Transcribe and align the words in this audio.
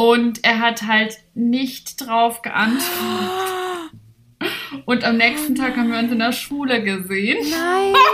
Und 0.00 0.44
er 0.44 0.60
hat 0.60 0.84
halt 0.86 1.18
nicht 1.34 2.00
drauf 2.00 2.40
geantwortet. 2.40 3.90
Und 4.86 5.04
am 5.04 5.18
nächsten 5.18 5.54
Tag 5.54 5.76
haben 5.76 5.92
wir 5.92 5.98
uns 5.98 6.10
in 6.10 6.20
der 6.20 6.32
Schule 6.32 6.82
gesehen. 6.82 7.38
Nein! 7.50 7.94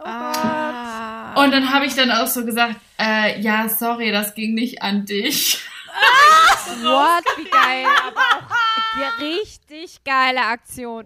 Oh 0.00 0.04
Ah. 0.04 1.42
Und 1.42 1.50
dann 1.50 1.72
habe 1.72 1.84
ich 1.84 1.94
dann 1.94 2.10
auch 2.12 2.28
so 2.28 2.44
gesagt, 2.44 2.76
äh, 3.00 3.40
ja, 3.40 3.68
sorry, 3.68 4.12
das 4.12 4.34
ging 4.34 4.54
nicht 4.54 4.80
an 4.80 5.04
dich. 5.06 5.60
Gott. 6.66 6.76
What? 6.84 7.24
Wie 7.36 7.44
geil. 7.50 7.84
Aber 8.06 8.46
auch 8.46 9.20
richtig 9.20 10.04
geile 10.04 10.42
Aktion. 10.42 11.04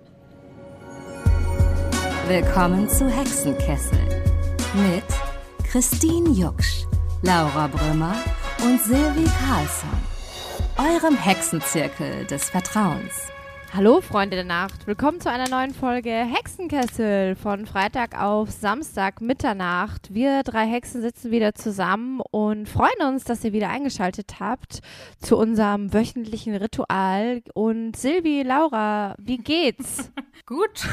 Willkommen 2.29 2.89
zu 2.89 3.09
Hexenkessel 3.09 4.23
mit 4.75 5.05
Christine 5.71 6.31
Jucksch, 6.31 6.85
Laura 7.23 7.69
Brümmer 7.69 8.15
und 8.63 8.81
Silvi 8.81 9.25
Carlsson, 9.41 9.91
eurem 10.79 11.17
Hexenzirkel 11.17 12.25
des 12.27 12.49
Vertrauens. 12.51 13.29
Hallo 13.75 14.01
Freunde 14.01 14.37
der 14.37 14.45
Nacht, 14.45 14.87
willkommen 14.87 15.21
zu 15.21 15.31
einer 15.31 15.49
neuen 15.49 15.75
Folge 15.75 16.11
Hexenkessel 16.11 17.35
von 17.35 17.67
Freitag 17.67 18.21
auf 18.21 18.51
Samstag 18.51 19.21
Mitternacht. 19.21 20.15
Wir 20.15 20.43
drei 20.45 20.67
Hexen 20.67 21.03
sitzen 21.03 21.33
wieder 21.33 21.55
zusammen 21.55 22.21
und 22.31 22.69
freuen 22.69 23.01
uns, 23.09 23.25
dass 23.25 23.43
ihr 23.43 23.53
wieder 23.53 23.69
eingeschaltet 23.69 24.39
habt 24.39 24.81
zu 25.21 25.37
unserem 25.37 25.93
wöchentlichen 25.93 26.55
Ritual. 26.55 27.43
Und 27.55 27.97
Silvi, 27.97 28.43
Laura, 28.43 29.17
wie 29.19 29.39
geht's? 29.39 30.13
Gut. 30.47 30.87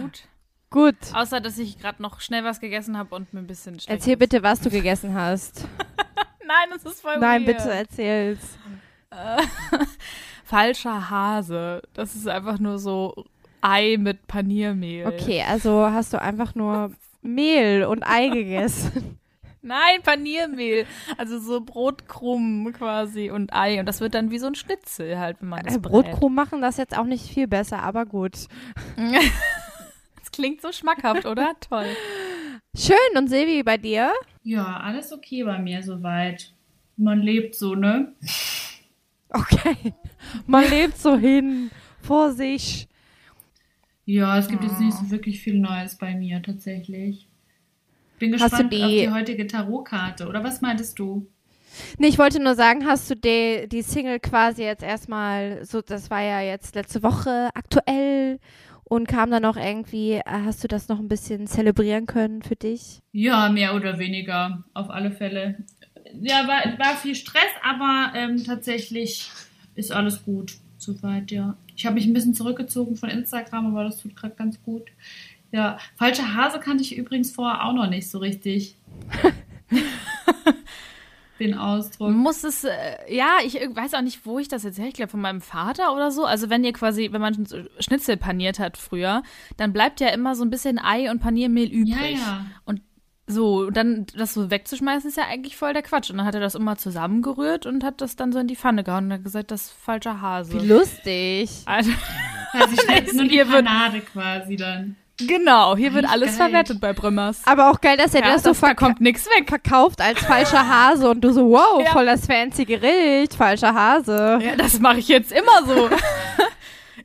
Gut, 0.00 0.28
gut. 0.70 0.96
Außer, 1.12 1.40
dass 1.40 1.58
ich 1.58 1.78
gerade 1.78 2.00
noch 2.02 2.20
schnell 2.20 2.44
was 2.44 2.60
gegessen 2.60 2.96
habe 2.96 3.14
und 3.14 3.32
mir 3.34 3.40
ein 3.40 3.46
bisschen 3.46 3.74
schlecht 3.74 3.90
Erzähl 3.90 4.12
ist. 4.14 4.18
bitte, 4.20 4.42
was 4.42 4.60
du 4.60 4.70
gegessen 4.70 5.14
hast. 5.14 5.66
Nein, 6.46 6.68
das 6.72 6.84
ist 6.84 7.00
voll 7.00 7.18
Nein, 7.18 7.46
weird. 7.46 7.56
bitte 7.58 7.70
erzähl's. 7.70 8.58
Falscher 10.44 11.10
Hase. 11.10 11.82
Das 11.94 12.14
ist 12.14 12.28
einfach 12.28 12.58
nur 12.58 12.78
so 12.78 13.24
Ei 13.60 13.96
mit 13.98 14.26
Paniermehl. 14.26 15.06
Okay, 15.06 15.42
also 15.48 15.90
hast 15.90 16.12
du 16.12 16.20
einfach 16.20 16.54
nur 16.54 16.92
Mehl 17.22 17.84
und 17.84 18.02
Ei 18.04 18.28
gegessen. 18.32 19.18
Nein, 19.62 20.00
Paniermehl. 20.04 20.86
Also 21.18 21.40
so 21.40 21.60
Brotkrumm 21.60 22.72
quasi 22.72 23.30
und 23.30 23.52
Ei. 23.52 23.80
Und 23.80 23.86
das 23.86 24.00
wird 24.00 24.14
dann 24.14 24.30
wie 24.30 24.38
so 24.38 24.46
ein 24.46 24.54
Schnitzel 24.54 25.18
halt, 25.18 25.38
wenn 25.40 25.48
man 25.48 25.64
das 25.64 25.76
Äh. 25.76 25.80
Brotkrumm 25.80 26.34
machen 26.34 26.60
das 26.62 26.76
jetzt 26.76 26.96
auch 26.96 27.04
nicht 27.06 27.26
viel 27.26 27.48
besser, 27.48 27.82
aber 27.82 28.06
gut. 28.06 28.34
Das 30.18 30.32
klingt 30.32 30.60
so 30.60 30.70
schmackhaft, 30.70 31.24
oder? 31.24 31.52
Toll. 31.66 31.86
Schön 32.76 33.16
und 33.16 33.28
Silvi 33.28 33.62
bei 33.62 33.76
dir? 33.78 34.12
Ja, 34.42 34.78
alles 34.80 35.12
okay 35.12 35.44
bei 35.44 35.58
mir 35.58 35.82
soweit. 35.82 36.52
Man 36.96 37.20
lebt 37.20 37.54
so, 37.54 37.74
ne? 37.74 38.12
Okay. 39.30 39.92
Man 40.46 40.68
lebt 40.70 40.96
so 40.98 41.16
hin 41.16 41.70
vor 42.00 42.32
sich. 42.32 42.88
Ja, 44.04 44.38
es 44.38 44.48
gibt 44.48 44.62
jetzt 44.62 44.78
nicht 44.80 44.96
so 44.96 45.10
wirklich 45.10 45.40
viel 45.40 45.58
Neues 45.58 45.96
bei 45.96 46.14
mir 46.14 46.40
tatsächlich. 46.42 47.26
Bin 48.18 48.32
gespannt 48.32 48.72
die- 48.72 48.82
auf 48.82 48.90
die 48.90 49.10
heutige 49.10 49.46
Tarotkarte. 49.46 50.28
Oder 50.28 50.42
was 50.44 50.60
meintest 50.60 50.98
du? 50.98 51.26
Nee, 51.98 52.06
ich 52.06 52.18
wollte 52.18 52.40
nur 52.42 52.54
sagen, 52.54 52.86
hast 52.86 53.10
du 53.10 53.16
die, 53.16 53.68
die 53.68 53.82
Single 53.82 54.20
quasi 54.20 54.62
jetzt 54.62 54.82
erstmal, 54.82 55.62
so, 55.64 55.82
das 55.82 56.08
war 56.08 56.22
ja 56.22 56.40
jetzt 56.40 56.74
letzte 56.74 57.02
Woche 57.02 57.50
aktuell 57.54 58.38
und 58.88 59.08
kam 59.08 59.30
dann 59.30 59.42
noch 59.42 59.56
irgendwie, 59.56 60.12
äh, 60.12 60.22
hast 60.26 60.62
du 60.62 60.68
das 60.68 60.88
noch 60.88 60.98
ein 60.98 61.08
bisschen 61.08 61.46
zelebrieren 61.46 62.06
können 62.06 62.42
für 62.42 62.56
dich? 62.56 63.00
Ja, 63.12 63.48
mehr 63.48 63.74
oder 63.74 63.98
weniger, 63.98 64.64
auf 64.74 64.90
alle 64.90 65.10
Fälle. 65.10 65.58
Ja, 66.20 66.46
war, 66.46 66.78
war 66.78 66.96
viel 66.96 67.14
Stress, 67.14 67.50
aber 67.62 68.12
ähm, 68.14 68.44
tatsächlich 68.44 69.28
ist 69.74 69.92
alles 69.92 70.24
gut 70.24 70.54
soweit, 70.78 71.30
ja. 71.30 71.56
Ich 71.74 71.84
habe 71.84 71.94
mich 71.96 72.06
ein 72.06 72.12
bisschen 72.12 72.34
zurückgezogen 72.34 72.96
von 72.96 73.10
Instagram, 73.10 73.66
aber 73.66 73.84
das 73.84 73.98
tut 73.98 74.14
gerade 74.14 74.34
ganz 74.34 74.62
gut. 74.62 74.82
Ja, 75.52 75.78
falsche 75.96 76.34
Hase 76.34 76.60
kannte 76.60 76.82
ich 76.82 76.96
übrigens 76.96 77.30
vorher 77.30 77.64
auch 77.64 77.72
noch 77.72 77.88
nicht 77.88 78.08
so 78.08 78.18
richtig. 78.18 78.76
Den 81.38 81.54
Ausdruck. 81.54 82.10
Muss 82.10 82.44
es, 82.44 82.64
äh, 82.64 82.70
ja, 83.08 83.38
ich 83.44 83.54
weiß 83.54 83.94
auch 83.94 84.02
nicht, 84.02 84.24
wo 84.24 84.38
ich 84.38 84.48
das 84.48 84.62
jetzt 84.62 84.78
her. 84.78 84.88
Ich 84.88 84.94
glaube, 84.94 85.10
von 85.10 85.20
meinem 85.20 85.40
Vater 85.40 85.94
oder 85.94 86.10
so. 86.10 86.24
Also, 86.24 86.48
wenn 86.50 86.64
ihr 86.64 86.72
quasi, 86.72 87.08
wenn 87.12 87.20
man 87.20 87.46
Schnitzel 87.78 88.16
paniert 88.16 88.58
hat 88.58 88.76
früher, 88.76 89.22
dann 89.56 89.72
bleibt 89.72 90.00
ja 90.00 90.08
immer 90.08 90.34
so 90.34 90.44
ein 90.44 90.50
bisschen 90.50 90.78
Ei 90.78 91.10
und 91.10 91.20
Paniermehl 91.20 91.68
übrig. 91.68 92.18
Ja, 92.18 92.26
ja. 92.26 92.46
Und 92.64 92.80
so, 93.26 93.70
dann 93.70 94.06
das 94.16 94.34
so 94.34 94.50
wegzuschmeißen, 94.50 95.10
ist 95.10 95.16
ja 95.16 95.24
eigentlich 95.28 95.56
voll 95.56 95.72
der 95.72 95.82
Quatsch. 95.82 96.10
Und 96.10 96.18
dann 96.18 96.26
hat 96.26 96.34
er 96.34 96.40
das 96.40 96.54
immer 96.54 96.76
zusammengerührt 96.76 97.66
und 97.66 97.82
hat 97.82 98.00
das 98.00 98.16
dann 98.16 98.32
so 98.32 98.38
in 98.38 98.46
die 98.46 98.56
Pfanne 98.56 98.84
gehauen 98.84 99.06
und 99.06 99.12
hat 99.12 99.24
gesagt, 99.24 99.50
das 99.50 99.66
ist 99.66 99.72
falscher 99.72 100.20
Hase. 100.20 100.60
Wie 100.60 100.66
lustig. 100.66 101.50
Also, 101.66 101.90
Also 102.52 102.74
ich 102.74 102.80
schneide 102.84 103.16
nur 103.16 103.26
die 103.26 103.44
Panade 103.44 104.00
quasi 104.00 104.56
dann. 104.56 104.96
Genau, 105.18 105.76
hier 105.76 105.94
wird 105.94 106.04
alles 106.08 106.30
geil. 106.38 106.48
verwertet 106.50 106.80
bei 106.80 106.92
Brümmers. 106.92 107.40
Aber 107.46 107.70
auch 107.70 107.80
geil, 107.80 107.96
dass 107.96 108.14
er 108.14 108.22
Ja, 108.22 108.32
das 108.34 108.42
so 108.42 108.50
das, 108.50 108.60
da 108.60 108.66
verka 108.68 108.86
kommt 108.86 109.00
nichts 109.00 109.26
weg. 109.26 109.48
verkauft 109.48 110.00
als 110.00 110.20
falscher 110.20 110.68
Hase 110.68 111.08
und 111.10 111.22
du 111.22 111.32
so, 111.32 111.50
wow, 111.50 111.82
Ja. 111.84 111.90
voll 111.92 112.06
das 112.06 112.26
fancy 112.26 112.64
Gericht, 112.64 113.34
falscher 113.34 113.74
Hase. 113.74 114.38
Ja, 114.42 114.56
das 114.56 114.78
mache 114.80 114.98
ich 114.98 115.08
jetzt 115.08 115.32
immer 115.32 115.64
so. 115.66 115.88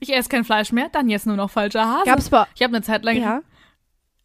Ich 0.04 0.12
esse 0.16 0.30
kein 0.30 0.44
Fleisch 0.44 0.72
mehr, 0.72 0.88
dann 0.92 1.10
jetzt 1.10 1.28
nur 1.28 1.36
noch 1.36 1.52
falscher 1.52 1.86
Hase. 1.88 2.06
Gab's 2.06 2.30
bei, 2.32 2.46
ich 2.56 2.64
habe 2.64 2.76
eine 2.76 2.82
Zeit 2.84 3.04
lang 3.04 3.18
ja? 3.18 3.42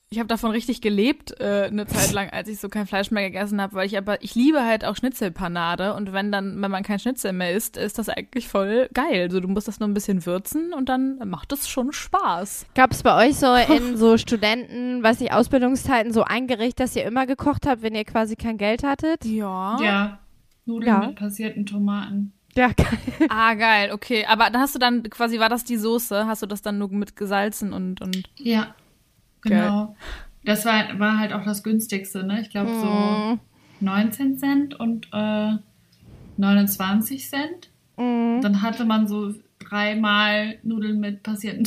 Ich 0.08 0.20
habe 0.20 0.28
davon 0.28 0.52
richtig 0.52 0.80
gelebt, 0.80 1.34
äh, 1.40 1.64
eine 1.64 1.84
Zeit 1.86 2.12
lang, 2.12 2.30
als 2.30 2.48
ich 2.48 2.60
so 2.60 2.68
kein 2.68 2.86
Fleisch 2.86 3.10
mehr 3.10 3.24
gegessen 3.28 3.60
habe, 3.60 3.74
weil 3.74 3.86
ich 3.86 3.98
aber, 3.98 4.22
ich 4.22 4.36
liebe 4.36 4.64
halt 4.64 4.84
auch 4.84 4.94
Schnitzelpanade 4.94 5.94
und 5.94 6.12
wenn 6.12 6.30
dann, 6.30 6.62
wenn 6.62 6.70
man 6.70 6.84
kein 6.84 7.00
Schnitzel 7.00 7.32
mehr 7.32 7.52
isst, 7.52 7.76
ist 7.76 7.98
das 7.98 8.08
eigentlich 8.08 8.46
voll 8.46 8.88
geil. 8.94 9.22
Also 9.22 9.40
du 9.40 9.48
musst 9.48 9.66
das 9.66 9.80
nur 9.80 9.88
ein 9.88 9.94
bisschen 9.94 10.24
würzen 10.24 10.72
und 10.72 10.88
dann 10.88 11.18
macht 11.28 11.52
es 11.52 11.68
schon 11.68 11.92
Spaß. 11.92 12.66
Gab 12.76 12.92
es 12.92 13.02
bei 13.02 13.26
euch 13.26 13.34
so 13.34 13.52
in 13.54 13.96
so 13.96 14.16
Studenten, 14.16 15.02
weiß 15.02 15.20
ich, 15.22 15.32
Ausbildungszeiten 15.32 16.12
so 16.12 16.22
ein 16.22 16.46
Gericht, 16.46 16.78
das 16.78 16.94
ihr 16.94 17.04
immer 17.04 17.26
gekocht 17.26 17.66
habt, 17.66 17.82
wenn 17.82 17.96
ihr 17.96 18.04
quasi 18.04 18.36
kein 18.36 18.58
Geld 18.58 18.84
hattet? 18.84 19.24
Ja. 19.24 19.76
Ja. 19.82 20.18
Nudeln 20.66 20.86
Ja. 20.88 21.06
mit 21.08 21.16
passierten 21.16 21.66
Tomaten. 21.66 22.32
Ja, 22.54 22.68
geil. 22.68 23.28
Ah, 23.28 23.54
geil, 23.54 23.90
okay. 23.92 24.24
Aber 24.26 24.50
dann 24.50 24.62
hast 24.62 24.74
du 24.76 24.78
dann 24.78 25.02
quasi, 25.10 25.40
war 25.40 25.48
das 25.48 25.64
die 25.64 25.76
Soße? 25.76 26.26
Hast 26.28 26.42
du 26.42 26.46
das 26.46 26.62
dann 26.62 26.78
nur 26.78 26.88
mit 26.90 27.16
gesalzen 27.16 27.72
und, 27.72 28.00
und 28.00 28.22
Ja, 28.36 28.74
genau. 29.42 29.96
Das 30.44 30.64
war, 30.64 30.98
war 30.98 31.18
halt 31.18 31.32
auch 31.32 31.44
das 31.44 31.62
günstigste, 31.64 32.24
ne? 32.24 32.40
Ich 32.40 32.50
glaube 32.50 32.70
so 32.74 32.86
Mhm. 32.86 33.40
19 33.80 34.38
Cent 34.38 34.74
und 34.78 35.08
äh, 35.12 35.52
29 36.36 37.28
Cent. 37.28 37.70
Mhm. 37.96 38.40
Dann 38.42 38.62
hatte 38.62 38.84
man 38.84 39.08
so 39.08 39.34
dreimal 39.58 40.58
Nudeln 40.62 41.00
mit 41.00 41.22
passierten. 41.22 41.66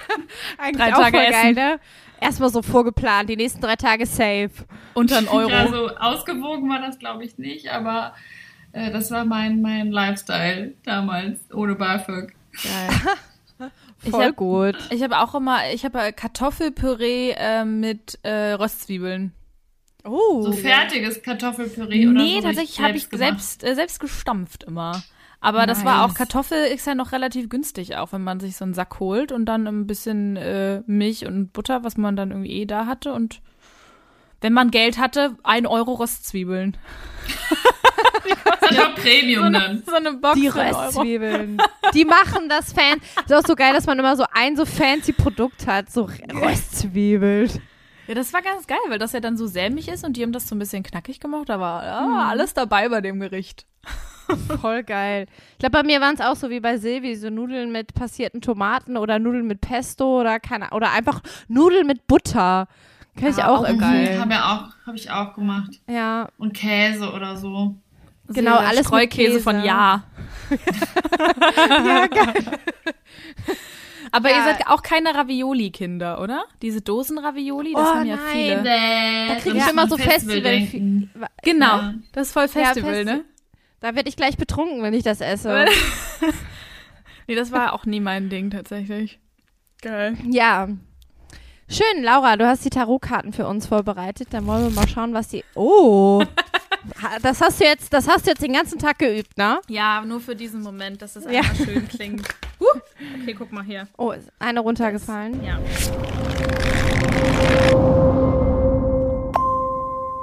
Eigentlich 0.58 0.76
Drei 0.76 0.94
auch 0.94 1.00
Tage 1.02 1.16
voll 1.18 1.26
geil, 1.30 1.44
essen. 1.44 1.54
ne? 1.54 1.80
Erstmal 2.20 2.50
so 2.50 2.62
vorgeplant, 2.62 3.28
die 3.28 3.36
nächsten 3.36 3.60
drei 3.60 3.74
Tage 3.74 4.06
safe. 4.06 4.50
unter 4.94 5.18
einen 5.18 5.28
Euro. 5.28 5.50
Ja, 5.50 5.66
so 5.68 5.88
ausgewogen 5.96 6.68
war 6.70 6.80
das, 6.80 6.98
glaube 7.00 7.24
ich, 7.24 7.36
nicht, 7.38 7.70
aber 7.70 8.14
äh, 8.72 8.92
das 8.92 9.10
war 9.10 9.24
mein, 9.24 9.60
mein 9.60 9.90
Lifestyle 9.90 10.74
damals, 10.84 11.40
ohne 11.52 11.74
BAföG. 11.74 12.32
Geil. 12.62 12.90
Ich 14.04 14.10
Voll 14.10 14.26
hab- 14.26 14.36
gut. 14.36 14.76
Ich 14.90 15.02
habe 15.02 15.18
auch 15.20 15.34
immer, 15.34 15.70
ich 15.72 15.84
habe 15.84 16.12
Kartoffelpüree 16.12 17.34
äh, 17.36 17.64
mit 17.64 18.18
äh, 18.22 18.52
Röstzwiebeln. 18.52 19.32
Oh. 20.04 20.42
So 20.42 20.52
fertiges 20.52 21.22
Kartoffelpüree 21.22 22.08
oder 22.08 22.20
nee, 22.20 22.36
so. 22.36 22.48
tatsächlich 22.48 22.80
habe 22.80 22.96
ich 22.96 23.08
selbst, 23.12 23.62
äh, 23.62 23.74
selbst 23.74 24.00
gestampft 24.00 24.64
immer. 24.64 25.02
Aber 25.40 25.66
das 25.66 25.84
war 25.84 26.04
auch, 26.04 26.08
Nice. 26.08 26.18
Kartoffel 26.18 26.66
ist 26.66 26.86
ja 26.86 26.94
noch 26.94 27.10
relativ 27.10 27.48
günstig, 27.48 27.96
auch 27.96 28.12
wenn 28.12 28.22
man 28.22 28.38
sich 28.38 28.56
so 28.56 28.64
einen 28.64 28.74
Sack 28.74 29.00
holt 29.00 29.32
und 29.32 29.44
dann 29.46 29.66
ein 29.66 29.86
bisschen 29.88 30.36
äh, 30.36 30.82
Milch 30.86 31.26
und 31.26 31.52
Butter, 31.52 31.82
was 31.82 31.96
man 31.96 32.14
dann 32.14 32.30
irgendwie 32.30 32.52
eh 32.52 32.64
da 32.64 32.86
hatte. 32.86 33.12
Und 33.12 33.40
wenn 34.42 34.52
man 34.52 34.70
Geld 34.70 34.98
hatte, 34.98 35.36
ein 35.42 35.66
Euro 35.66 35.94
Röstzwiebeln. 35.94 36.76
Das 38.60 38.70
ist 38.70 38.76
ja 38.76 38.88
Premium 38.90 39.52
dann. 39.52 39.82
So 39.86 39.94
eine 39.94 40.12
Box 40.12 40.34
Die 40.34 40.50
für 40.50 40.60
einen 40.60 40.74
Euro. 40.74 40.84
Röstzwiebeln. 40.86 41.62
Die 41.94 42.04
machen 42.04 42.48
das 42.48 42.72
fan. 42.72 43.00
Ist 43.24 43.32
auch 43.32 43.46
so 43.46 43.54
geil, 43.54 43.72
dass 43.72 43.86
man 43.86 43.98
immer 43.98 44.16
so 44.16 44.24
ein 44.32 44.56
so 44.56 44.66
fancy 44.66 45.12
Produkt 45.12 45.66
hat. 45.66 45.90
So 45.90 46.08
Röstzwiebeln. 46.32 47.50
Ja, 48.08 48.14
das 48.14 48.32
war 48.32 48.42
ganz 48.42 48.66
geil, 48.66 48.78
weil 48.88 48.98
das 48.98 49.12
ja 49.12 49.20
dann 49.20 49.36
so 49.36 49.46
sämig 49.46 49.88
ist 49.88 50.04
und 50.04 50.16
die 50.16 50.22
haben 50.22 50.32
das 50.32 50.48
so 50.48 50.54
ein 50.54 50.58
bisschen 50.58 50.82
knackig 50.82 51.20
gemacht. 51.20 51.48
Da 51.48 51.60
war 51.60 51.84
ja, 51.84 52.28
alles 52.28 52.52
dabei 52.52 52.88
bei 52.88 53.00
dem 53.00 53.20
Gericht. 53.20 53.66
Voll 54.60 54.82
geil. 54.82 55.26
Ich 55.52 55.58
glaube, 55.58 55.78
bei 55.78 55.82
mir 55.82 56.00
waren 56.00 56.14
es 56.14 56.20
auch 56.20 56.36
so 56.36 56.50
wie 56.50 56.60
bei 56.60 56.78
Silvi, 56.78 57.16
so 57.16 57.30
Nudeln 57.30 57.70
mit 57.70 57.94
passierten 57.94 58.40
Tomaten 58.40 58.96
oder 58.96 59.18
Nudeln 59.18 59.46
mit 59.46 59.60
Pesto 59.60 60.20
oder 60.20 60.40
keine 60.40 60.70
oder 60.70 60.92
einfach 60.92 61.20
Nudeln 61.48 61.86
mit 61.86 62.06
Butter. 62.06 62.66
Kann 63.18 63.28
ich 63.30 63.42
Ah, 63.42 63.48
auch 63.48 63.58
auch 63.60 63.68
irgendwie. 63.68 63.84
geil. 63.84 64.18
Haben 64.20 64.30
wir 64.30 64.44
auch, 64.46 64.68
habe 64.86 64.96
ich 64.96 65.10
auch 65.10 65.34
gemacht. 65.34 65.80
Ja, 65.88 66.28
Und 66.38 66.54
Käse 66.54 67.12
oder 67.12 67.36
so. 67.36 67.74
Genau, 68.28 68.52
Dieser 68.58 68.60
alles 68.60 68.76
mit 68.78 68.86
Streukäse 68.86 69.30
Käse. 69.32 69.40
von 69.40 69.62
Ja. 69.64 70.04
ja 71.86 72.06
geil. 72.06 72.44
Aber 74.14 74.30
Ja. 74.30 74.36
ihr 74.38 74.44
seid 74.44 74.66
auch 74.68 74.82
keine 74.82 75.14
Ravioli-Kinder, 75.14 76.20
oder? 76.20 76.44
Diese 76.60 76.80
Dosen-Ravioli, 76.82 77.72
das 77.72 77.82
Oh, 77.88 77.94
haben 77.94 78.06
ja 78.06 78.16
nein. 78.16 78.26
viele. 78.32 78.62
Da 78.64 79.34
krieg 79.40 79.54
ich 79.54 79.70
immer 79.70 79.88
so 79.88 79.96
Festival- 79.96 80.40
Genau, 81.42 81.78
denken. 81.78 82.04
das 82.12 82.28
ist 82.28 82.32
voll 82.32 82.42
Ja, 82.44 82.48
Festival, 82.48 82.94
Festi- 82.94 83.04
ne? 83.04 83.24
Da 83.80 83.94
werde 83.94 84.08
ich 84.08 84.16
gleich 84.16 84.36
betrunken, 84.36 84.82
wenn 84.82 84.94
ich 84.94 85.02
das 85.02 85.20
esse. 85.20 85.64
nee, 87.26 87.34
das 87.34 87.52
war 87.52 87.72
auch 87.72 87.84
nie 87.86 88.00
mein 88.00 88.28
Ding 88.28 88.50
tatsächlich. 88.50 89.18
Geil. 89.80 90.16
Ja. 90.28 90.68
Schön, 91.72 92.02
Laura, 92.02 92.36
du 92.36 92.46
hast 92.46 92.64
die 92.66 92.70
Tarotkarten 92.70 93.32
für 93.32 93.46
uns 93.46 93.66
vorbereitet. 93.66 94.28
Dann 94.32 94.46
wollen 94.46 94.64
wir 94.64 94.70
mal 94.70 94.86
schauen, 94.86 95.14
was 95.14 95.28
die. 95.28 95.44
Oh! 95.54 96.22
Das 97.22 97.40
hast 97.40 97.60
du 97.60 97.64
jetzt, 97.64 97.92
das 97.92 98.08
hast 98.08 98.26
du 98.26 98.30
jetzt 98.30 98.42
den 98.42 98.52
ganzen 98.54 98.76
Tag 98.76 98.98
geübt, 98.98 99.38
ne? 99.38 99.60
Ja, 99.68 100.04
nur 100.04 100.18
für 100.20 100.34
diesen 100.34 100.62
Moment, 100.62 101.00
dass 101.00 101.14
es 101.14 101.24
Ja. 101.26 101.40
einfach 101.40 101.54
schön 101.64 101.86
klingt. 101.88 102.26
Huh. 102.58 102.80
Okay, 103.22 103.34
guck 103.34 103.52
mal 103.52 103.62
hier. 103.64 103.86
Oh, 103.96 104.10
ist 104.12 104.28
eine 104.40 104.58
runtergefallen. 104.60 105.42
Ja. 105.44 105.58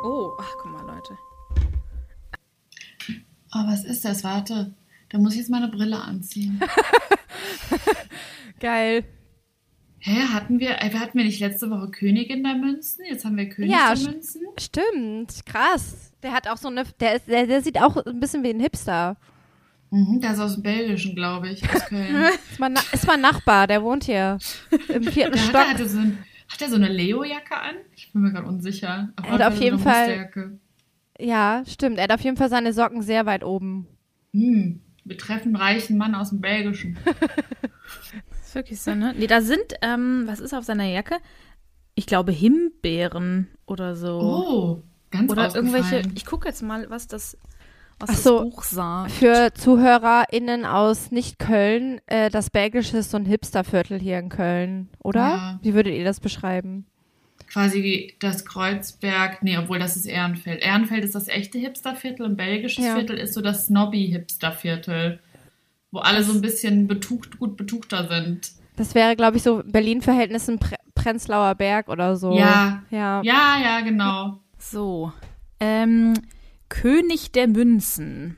Oh, 0.03 0.33
ach, 0.37 0.53
guck 0.61 0.71
mal, 0.71 0.85
Leute. 0.85 1.17
Oh, 3.55 3.63
was 3.65 3.83
ist 3.85 4.03
das? 4.05 4.23
Warte. 4.25 4.73
Da 5.09 5.17
muss 5.17 5.33
ich 5.33 5.39
jetzt 5.39 5.49
meine 5.49 5.69
Brille 5.69 5.99
anziehen. 6.01 6.61
Geil. 8.59 9.05
Hä, 10.01 10.21
hatten 10.33 10.59
wir, 10.59 10.69
äh, 10.81 10.91
hatten 10.93 11.17
wir 11.17 11.25
nicht 11.25 11.39
letzte 11.41 11.69
Woche 11.69 11.89
Königin 11.91 12.43
der 12.43 12.55
Münzen? 12.55 13.03
Jetzt 13.09 13.25
haben 13.25 13.35
wir 13.37 13.49
König 13.49 13.71
Ja, 13.71 13.93
der 13.93 14.11
Münzen. 14.11 14.41
Stimmt, 14.57 15.45
krass. 15.45 16.13
Der 16.23 16.31
hat 16.31 16.47
auch 16.47 16.57
so 16.57 16.69
eine, 16.69 16.83
der, 16.99 17.15
ist, 17.15 17.27
der, 17.27 17.47
der 17.47 17.61
sieht 17.61 17.81
auch 17.81 17.97
ein 18.05 18.19
bisschen 18.19 18.43
wie 18.43 18.49
ein 18.51 18.59
Hipster. 18.59 19.17
Mhm, 19.91 20.21
der 20.21 20.33
ist 20.33 20.39
aus 20.39 20.53
dem 20.53 20.63
Belgischen, 20.63 21.15
glaube 21.15 21.49
ich, 21.49 21.63
aus 21.69 21.85
Köln. 21.87 22.15
Ist 22.51 22.59
mein, 22.59 22.75
ist 22.91 23.07
mein 23.07 23.21
Nachbar, 23.21 23.65
der 23.67 23.81
wohnt 23.83 24.03
hier 24.03 24.37
im 24.87 25.03
vierten 25.11 25.33
Der 25.33 25.41
hat, 25.41 25.49
Stock. 25.49 25.55
er 25.61 25.69
hatte 25.69 25.89
so 25.89 25.97
ein, 25.99 26.17
hat 26.47 26.61
er 26.61 26.69
so 26.69 26.75
eine 26.75 26.89
Leo-Jacke 26.89 27.55
an? 27.57 27.75
Ich 27.95 28.13
bin 28.13 28.21
mir 28.21 28.31
gerade 28.31 28.47
unsicher. 28.47 29.09
Er 29.17 29.31
hat 29.31 29.41
auf 29.41 29.55
so 29.57 29.63
jeden 29.63 29.75
eine 29.77 29.83
Fall- 29.83 30.07
Musterjacke. 30.07 30.59
Ja, 31.19 31.63
stimmt. 31.67 31.97
Er 31.97 32.03
hat 32.03 32.13
auf 32.13 32.21
jeden 32.21 32.37
Fall 32.37 32.49
seine 32.49 32.71
Socken 32.71 33.01
sehr 33.01 33.25
weit 33.25 33.43
oben. 33.43 33.87
Hm, 34.31 34.79
wir 35.03 35.17
treffen 35.17 35.55
reichen 35.55 35.97
Mann 35.97 36.13
aus 36.15 36.29
dem 36.29 36.39
Belgischen. 36.39 36.97
Ist 38.49 38.55
wirklich 38.55 38.81
so, 38.81 38.95
ne? 38.95 39.13
Nee, 39.15 39.27
da 39.27 39.41
sind, 39.41 39.75
ähm, 39.83 40.23
was 40.25 40.39
ist 40.39 40.55
auf 40.55 40.63
seiner 40.63 40.85
Jacke? 40.85 41.17
Ich 41.93 42.07
glaube 42.07 42.31
Himbeeren 42.31 43.47
oder 43.67 43.95
so. 43.95 44.19
Oh, 44.19 44.83
ganz 45.11 45.31
oder 45.31 45.53
irgendwelche. 45.53 46.01
Ich 46.15 46.25
gucke 46.25 46.47
jetzt 46.47 46.63
mal, 46.63 46.89
was 46.89 47.05
das, 47.05 47.37
was 47.99 48.09
Ach 48.09 48.15
das 48.15 48.23
so. 48.23 48.41
Buch 48.41 48.63
sagt. 48.63 49.11
Für 49.11 49.53
ZuhörerInnen 49.53 50.65
aus 50.65 51.11
Nicht-Köln, 51.11 52.01
äh, 52.07 52.31
das 52.31 52.49
Belgische 52.49 52.97
ist 52.97 53.11
so 53.11 53.17
ein 53.17 53.25
Hipsterviertel 53.25 53.99
hier 53.99 54.17
in 54.17 54.29
Köln, 54.29 54.89
oder? 55.03 55.19
Ja. 55.19 55.59
Wie 55.61 55.75
würdet 55.75 55.93
ihr 55.93 56.03
das 56.03 56.19
beschreiben? 56.19 56.87
Quasi 57.53 58.15
das 58.19 58.45
Kreuzberg, 58.45 59.43
nee, 59.43 59.59
obwohl 59.59 59.77
das 59.77 59.95
ist 59.95 60.07
Ehrenfeld. 60.07 60.63
Ehrenfeld 60.63 61.03
ist 61.05 61.13
das 61.13 61.27
echte 61.27 61.59
Hipsterviertel 61.59 62.25
und 62.25 62.35
belgisches 62.35 62.83
Ja. 62.83 62.95
Viertel 62.95 63.19
ist 63.19 63.35
so 63.35 63.41
das 63.41 63.67
Snobby-Hipsterviertel, 63.67 65.19
wo 65.91 65.99
alle 65.99 66.23
so 66.23 66.33
ein 66.33 66.41
bisschen 66.41 66.87
betucht, 66.87 67.39
gut 67.39 67.57
betuchter 67.57 68.07
sind. 68.07 68.51
Das 68.75 68.95
wäre, 68.95 69.15
glaube 69.15 69.37
ich, 69.37 69.43
so 69.43 69.61
Berlin-Verhältnissen 69.65 70.59
Pre 70.59 70.75
Prenzlauer 70.95 71.55
Berg 71.55 71.87
oder 71.87 72.17
so. 72.17 72.37
Ja. 72.37 72.83
Ja. 72.91 73.21
Ja, 73.23 73.57
ja, 73.61 73.79
genau. 73.81 74.39
So. 74.57 75.13
Ähm, 75.61 76.13
König 76.67 77.31
der 77.31 77.47
Münzen. 77.47 78.37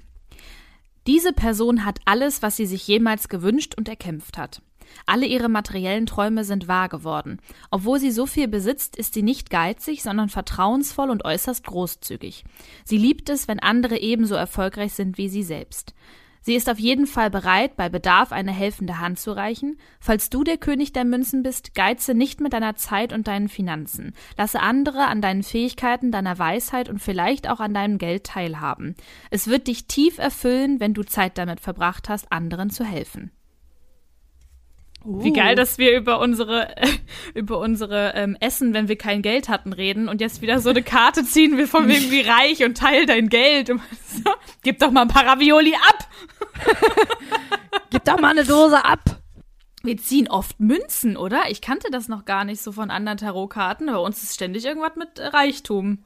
Diese 1.07 1.33
Person 1.33 1.86
hat 1.86 2.00
alles, 2.06 2.44
was 2.44 2.57
sie 2.57 2.68
sich 2.68 2.88
jemals 2.88 3.30
gewünscht 3.30 3.74
und 3.75 3.89
erkämpft 3.89 4.38
hat. 4.38 4.62
Alle 5.06 5.25
ihre 5.25 5.50
materiellen 5.50 6.06
Träume 6.06 6.44
sind 6.44 6.68
wahr 6.68 6.89
geworden. 6.89 7.39
Obwohl 7.71 8.00
sie 8.00 8.12
so 8.12 8.25
viel 8.25 8.47
besitzt, 8.47 8.95
ist 8.95 9.13
sie 9.13 9.24
nicht 9.24 9.50
geizig, 9.50 10.04
sondern 10.04 10.30
vertrauensvoll 10.30 11.09
und 11.09 11.25
äußerst 11.25 11.65
großzügig. 11.65 12.44
Sie 12.83 12.97
liebt 12.97 13.30
es, 13.30 13.47
wenn 13.47 13.59
andere 13.59 14.00
ebenso 14.00 14.36
erfolgreich 14.36 14.94
sind 14.94 15.18
wie 15.18 15.30
sie 15.30 15.44
selbst. 15.44 15.94
Sie 16.41 16.55
ist 16.55 16.69
auf 16.69 16.79
jeden 16.79 17.05
Fall 17.05 17.29
bereit, 17.29 17.75
bei 17.75 17.88
Bedarf 17.88 18.31
eine 18.31 18.51
helfende 18.51 18.99
Hand 18.99 19.19
zu 19.19 19.31
reichen. 19.31 19.77
Falls 19.99 20.29
du 20.29 20.43
der 20.43 20.57
König 20.57 20.91
der 20.91 21.05
Münzen 21.05 21.43
bist, 21.43 21.75
geize 21.75 22.15
nicht 22.15 22.41
mit 22.41 22.53
deiner 22.53 22.75
Zeit 22.75 23.13
und 23.13 23.27
deinen 23.27 23.47
Finanzen. 23.47 24.13
Lasse 24.38 24.59
andere 24.59 25.05
an 25.05 25.21
deinen 25.21 25.43
Fähigkeiten, 25.43 26.11
deiner 26.11 26.39
Weisheit 26.39 26.89
und 26.89 26.99
vielleicht 26.99 27.47
auch 27.47 27.59
an 27.59 27.73
deinem 27.75 27.99
Geld 27.99 28.23
teilhaben. 28.23 28.95
Es 29.29 29.47
wird 29.47 29.67
dich 29.67 29.85
tief 29.85 30.17
erfüllen, 30.17 30.79
wenn 30.79 30.95
du 30.95 31.03
Zeit 31.03 31.38
damit 31.38 31.59
verbracht 31.59 32.09
hast, 32.09 32.31
anderen 32.31 32.71
zu 32.71 32.83
helfen. 32.83 33.31
Wie 35.03 35.33
geil, 35.33 35.56
dass 35.56 35.80
wir 35.80 35.98
über 35.98 36.19
unsere 36.19 36.75
über 37.33 37.59
unsere 37.59 38.13
ähm, 38.15 38.38
Essen, 38.39 38.74
wenn 38.74 38.88
wir 38.88 38.98
kein 38.98 39.21
Geld 39.21 39.50
hatten, 39.50 39.74
reden 39.74 40.07
und 40.07 40.21
jetzt 40.21 40.42
wieder 40.42 40.59
so 40.59 40.69
eine 40.69 40.83
Karte 40.83 41.25
ziehen 41.25 41.57
wir 41.57 41.68
von 41.68 41.88
wegen 41.88 42.12
wie 42.12 42.21
reich 42.27 42.63
und 42.63 42.77
teil 42.77 43.06
dein 43.06 43.30
Geld. 43.30 43.71
Und 43.71 43.81
so, 44.07 44.31
gib 44.63 44.80
doch 44.80 44.92
mal 44.92 45.03
ein 45.03 45.07
paar 45.07 45.25
Ravioli 45.25 45.74
ab. 45.74 46.07
Gib 47.89 48.06
doch 48.06 48.19
mal 48.19 48.31
eine 48.31 48.45
Dose 48.45 48.86
ab. 48.86 49.21
Wir 49.83 49.98
ziehen 49.98 50.30
oft 50.30 50.59
Münzen, 50.59 51.18
oder? 51.18 51.44
Ich 51.50 51.62
kannte 51.62 51.89
das 51.92 52.07
noch 52.07 52.24
gar 52.25 52.45
nicht 52.45 52.62
so 52.62 52.71
von 52.71 52.92
anderen 52.92 53.18
Tarotkarten. 53.18 53.89
aber 53.89 54.00
Bei 54.00 54.06
uns 54.06 54.21
ist 54.24 54.36
ständig 54.36 54.65
irgendwas 54.65 54.95
mit 54.95 55.19
Reichtum. 55.19 56.04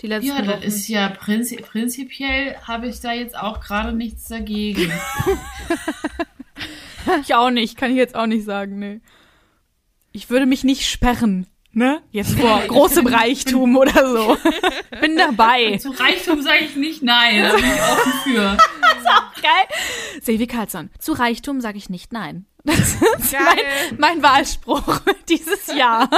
Die 0.00 0.06
letzten 0.06 0.28
Ja, 0.28 0.42
das 0.42 0.64
ist 0.64 0.88
ja 0.88 1.08
prinzi 1.08 1.56
prinzipiell 1.56 2.56
habe 2.62 2.88
ich 2.88 3.00
da 3.00 3.12
jetzt 3.12 3.36
auch 3.36 3.60
gerade 3.60 3.92
nichts 3.92 4.28
dagegen. 4.28 4.90
ich 7.22 7.34
auch 7.34 7.50
nicht, 7.50 7.76
kann 7.76 7.90
ich 7.90 7.96
jetzt 7.96 8.14
auch 8.14 8.26
nicht 8.26 8.44
sagen, 8.44 8.78
nee. 8.78 9.00
Ich 10.12 10.30
würde 10.30 10.46
mich 10.46 10.64
nicht 10.64 10.88
sperren, 10.88 11.46
ne? 11.72 12.00
Jetzt 12.10 12.38
vor 12.38 12.60
großem 12.68 13.06
Reichtum 13.06 13.76
oder 13.76 14.08
so. 14.08 14.36
Bin 15.00 15.16
dabei. 15.16 15.76
Zu 15.78 15.90
Reichtum 15.90 16.42
sage 16.42 16.64
ich 16.64 16.76
nicht 16.76 17.02
nein, 17.02 17.42
da 17.42 17.54
bin 17.54 17.64
ich 17.64 17.80
offen 17.80 18.12
für. 18.24 18.56
Geil. 19.40 19.78
Silvi 20.20 20.46
Karlsson, 20.46 20.90
zu 20.98 21.12
Reichtum 21.12 21.60
sage 21.60 21.78
ich 21.78 21.88
nicht 21.88 22.12
nein. 22.12 22.46
Das 22.64 22.78
ist 22.78 23.32
mein, 23.32 23.98
mein 23.98 24.22
Wahlspruch 24.22 25.00
dieses 25.28 25.66
Jahr. 25.74 26.08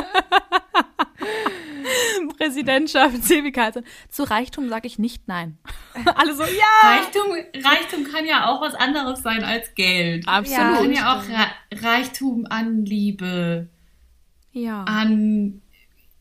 Präsidentschaft 2.38 3.22
Silvi 3.24 3.52
Karlsson. 3.52 3.84
Zu 4.08 4.24
Reichtum 4.24 4.68
sage 4.68 4.86
ich 4.86 4.98
nicht 4.98 5.28
nein. 5.28 5.58
Alle 6.14 6.34
so, 6.34 6.42
ja. 6.42 6.48
Reichtum, 6.82 7.32
Reichtum 7.62 8.04
kann 8.10 8.26
ja 8.26 8.46
auch 8.48 8.60
was 8.60 8.74
anderes 8.74 9.22
sein 9.22 9.44
als 9.44 9.74
Geld. 9.74 10.26
Absolut. 10.26 10.76
Kann 10.76 10.92
ja 10.92 11.16
auch 11.18 11.22
Re 11.28 11.46
Reichtum 11.82 12.46
an 12.48 12.84
Liebe, 12.84 13.68
Ja. 14.52 14.84
an 14.84 15.62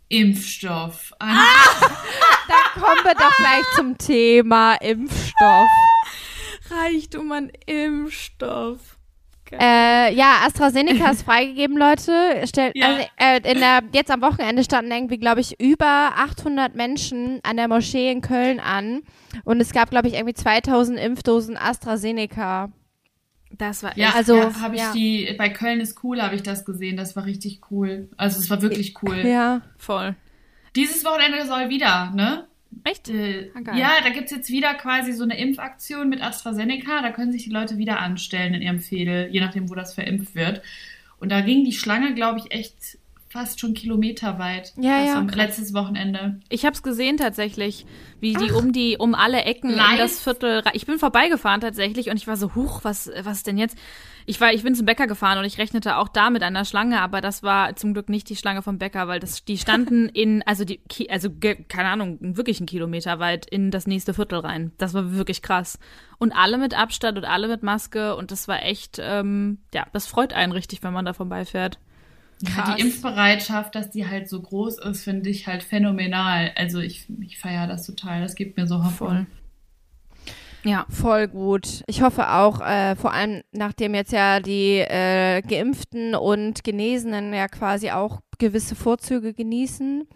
Impfstoff, 0.10 1.14
an 1.20 1.38
Da 2.48 2.80
kommen 2.82 3.04
wir 3.04 3.14
doch 3.16 3.36
gleich 3.36 3.64
zum 3.76 3.98
Thema 3.98 4.76
Impfstoff. 4.76 5.68
Reichtum 6.72 7.32
an 7.32 7.52
Impfstoff. 7.66 8.98
Äh, 9.52 10.14
ja, 10.14 10.42
AstraZeneca 10.46 11.10
ist 11.12 11.24
freigegeben, 11.24 11.78
Leute. 11.78 12.42
Stell, 12.46 12.72
Ja. 12.76 12.88
also, 12.88 13.08
äh, 13.18 13.52
in 13.52 13.60
der, 13.60 13.82
jetzt 13.94 14.12
am 14.12 14.22
Wochenende 14.22 14.64
standen 14.64 14.92
irgendwie, 14.92 15.18
glaube 15.18 15.42
ich, 15.42 15.60
über 15.60 16.12
800 16.16 16.76
Menschen 16.76 17.40
an 17.44 17.58
der 17.58 17.68
Moschee 17.68 18.12
in 18.12 18.22
Köln 18.22 18.60
an. 18.60 19.02
Und 19.44 19.62
es 19.62 19.72
gab, 19.72 19.90
glaube 19.90 20.08
ich, 20.08 20.16
irgendwie 20.16 20.34
2000 20.34 21.00
Impfdosen 21.00 21.58
AstraZeneca. 21.58 22.72
Das 23.52 23.82
war. 23.84 23.98
Ja, 23.98 24.12
Also, 24.16 24.38
ja, 24.38 24.62
habe 24.62 24.76
ich 24.76 24.82
ja. 24.82 24.92
die 24.94 25.34
bei 25.38 25.50
Köln 25.50 25.80
ist 25.80 26.04
cool, 26.04 26.22
habe 26.22 26.36
ich 26.36 26.44
das 26.44 26.66
gesehen. 26.66 26.98
Das 26.98 27.16
war 27.16 27.26
richtig 27.26 27.62
cool. 27.72 28.10
Also 28.18 28.40
es 28.40 28.50
war 28.50 28.62
wirklich 28.62 28.96
cool. 29.02 29.26
Ja. 29.26 29.62
voll. 29.78 30.16
Dieses 30.76 31.04
Wochenende 31.04 31.46
soll 31.48 31.70
wieder, 31.70 32.12
ne? 32.12 32.48
Echt? 32.84 33.10
Äh, 33.10 33.52
Ah, 33.54 33.76
ja, 33.76 33.90
da 34.04 34.10
gibt's 34.10 34.32
jetzt 34.32 34.50
wieder 34.50 34.74
quasi 34.76 35.14
so 35.14 35.24
eine 35.24 35.38
Impfaktion 35.38 36.10
mit 36.10 36.22
AstraZeneca. 36.22 37.02
Da 37.02 37.12
können 37.12 37.32
sich 37.32 37.44
die 37.44 37.50
Leute 37.50 37.78
wieder 37.78 38.00
anstellen 38.00 38.54
in 38.54 38.62
ihrem 38.62 38.80
Fädel, 38.80 39.30
je 39.32 39.40
nachdem, 39.40 39.70
wo 39.70 39.76
das 39.76 39.94
verimpft 39.94 40.36
wird. 40.36 40.62
Und 41.20 41.32
da 41.32 41.42
ging 41.42 41.66
die 41.66 41.74
Schlange, 41.74 42.14
glaube 42.14 42.40
ich, 42.40 42.52
echt 42.52 42.98
fast 43.30 43.60
schon 43.60 43.74
kilometerweit. 43.76 44.74
Ja, 44.78 45.04
ja. 45.04 45.18
Am 45.18 45.28
letztes 45.30 45.74
Wochenende. 45.74 46.40
Ich 46.50 46.66
habe 46.66 46.74
es 46.74 46.82
gesehen 46.82 47.18
tatsächlich, 47.18 47.86
wie 48.20 48.34
die 48.34 48.52
um 48.52 48.72
die 48.74 48.98
um 48.98 49.14
alle 49.14 49.44
Ecken 49.44 49.70
Live? 49.70 49.92
in 49.92 49.98
das 50.00 50.24
Viertel. 50.24 50.64
Ich 50.74 50.86
bin 50.88 50.98
vorbeigefahren 50.98 51.62
tatsächlich 51.62 52.10
und 52.10 52.18
ich 52.18 52.28
war 52.28 52.38
so 52.38 52.56
huch, 52.56 52.84
was 52.84 53.12
was 53.22 53.44
denn 53.44 53.58
jetzt? 53.58 53.78
Ich 54.30 54.40
war 54.40 54.54
ich 54.54 54.62
bin 54.62 54.76
zum 54.76 54.86
Bäcker 54.86 55.08
gefahren 55.08 55.40
und 55.40 55.46
ich 55.46 55.58
rechnete 55.58 55.98
auch 55.98 56.08
da 56.08 56.30
mit 56.30 56.44
einer 56.44 56.64
Schlange, 56.64 57.02
aber 57.02 57.20
das 57.20 57.42
war 57.42 57.76
zum 57.76 57.94
Glück 57.96 58.10
nicht 58.10 58.30
die 58.30 58.36
Schlange 58.36 58.62
vom 58.62 58.78
Bäcker, 58.78 59.08
weil 59.08 59.20
das 59.20 59.44
die 59.44 59.58
standen 59.58 60.08
in 60.14 60.44
also 60.44 60.66
die 60.66 60.80
also 61.10 61.32
keine 61.68 61.90
Ahnung 61.90 62.20
wirklich 62.22 62.60
einen 62.60 62.68
Kilometer 62.68 63.18
weit 63.18 63.48
in 63.48 63.72
das 63.72 63.88
nächste 63.88 64.14
Viertel 64.14 64.38
rein. 64.38 64.72
Das 64.78 64.94
war 64.94 65.14
wirklich 65.14 65.42
krass 65.42 65.80
und 66.20 66.32
alle 66.32 66.60
mit 66.60 66.78
Abstand 66.78 67.18
und 67.18 67.26
alle 67.26 67.48
mit 67.48 67.64
Maske 67.64 68.16
und 68.16 68.30
das 68.30 68.48
war 68.48 68.62
echt 68.62 69.00
ähm, 69.02 69.58
ja 69.74 69.88
das 69.94 70.06
freut 70.06 70.34
einen 70.34 70.52
richtig, 70.52 70.84
wenn 70.84 70.94
man 70.94 71.06
da 71.06 71.14
vorbeifährt. 71.14 71.80
Ja, 72.42 72.76
die 72.76 72.84
Impfbereitschaft, 72.84 73.74
dass 73.74 73.90
die 73.90 74.08
halt 74.08 74.30
so 74.30 74.40
groß 74.40 74.78
ist, 74.78 75.04
finde 75.04 75.32
ich 75.32 75.48
halt 75.48 75.64
phänomenal. 75.64 76.52
Also 76.56 76.80
ich, 76.80 77.08
ich 77.20 77.38
feiere 77.38 77.68
das 77.68 77.86
total. 77.86 78.22
Das 78.22 78.36
gibt 78.36 78.56
mir 78.56 78.66
so 78.66 78.84
Hoffnung. 78.84 79.10
Voll. 79.10 79.26
Ja. 80.64 80.86
Voll 80.90 81.28
gut. 81.28 81.84
Ich 81.88 82.02
hoffe 82.02 82.30
auch, 82.32 82.60
äh, 82.62 82.96
vor 82.96 83.14
allem 83.14 83.42
nachdem 83.52 83.96
jetzt 83.96 84.12
ja 84.12 84.40
die 84.40 84.78
äh, 84.80 85.42
Geimpften 85.42 86.16
und 86.16 86.64
Genesenen 86.64 87.34
ja 87.34 87.48
quasi 87.48 87.92
auch 87.92 88.20
gewisse 88.38 88.76
Vorzüge 88.76 89.34
genießen. 89.34 90.08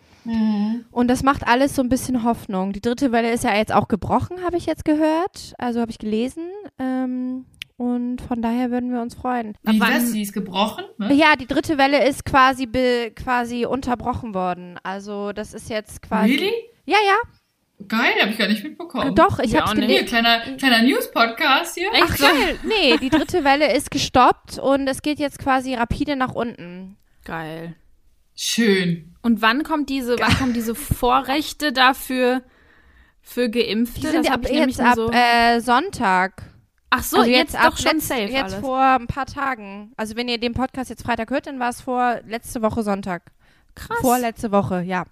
Und 0.92 1.08
das 1.10 1.22
macht 1.24 1.46
alles 1.46 1.76
so 1.76 1.82
ein 1.82 1.90
bisschen 1.90 2.24
Hoffnung. 2.24 2.72
Die 2.72 2.80
dritte 2.80 3.12
Welle 3.12 3.32
ist 3.32 3.44
ja 3.44 3.56
jetzt 3.56 3.74
auch 3.74 3.90
gebrochen, 3.90 4.44
habe 4.44 4.56
ich 4.56 4.66
jetzt 4.66 4.86
gehört. 4.86 5.54
Also 5.58 5.82
habe 5.82 5.92
ich 5.92 5.98
gelesen. 6.00 6.44
Ähm, 6.80 7.46
und 7.76 8.22
von 8.22 8.42
daher 8.42 8.72
würden 8.72 8.94
wir 8.94 9.02
uns 9.02 9.16
freuen. 9.16 9.58
Wie 9.64 9.82
wann- 9.82 9.94
was? 9.96 10.12
Sie 10.12 10.22
ist 10.22 10.32
gebrochen? 10.32 10.86
Ne? 10.98 11.14
Ja, 11.14 11.36
die 11.36 11.48
dritte 11.48 11.78
Welle 11.78 12.08
ist 12.08 12.24
quasi 12.24 12.66
be, 12.66 13.12
quasi 13.14 13.66
unterbrochen 13.66 14.34
worden. 14.34 14.80
Also 14.84 15.34
das 15.34 15.54
ist 15.54 15.70
jetzt 15.70 16.02
quasi. 16.02 16.32
Really? 16.36 16.54
Ja, 16.86 16.98
ja. 17.06 17.16
Geil, 17.88 18.14
habe 18.22 18.32
ich 18.32 18.38
gar 18.38 18.48
nicht 18.48 18.64
mitbekommen. 18.64 19.16
Doch, 19.16 19.40
ich 19.40 19.56
habe 19.56 19.76
nicht. 19.76 19.88
Hier, 19.90 20.04
gelesen. 20.04 20.08
kleiner, 20.08 20.58
kleiner 20.58 20.82
News-Podcast 20.84 21.76
hier. 21.76 21.90
Ach 22.02 22.18
geil. 22.18 22.60
Nee, 22.64 22.98
die 22.98 23.10
dritte 23.10 23.44
Welle 23.44 23.74
ist 23.74 23.92
gestoppt 23.92 24.58
und 24.60 24.88
es 24.88 25.02
geht 25.02 25.20
jetzt 25.20 25.40
quasi 25.40 25.74
rapide 25.74 26.16
nach 26.16 26.34
unten. 26.34 26.98
Geil. 27.26 27.76
Schön. 28.36 29.16
Und 29.22 29.42
wann 29.42 29.64
kommt 29.64 29.90
diese, 29.90 30.20
wann 30.20 30.38
kommen 30.38 30.54
diese 30.54 30.76
Vorrechte 30.76 31.72
dafür 31.72 32.42
für 33.22 33.50
Geimpfte? 33.50 34.02
Die 34.02 34.08
sind 34.08 34.26
das 34.26 34.34
ab, 34.34 34.50
jetzt 34.50 34.80
ab 34.80 34.96
so. 34.96 35.12
äh, 35.12 35.60
Sonntag. 35.60 36.44
Ach 36.90 37.04
so, 37.04 37.18
also 37.18 37.30
jetzt, 37.32 37.56
ab 37.56 37.72
doch 37.72 37.78
schon 37.78 37.94
letzt, 37.94 38.08
safe 38.08 38.22
jetzt 38.22 38.44
alles. 38.44 38.56
vor 38.56 38.80
ein 38.80 39.08
paar 39.08 39.26
Tagen. 39.26 39.94
Also 39.98 40.16
wenn 40.16 40.28
ihr 40.28 40.40
den 40.40 40.54
Podcast 40.54 40.90
jetzt 40.90 41.04
Freitag 41.04 41.32
hört, 41.32 41.48
dann 41.48 41.60
war 41.60 41.70
es 41.70 41.82
vor 41.82 42.20
letzte 42.28 42.62
Woche 42.62 42.84
Sonntag. 42.84 43.32
Krass. 43.76 43.98
Vorletzte 44.02 44.52
Woche, 44.52 44.82
ja. 44.82 45.06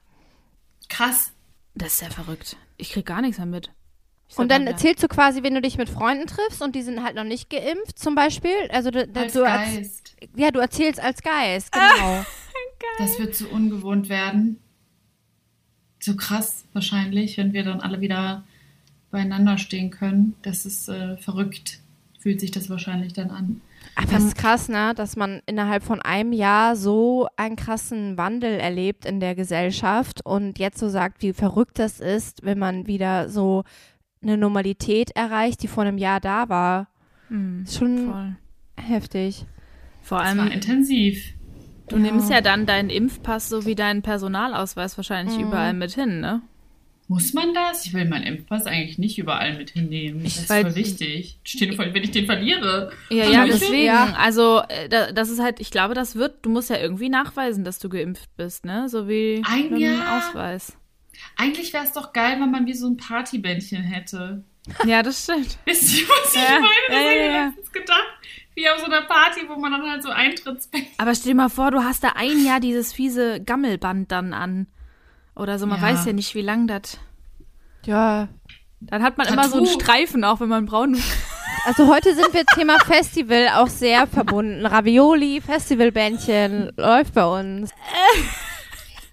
Krass. 0.89 1.33
Das 1.75 1.93
ist 1.93 2.01
ja 2.01 2.09
verrückt. 2.09 2.57
Ich 2.77 2.91
krieg 2.91 3.05
gar 3.05 3.21
nichts 3.21 3.37
mehr 3.37 3.47
mit. 3.47 3.71
Und 4.37 4.49
dann 4.49 4.63
ja. 4.63 4.69
erzählst 4.71 5.03
du 5.03 5.07
quasi, 5.07 5.43
wenn 5.43 5.53
du 5.53 5.61
dich 5.61 5.77
mit 5.77 5.89
Freunden 5.89 6.25
triffst 6.27 6.61
und 6.61 6.75
die 6.75 6.81
sind 6.83 7.03
halt 7.03 7.15
noch 7.15 7.23
nicht 7.23 7.49
geimpft, 7.49 7.99
zum 7.99 8.15
Beispiel. 8.15 8.55
Also 8.69 8.91
du, 8.91 9.07
Als 9.13 9.33
du 9.33 9.41
Geist. 9.41 10.15
ja, 10.35 10.51
du 10.51 10.59
erzählst 10.59 10.99
als 10.99 11.21
Geist, 11.21 11.71
genau. 11.71 12.25
Das 12.97 13.19
wird 13.19 13.35
so 13.35 13.47
ungewohnt 13.47 14.09
werden. 14.09 14.59
So 15.99 16.15
krass 16.15 16.65
wahrscheinlich, 16.73 17.37
wenn 17.37 17.53
wir 17.53 17.63
dann 17.63 17.79
alle 17.79 18.01
wieder 18.01 18.43
beieinander 19.11 19.59
stehen 19.59 19.91
können. 19.91 20.35
Das 20.41 20.65
ist 20.65 20.89
äh, 20.89 21.17
verrückt. 21.17 21.79
Fühlt 22.19 22.39
sich 22.39 22.49
das 22.49 22.69
wahrscheinlich 22.69 23.13
dann 23.13 23.29
an. 23.29 23.61
Aber 23.95 24.13
es 24.17 24.24
ist 24.25 24.38
krass, 24.38 24.69
ne, 24.69 24.93
dass 24.95 25.15
man 25.15 25.41
innerhalb 25.45 25.83
von 25.83 26.01
einem 26.01 26.33
Jahr 26.33 26.75
so 26.75 27.27
einen 27.38 27.55
krassen 27.55 28.17
Wandel 28.17 28.60
erlebt 28.60 29.05
in 29.05 29.19
der 29.19 29.36
Gesellschaft 29.36 30.25
und 30.25 30.60
jetzt 30.60 30.79
so 30.79 30.89
sagt, 30.89 31.21
wie 31.21 31.33
verrückt 31.33 31.77
das 31.79 32.00
ist, 32.00 32.43
wenn 32.43 32.57
man 32.57 32.88
wieder 32.88 33.29
so 33.29 33.63
eine 34.24 34.38
Normalität 34.38 35.12
erreicht, 35.15 35.62
die 35.63 35.67
vor 35.67 35.83
einem 35.83 35.98
Jahr 35.98 36.19
da 36.19 36.48
war. 36.50 36.88
Hm, 37.27 37.63
Ist 37.63 37.77
schon 37.77 38.12
voll. 38.12 38.36
heftig. 38.77 39.45
Vor 40.01 40.19
Das 40.19 40.27
allem, 40.29 40.38
war 40.39 40.51
intensiv. 40.51 41.33
du 41.89 41.98
nimmst 41.98 42.29
ja 42.29 42.41
dann 42.41 42.65
deinen 42.65 42.89
Impfpass 42.89 43.50
sowie 43.50 43.75
deinen 43.75 44.01
Personalausweis 44.01 44.98
wahrscheinlich 44.98 45.38
überall 45.39 45.74
mit 45.74 45.91
hin, 45.91 46.21
ne? 46.21 46.41
Muss 47.11 47.33
man 47.33 47.53
das? 47.53 47.85
Ich 47.85 47.93
will 47.93 48.05
meinen 48.05 48.23
Impfpass 48.23 48.65
eigentlich 48.67 48.97
nicht 48.97 49.17
überall 49.17 49.57
mit 49.57 49.71
hinnehmen. 49.71 50.23
Das 50.23 50.37
ist 50.37 50.47
voll 50.47 50.75
wichtig. 50.75 51.39
Vor, 51.75 51.85
wenn 51.93 52.03
ich 52.03 52.11
den 52.11 52.25
verliere. 52.25 52.93
Ja, 53.09 53.25
ja, 53.29 53.43
ich 53.43 53.51
deswegen. 53.51 53.83
Ja. 53.85 54.13
Also, 54.17 54.61
äh, 54.69 54.87
da- 54.87 55.11
das 55.11 55.29
ist 55.29 55.41
halt, 55.41 55.59
ich 55.59 55.71
glaube, 55.71 55.93
das 55.93 56.15
wird, 56.15 56.45
du 56.45 56.49
musst 56.49 56.69
ja 56.69 56.77
irgendwie 56.77 57.09
nachweisen, 57.09 57.65
dass 57.65 57.79
du 57.79 57.89
geimpft 57.89 58.29
bist, 58.37 58.63
ne? 58.63 58.87
So 58.87 59.09
wie 59.09 59.43
Ein 59.45 59.75
Jahr? 59.75 60.17
Ausweis. 60.19 60.77
Eigentlich 61.35 61.73
wäre 61.73 61.83
es 61.83 61.91
doch 61.91 62.13
geil, 62.13 62.37
wenn 62.39 62.49
man 62.49 62.65
wie 62.65 62.73
so 62.73 62.87
ein 62.87 62.95
Partybändchen 62.95 63.81
hätte. 63.83 64.45
Ja, 64.85 65.03
das 65.03 65.23
stimmt. 65.23 65.57
Wisst 65.65 65.99
ihr, 65.99 66.07
was 66.07 66.33
ich 66.33 66.41
Ja, 66.41 66.59
meine? 66.59 66.65
Das 66.87 66.95
ja, 66.95 67.01
habe 67.03 67.05
ja, 67.17 67.25
ich 67.25 67.33
ja. 67.33 67.45
letztens 67.47 67.71
gedacht. 67.73 68.07
Wie 68.55 68.69
auf 68.69 68.79
so 68.79 68.85
einer 68.85 69.01
Party, 69.01 69.41
wo 69.49 69.55
man 69.59 69.71
dann 69.73 69.89
halt 69.89 70.01
so 70.03 70.09
Eintrittsbändchen. 70.09 70.93
Aber 70.97 71.13
stell 71.15 71.31
dir 71.33 71.35
mal 71.37 71.49
vor, 71.49 71.71
du 71.71 71.83
hast 71.83 72.03
da 72.05 72.13
ein 72.15 72.45
Jahr 72.45 72.59
dieses 72.61 72.93
fiese 72.93 73.41
Gammelband 73.43 74.11
dann 74.11 74.33
an. 74.33 74.67
Oder 75.35 75.57
so, 75.59 75.65
man 75.65 75.79
Ja. 75.81 75.88
weiß 75.89 76.05
ja 76.05 76.13
nicht, 76.13 76.35
wie 76.35 76.41
lang 76.41 76.67
das. 76.67 77.00
Ja. 77.85 78.27
Dann 78.81 79.03
hat 79.03 79.17
man 79.17 79.27
immer 79.27 79.47
so 79.47 79.57
einen 79.57 79.65
Tattoo. 79.65 79.79
Streifen, 79.79 80.23
auch 80.23 80.39
wenn 80.39 80.50
man 80.50 80.65
braun 80.65 81.01
Also 81.65 81.88
heute 81.88 82.15
sind 82.15 82.33
wir 82.33 82.43
Thema 82.55 82.79
Festival 82.79 83.50
auch 83.55 83.67
sehr 83.67 84.07
verbunden. 84.07 84.65
Ravioli, 84.65 85.41
Festivalbändchen 85.41 86.71
läuft 86.77 87.13
bei 87.13 87.25
uns. 87.39 87.71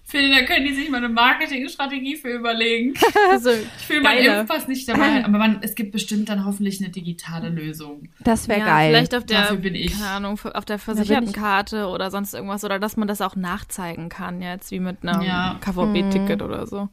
Finde, 0.09 0.31
da 0.31 0.41
können 0.43 0.65
die 0.65 0.73
sich 0.73 0.89
mal 0.89 0.97
eine 0.97 1.09
Marketingstrategie 1.09 2.15
für 2.15 2.29
überlegen. 2.29 2.95
Also, 3.31 3.51
Ich 3.51 3.87
will 3.89 4.01
meinen. 4.01 4.39
Impfpass 4.39 4.67
nicht 4.67 4.89
dabei, 4.89 5.23
aber 5.25 5.37
man, 5.37 5.59
es 5.61 5.75
gibt 5.75 5.91
bestimmt 5.91 6.29
dann 6.29 6.45
hoffentlich 6.45 6.81
eine 6.81 6.89
digitale 6.89 7.49
Lösung. 7.49 8.09
Das 8.19 8.47
wäre 8.47 8.59
ja, 8.61 8.65
geil. 8.65 8.89
vielleicht 8.89 9.13
auf 9.13 9.25
der, 9.25 9.41
Dafür 9.41 9.57
bin 9.57 9.75
ich. 9.75 9.91
keine 9.93 10.07
Ahnung, 10.09 10.39
auf 10.53 10.65
der 10.65 10.75
bin 10.75 10.79
Versichertenkarte 10.79 11.87
oder 11.87 12.09
sonst 12.09 12.33
irgendwas. 12.33 12.63
Oder 12.63 12.79
dass 12.79 12.97
man 12.97 13.07
das 13.07 13.21
auch 13.21 13.35
nachzeigen 13.35 14.09
kann 14.09 14.41
jetzt, 14.41 14.71
wie 14.71 14.79
mit 14.79 15.07
einem 15.07 15.21
Ja. 15.21 15.53
Mhm. 15.53 15.59
KVB-Ticket 15.59 16.41
oder 16.41 16.65
so. 16.65 16.89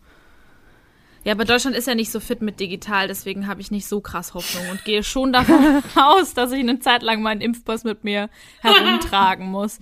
Ja, 1.27 1.33
aber 1.33 1.45
Deutschland 1.45 1.75
ist 1.75 1.89
ja 1.89 1.97
nicht 1.97 2.13
so 2.13 2.21
fit 2.21 2.41
mit 2.41 2.61
digital, 2.61 3.09
deswegen 3.09 3.49
habe 3.49 3.61
ich 3.61 3.73
nicht 3.73 3.89
so 3.89 4.01
krass 4.01 4.33
Hoffnung 4.33 4.63
und 4.71 4.85
gehe 4.85 5.03
schon 5.03 5.33
davon 5.33 5.83
aus, 5.97 6.35
dass 6.35 6.53
ich 6.53 6.61
eine 6.61 6.79
Zeit 6.79 7.03
lang 7.03 7.21
meinen 7.21 7.41
Impfpass 7.41 7.83
mit 7.83 8.05
mir 8.05 8.31
herumtragen 8.61 9.49
muss. 9.49 9.81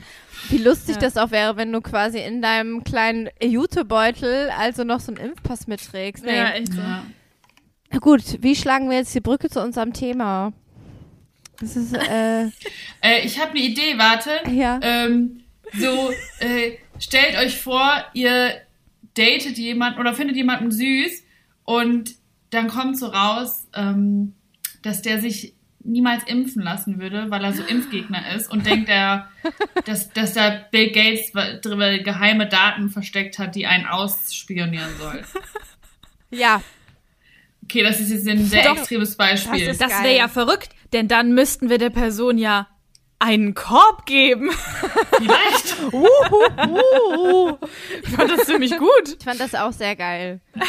Wie 0.48 0.56
lustig 0.56 0.96
das 0.96 1.18
auch 1.18 1.32
wäre, 1.32 1.58
wenn 1.58 1.70
du 1.70 1.82
quasi 1.82 2.18
in 2.18 2.40
deinem 2.40 2.82
kleinen 2.82 3.28
Jutebeutel 3.42 4.48
also 4.58 4.84
noch 4.84 5.00
so 5.00 5.12
einen 5.12 5.32
Impfpass 5.32 5.66
mitträgst. 5.66 6.24
Nee. 6.24 6.30
echt 6.44 6.72
so. 6.72 6.80
Ja. 6.80 7.04
Na 7.90 7.98
Gut, 7.98 8.22
wie 8.40 8.56
schlagen 8.56 8.88
wir 8.88 8.96
jetzt 8.96 9.14
die 9.14 9.20
Brücke 9.20 9.50
zu 9.50 9.60
unserem 9.60 9.92
Thema? 9.92 10.54
Das 11.60 11.76
ist, 11.76 11.92
äh, 11.92 12.44
Äh, 13.02 13.26
ich 13.26 13.38
habe 13.38 13.50
eine 13.50 13.60
Idee, 13.60 13.98
warte. 13.98 14.30
ja. 14.50 14.80
Ähm, 14.80 15.42
so, 15.74 16.10
äh, 16.40 16.78
stellt 16.98 17.36
euch 17.36 17.58
vor, 17.58 18.02
ihr 18.14 18.54
datet 19.12 19.58
jemanden 19.58 20.00
oder 20.00 20.14
findet 20.14 20.36
jemanden 20.36 20.72
süß 20.72 21.23
und 21.64 22.14
dann 22.50 22.68
kommt 22.68 22.98
so 22.98 23.06
raus, 23.06 23.66
ähm, 23.74 24.34
dass 24.82 25.02
der 25.02 25.20
sich 25.20 25.54
niemals 25.80 26.24
impfen 26.24 26.62
lassen 26.62 26.98
würde, 27.00 27.30
weil 27.30 27.44
er 27.44 27.52
so 27.52 27.62
Impfgegner 27.62 28.34
ist 28.34 28.50
und 28.50 28.64
denkt 28.64 28.88
er, 28.88 29.28
dass, 29.84 30.10
dass 30.10 30.32
da 30.32 30.62
Bill 30.70 30.90
Gates 30.92 31.32
drüber 31.60 31.98
geheime 31.98 32.48
Daten 32.48 32.88
versteckt 32.88 33.38
hat, 33.38 33.54
die 33.54 33.66
einen 33.66 33.86
ausspionieren 33.86 34.96
soll. 34.98 35.22
Ja, 36.30 36.62
Okay, 37.64 37.82
das 37.82 37.98
ist 37.98 38.10
jetzt 38.10 38.28
ein 38.28 38.44
sehr 38.44 38.64
Doch. 38.64 38.76
extremes 38.76 39.16
Beispiel. 39.16 39.66
Das 39.66 39.78
Das 39.78 40.02
wäre 40.02 40.16
ja 40.16 40.28
verrückt, 40.28 40.68
denn 40.92 41.08
dann 41.08 41.32
müssten 41.32 41.70
wir 41.70 41.78
der 41.78 41.90
Person 41.90 42.36
ja 42.36 42.68
einen 43.18 43.54
Korb 43.54 44.04
geben. 44.04 44.50
Vielleicht. 45.16 45.76
Ich 48.02 48.10
fand 48.10 48.30
das 48.30 48.46
ziemlich 48.46 48.76
gut. 48.76 49.16
ich 49.18 49.24
fand 49.24 49.40
das 49.40 49.54
auch 49.54 49.72
sehr 49.72 49.96
geil. 49.96 50.40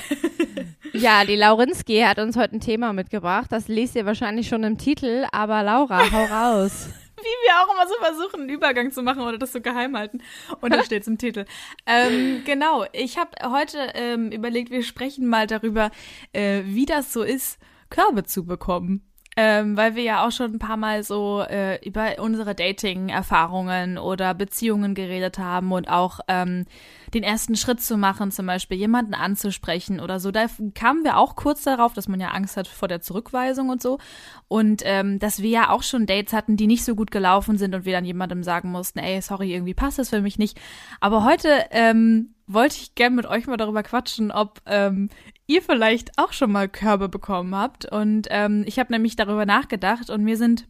Ja, 0.98 1.26
die 1.26 1.36
Laurinski 1.36 2.00
hat 2.02 2.20
uns 2.20 2.38
heute 2.38 2.56
ein 2.56 2.62
Thema 2.62 2.94
mitgebracht. 2.94 3.52
Das 3.52 3.68
lest 3.68 3.96
ihr 3.96 4.06
wahrscheinlich 4.06 4.48
schon 4.48 4.64
im 4.64 4.78
Titel, 4.78 5.26
aber 5.32 5.62
Laura, 5.62 6.00
hau 6.12 6.24
raus. 6.26 6.88
Wie 7.18 7.24
wir 7.24 7.54
auch 7.62 7.74
immer 7.74 7.88
so 7.88 7.96
versuchen, 7.96 8.42
einen 8.42 8.50
Übergang 8.50 8.92
zu 8.92 9.02
machen 9.02 9.22
oder 9.22 9.38
das 9.38 9.52
so 9.52 9.62
geheim 9.62 9.98
halten. 9.98 10.22
Und 10.62 10.74
da 10.74 10.84
steht 10.84 11.02
es 11.02 11.08
im 11.08 11.18
Titel. 11.18 11.46
Ähm, 11.86 12.44
genau, 12.46 12.86
ich 12.94 13.18
habe 13.18 13.32
heute 13.44 13.78
ähm, 13.96 14.32
überlegt, 14.32 14.70
wir 14.70 14.84
sprechen 14.84 15.28
mal 15.28 15.48
darüber, 15.48 15.92
äh, 16.34 16.62
wie 16.66 16.86
das 16.86 17.12
so 17.12 17.24
ist, 17.24 17.58
Körbe 17.90 18.24
zu 18.24 18.46
bekommen. 18.46 19.02
Ähm, 19.38 19.76
weil 19.76 19.96
wir 19.96 20.04
ja 20.04 20.26
auch 20.26 20.32
schon 20.32 20.54
ein 20.54 20.60
paar 20.60 20.78
Mal 20.78 21.04
so 21.04 21.42
äh, 21.42 21.86
über 21.86 22.20
unsere 22.20 22.56
Dating-Erfahrungen 22.56 23.98
oder 23.98 24.34
Beziehungen 24.34 24.96
geredet 24.96 25.40
haben 25.40 25.74
und 25.74 25.90
auch 25.90 26.22
ähm, 26.30 26.66
den 27.14 27.24
ersten 27.24 27.58
Schritt 27.58 27.82
zu 27.82 27.98
machen, 27.98 28.32
zum 28.32 28.46
Beispiel 28.46 28.78
jemanden 28.78 29.14
anzusprechen 29.14 30.00
oder 30.00 30.22
so. 30.22 30.32
Da 30.32 30.46
kamen 30.74 31.04
wir 31.04 31.18
auch 31.18 31.36
kurz 31.36 31.64
darauf, 31.64 31.94
dass 31.94 32.08
man 32.08 32.22
ja 32.22 32.30
Angst 32.30 32.56
hat 32.56 32.70
vor 32.70 32.88
der 32.88 33.02
Zurückweisung 33.02 33.68
und 33.68 33.82
so. 33.82 34.00
Und 34.48 34.84
ähm, 34.86 35.20
dass 35.20 35.42
wir 35.42 35.50
ja 35.50 35.70
auch 35.70 35.84
schon 35.84 36.06
Dates 36.06 36.32
hatten, 36.32 36.56
die 36.56 36.68
nicht 36.68 36.86
so 36.86 36.96
gut 36.96 37.12
gelaufen 37.12 37.58
sind 37.58 37.76
und 37.76 37.84
wir 37.84 37.92
dann 37.92 38.06
jemandem 38.06 38.42
sagen 38.42 38.72
mussten, 38.72 39.00
ey, 39.00 39.22
sorry, 39.22 39.54
irgendwie 39.54 39.74
passt 39.74 40.00
das 40.00 40.12
für 40.12 40.22
mich 40.22 40.38
nicht. 40.38 40.58
Aber 41.02 41.26
heute 41.26 41.50
ähm, 41.72 42.36
wollte 42.48 42.78
ich 42.78 42.96
gern 42.96 43.16
mit 43.16 43.26
euch 43.26 43.48
mal 43.48 43.58
darüber 43.58 43.84
quatschen, 43.84 44.32
ob 44.32 44.62
ähm, 44.66 45.10
ihr 45.48 45.62
vielleicht 45.62 46.18
auch 46.18 46.34
schon 46.34 46.52
mal 46.52 46.68
Körbe 46.68 47.10
bekommen 47.10 47.56
habt. 47.56 47.86
Und 47.86 48.28
ähm, 48.30 48.64
ich 48.66 48.80
habe 48.80 48.92
nämlich 48.92 49.16
darüber 49.16 49.46
nachgedacht 49.46 50.10
und 50.10 50.24
mir 50.24 50.38
sind 50.38 50.68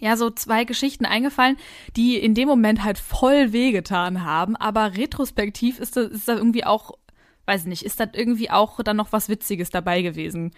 ja 0.00 0.16
so 0.16 0.30
zwei 0.30 0.64
Geschichten 0.64 1.06
eingefallen, 1.06 1.56
die 1.96 2.16
in 2.16 2.34
dem 2.34 2.48
Moment 2.48 2.84
halt 2.84 2.98
voll 2.98 3.52
wehgetan 3.52 4.24
haben, 4.24 4.56
aber 4.56 4.96
retrospektiv 4.96 5.78
ist 5.78 5.96
das, 5.96 6.10
ist 6.10 6.28
das 6.28 6.38
irgendwie 6.38 6.64
auch, 6.64 6.92
weiß 7.46 7.62
ich 7.62 7.66
nicht, 7.66 7.84
ist 7.84 8.00
das 8.00 8.08
irgendwie 8.12 8.50
auch 8.50 8.82
dann 8.82 8.96
noch 8.96 9.12
was 9.12 9.28
Witziges 9.28 9.70
dabei 9.70 10.02
gewesen. 10.02 10.52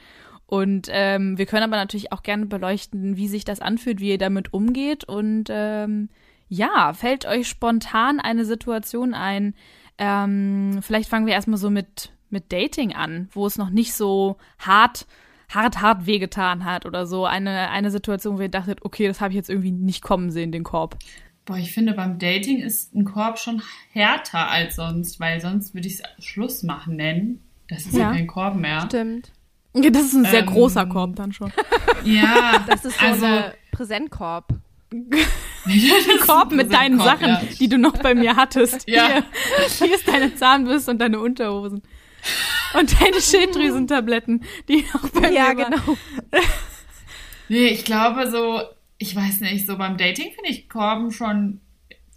Und 0.46 0.88
ähm, 0.90 1.36
wir 1.38 1.46
können 1.46 1.64
aber 1.64 1.76
natürlich 1.76 2.12
auch 2.12 2.22
gerne 2.22 2.46
beleuchten, 2.46 3.16
wie 3.16 3.26
sich 3.26 3.44
das 3.44 3.60
anfühlt, 3.60 4.00
wie 4.00 4.10
ihr 4.10 4.18
damit 4.18 4.52
umgeht. 4.52 5.02
Und 5.02 5.48
ähm, 5.50 6.08
ja, 6.48 6.92
fällt 6.92 7.26
euch 7.26 7.48
spontan 7.48 8.20
eine 8.20 8.44
Situation 8.44 9.12
ein? 9.12 9.54
Ähm, 9.98 10.78
vielleicht 10.82 11.08
fangen 11.08 11.26
wir 11.26 11.34
erstmal 11.34 11.58
so 11.58 11.68
mit, 11.68 12.12
mit 12.30 12.52
Dating 12.52 12.94
an, 12.94 13.28
wo 13.32 13.46
es 13.46 13.58
noch 13.58 13.70
nicht 13.70 13.92
so 13.94 14.36
hart, 14.58 15.06
hart, 15.48 15.80
hart 15.80 16.06
wehgetan 16.06 16.64
hat 16.64 16.86
oder 16.86 17.06
so. 17.06 17.24
Eine, 17.26 17.70
eine 17.70 17.90
Situation, 17.90 18.38
wo 18.38 18.42
ihr 18.42 18.48
dachtet, 18.48 18.84
okay, 18.84 19.06
das 19.06 19.20
habe 19.20 19.30
ich 19.32 19.36
jetzt 19.36 19.50
irgendwie 19.50 19.70
nicht 19.72 20.02
kommen 20.02 20.30
sehen, 20.30 20.52
den 20.52 20.64
Korb. 20.64 20.96
Boah, 21.44 21.56
ich 21.56 21.72
finde, 21.72 21.92
beim 21.92 22.18
Dating 22.18 22.58
ist 22.60 22.94
ein 22.94 23.04
Korb 23.04 23.38
schon 23.38 23.62
härter 23.92 24.50
als 24.50 24.76
sonst, 24.76 25.20
weil 25.20 25.40
sonst 25.40 25.74
würde 25.74 25.86
ich 25.86 26.00
es 26.00 26.24
Schluss 26.24 26.62
machen 26.64 26.96
nennen. 26.96 27.40
Das 27.68 27.86
ist 27.86 27.94
ja, 27.94 28.00
Ja. 28.00 28.12
kein 28.12 28.26
Korb 28.26 28.56
mehr. 28.56 28.80
Stimmt. 28.86 29.32
Ja, 29.74 29.90
Das 29.90 30.02
ist 30.04 30.14
ein 30.14 30.24
sehr 30.24 30.40
Ähm, 30.40 30.46
großer 30.46 30.86
Korb 30.86 31.16
dann 31.16 31.32
schon. 31.32 31.52
Ja, 32.04 32.64
Das 32.66 32.84
ist 32.84 32.98
so 32.98 33.06
also, 33.06 33.24
eine 33.26 33.54
Präsentkorb. 33.72 34.48
Ein 34.92 36.20
Korb 36.24 36.52
mit 36.52 36.72
deinen 36.72 36.98
Korb, 36.98 37.08
Sachen, 37.08 37.28
ja. 37.28 37.42
die 37.58 37.68
du 37.68 37.76
noch 37.76 37.98
bei 37.98 38.14
mir 38.14 38.36
hattest. 38.36 38.88
Ja. 38.88 39.06
Hier, 39.08 39.24
hier 39.78 39.94
ist 39.96 40.06
deine 40.06 40.32
Zahnbürste 40.36 40.92
und 40.92 40.98
deine 40.98 41.18
Unterhosen. 41.18 41.82
Und 42.78 43.00
deine 43.00 43.20
Schilddrüsentabletten, 43.20 44.44
die 44.68 44.84
noch 44.92 45.08
bei 45.10 45.30
Ja, 45.32 45.52
mir 45.54 45.58
waren. 45.58 45.70
genau. 45.72 45.96
Nee, 47.48 47.68
ich 47.68 47.84
glaube 47.84 48.28
so, 48.30 48.60
ich 48.98 49.14
weiß 49.14 49.40
nicht, 49.40 49.66
so 49.68 49.78
beim 49.78 49.96
Dating 49.96 50.32
finde 50.34 50.50
ich 50.50 50.68
Korben 50.68 51.12
schon, 51.12 51.60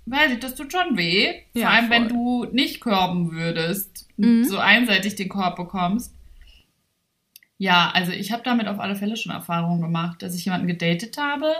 weiß 0.07 0.31
ich, 0.33 0.39
das 0.39 0.55
tut 0.55 0.71
schon 0.71 0.97
weh. 0.97 1.35
Ja, 1.53 1.67
Vor 1.67 1.69
allem, 1.69 1.85
voll. 1.87 1.95
wenn 1.95 2.07
du 2.09 2.45
nicht 2.51 2.81
körben 2.81 3.31
würdest, 3.31 4.07
Mhm. 4.17 4.43
so 4.45 4.57
einseitig 4.57 5.15
den 5.15 5.29
Korb 5.29 5.55
bekommst. 5.55 6.13
Ja, 7.57 7.91
also 7.93 8.11
ich 8.11 8.31
habe 8.31 8.41
damit 8.43 8.67
auf 8.67 8.79
alle 8.79 8.95
Fälle 8.95 9.17
schon 9.17 9.31
Erfahrungen 9.31 9.81
gemacht, 9.81 10.21
dass 10.23 10.33
ich 10.35 10.45
jemanden 10.45 10.67
gedatet 10.67 11.17
habe 11.17 11.53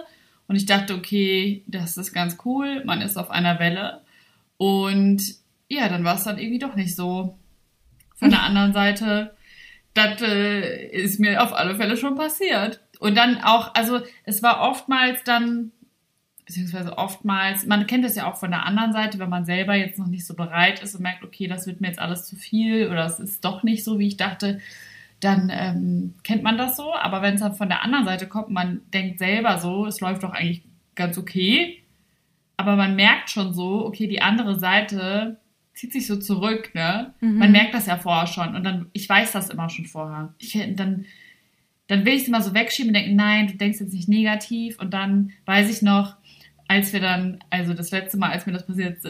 und 0.48 0.56
ich 0.56 0.65
dachte, 0.65 0.96
okay, 0.96 1.63
das 1.68 1.96
ist 1.98 2.12
ganz 2.13 2.38
cool, 2.46 2.84
man 2.86 3.01
ist 3.01 3.18
auf 3.18 3.29
einer 3.29 3.60
Welle. 3.60 4.01
Und 4.58 5.22
ja, 5.68 5.89
dann 5.89 6.03
war 6.03 6.15
es 6.15 6.24
dann 6.24 6.38
irgendwie 6.39 6.60
doch 6.60 6.75
nicht 6.75 6.96
so. 6.96 7.38
Von 8.20 8.30
der 8.30 8.44
anderen 8.44 8.74
Seite, 8.74 9.34
das 9.94 10.22
äh, 10.22 10.88
ist 10.88 11.20
mir 11.20 11.42
auf 11.42 11.54
alle 11.54 11.76
Fälle 11.76 11.98
schon 11.98 12.16
passiert. 12.16 12.82
Und 13.00 13.16
dann 13.16 13.42
auch, 13.42 13.74
also 13.76 14.02
es 14.26 14.44
war 14.44 14.62
oftmals 14.62 15.24
dann, 15.24 15.72
beziehungsweise 16.46 16.98
oftmals, 16.98 17.66
man 17.66 17.88
kennt 17.88 18.04
das 18.04 18.16
ja 18.16 18.30
auch 18.30 18.36
von 18.36 18.52
der 18.52 18.66
anderen 18.66 18.92
Seite, 18.92 19.20
wenn 19.20 19.30
man 19.30 19.46
selber 19.46 19.76
jetzt 19.76 19.98
noch 19.98 20.08
nicht 20.08 20.26
so 20.26 20.36
bereit 20.36 20.82
ist 20.84 20.96
und 20.96 21.02
merkt, 21.02 21.24
okay, 21.24 21.48
das 21.48 21.66
wird 21.66 21.80
mir 21.80 21.88
jetzt 21.88 22.00
alles 22.00 22.26
zu 22.26 22.36
viel 22.36 22.88
oder 22.88 23.06
es 23.06 23.20
ist 23.20 23.46
doch 23.46 23.64
nicht 23.64 23.86
so, 23.86 24.00
wie 24.00 24.08
ich 24.08 24.18
dachte, 24.18 24.60
dann 25.22 25.50
ähm, 25.54 26.16
kennt 26.24 26.44
man 26.44 26.58
das 26.58 26.76
so. 26.76 26.94
Aber 26.94 27.22
wenn 27.22 27.36
es 27.36 27.42
dann 27.42 27.56
von 27.56 27.70
der 27.70 27.84
anderen 27.84 28.06
Seite 28.06 28.28
kommt, 28.28 28.50
man 28.50 28.82
denkt 28.94 29.20
selber 29.20 29.60
so, 29.60 29.86
es 29.86 30.02
läuft 30.02 30.24
doch 30.24 30.34
eigentlich 30.34 30.64
ganz 30.96 31.18
okay. 31.18 31.84
Aber 32.58 32.76
man 32.76 32.98
merkt 32.98 33.30
schon 33.30 33.54
so, 33.54 33.86
okay, 33.86 34.08
die 34.08 34.22
andere 34.22 34.60
Seite 34.60 35.38
zieht 35.79 35.93
sich 35.93 36.07
so 36.07 36.17
zurück, 36.17 36.71
ne? 36.74 37.13
Man 37.21 37.53
merkt 37.53 37.74
das 37.74 37.86
ja 37.86 37.98
vorher 37.98 38.27
schon. 38.27 38.53
Und 38.53 38.65
dann, 38.65 38.88
ich 38.91 39.07
weiß 39.07 39.31
das 39.31 39.50
immer 39.50 39.69
schon 39.69 39.86
vorher. 39.86 40.33
Ich, 40.38 40.51
dann, 40.75 41.05
dann 41.88 42.05
will 42.05 42.15
ich 42.15 42.24
es 42.24 42.27
immer 42.27 42.41
so 42.41 42.53
wegschieben 42.53 42.89
und 42.89 42.95
denken, 42.95 43.15
nein, 43.15 43.48
du 43.48 43.53
denkst 43.53 43.79
jetzt 43.79 43.93
nicht 43.93 44.09
negativ. 44.09 44.77
Und 44.77 44.93
dann 44.93 45.31
weiß 45.45 45.69
ich 45.69 45.81
noch, 45.81 46.17
als 46.67 46.91
wir 46.91 47.00
dann, 47.00 47.39
also 47.50 47.74
das 47.74 47.91
letzte 47.91 48.17
Mal, 48.17 48.31
als 48.31 48.45
mir 48.45 48.51
das 48.51 48.67
passiert 48.67 49.05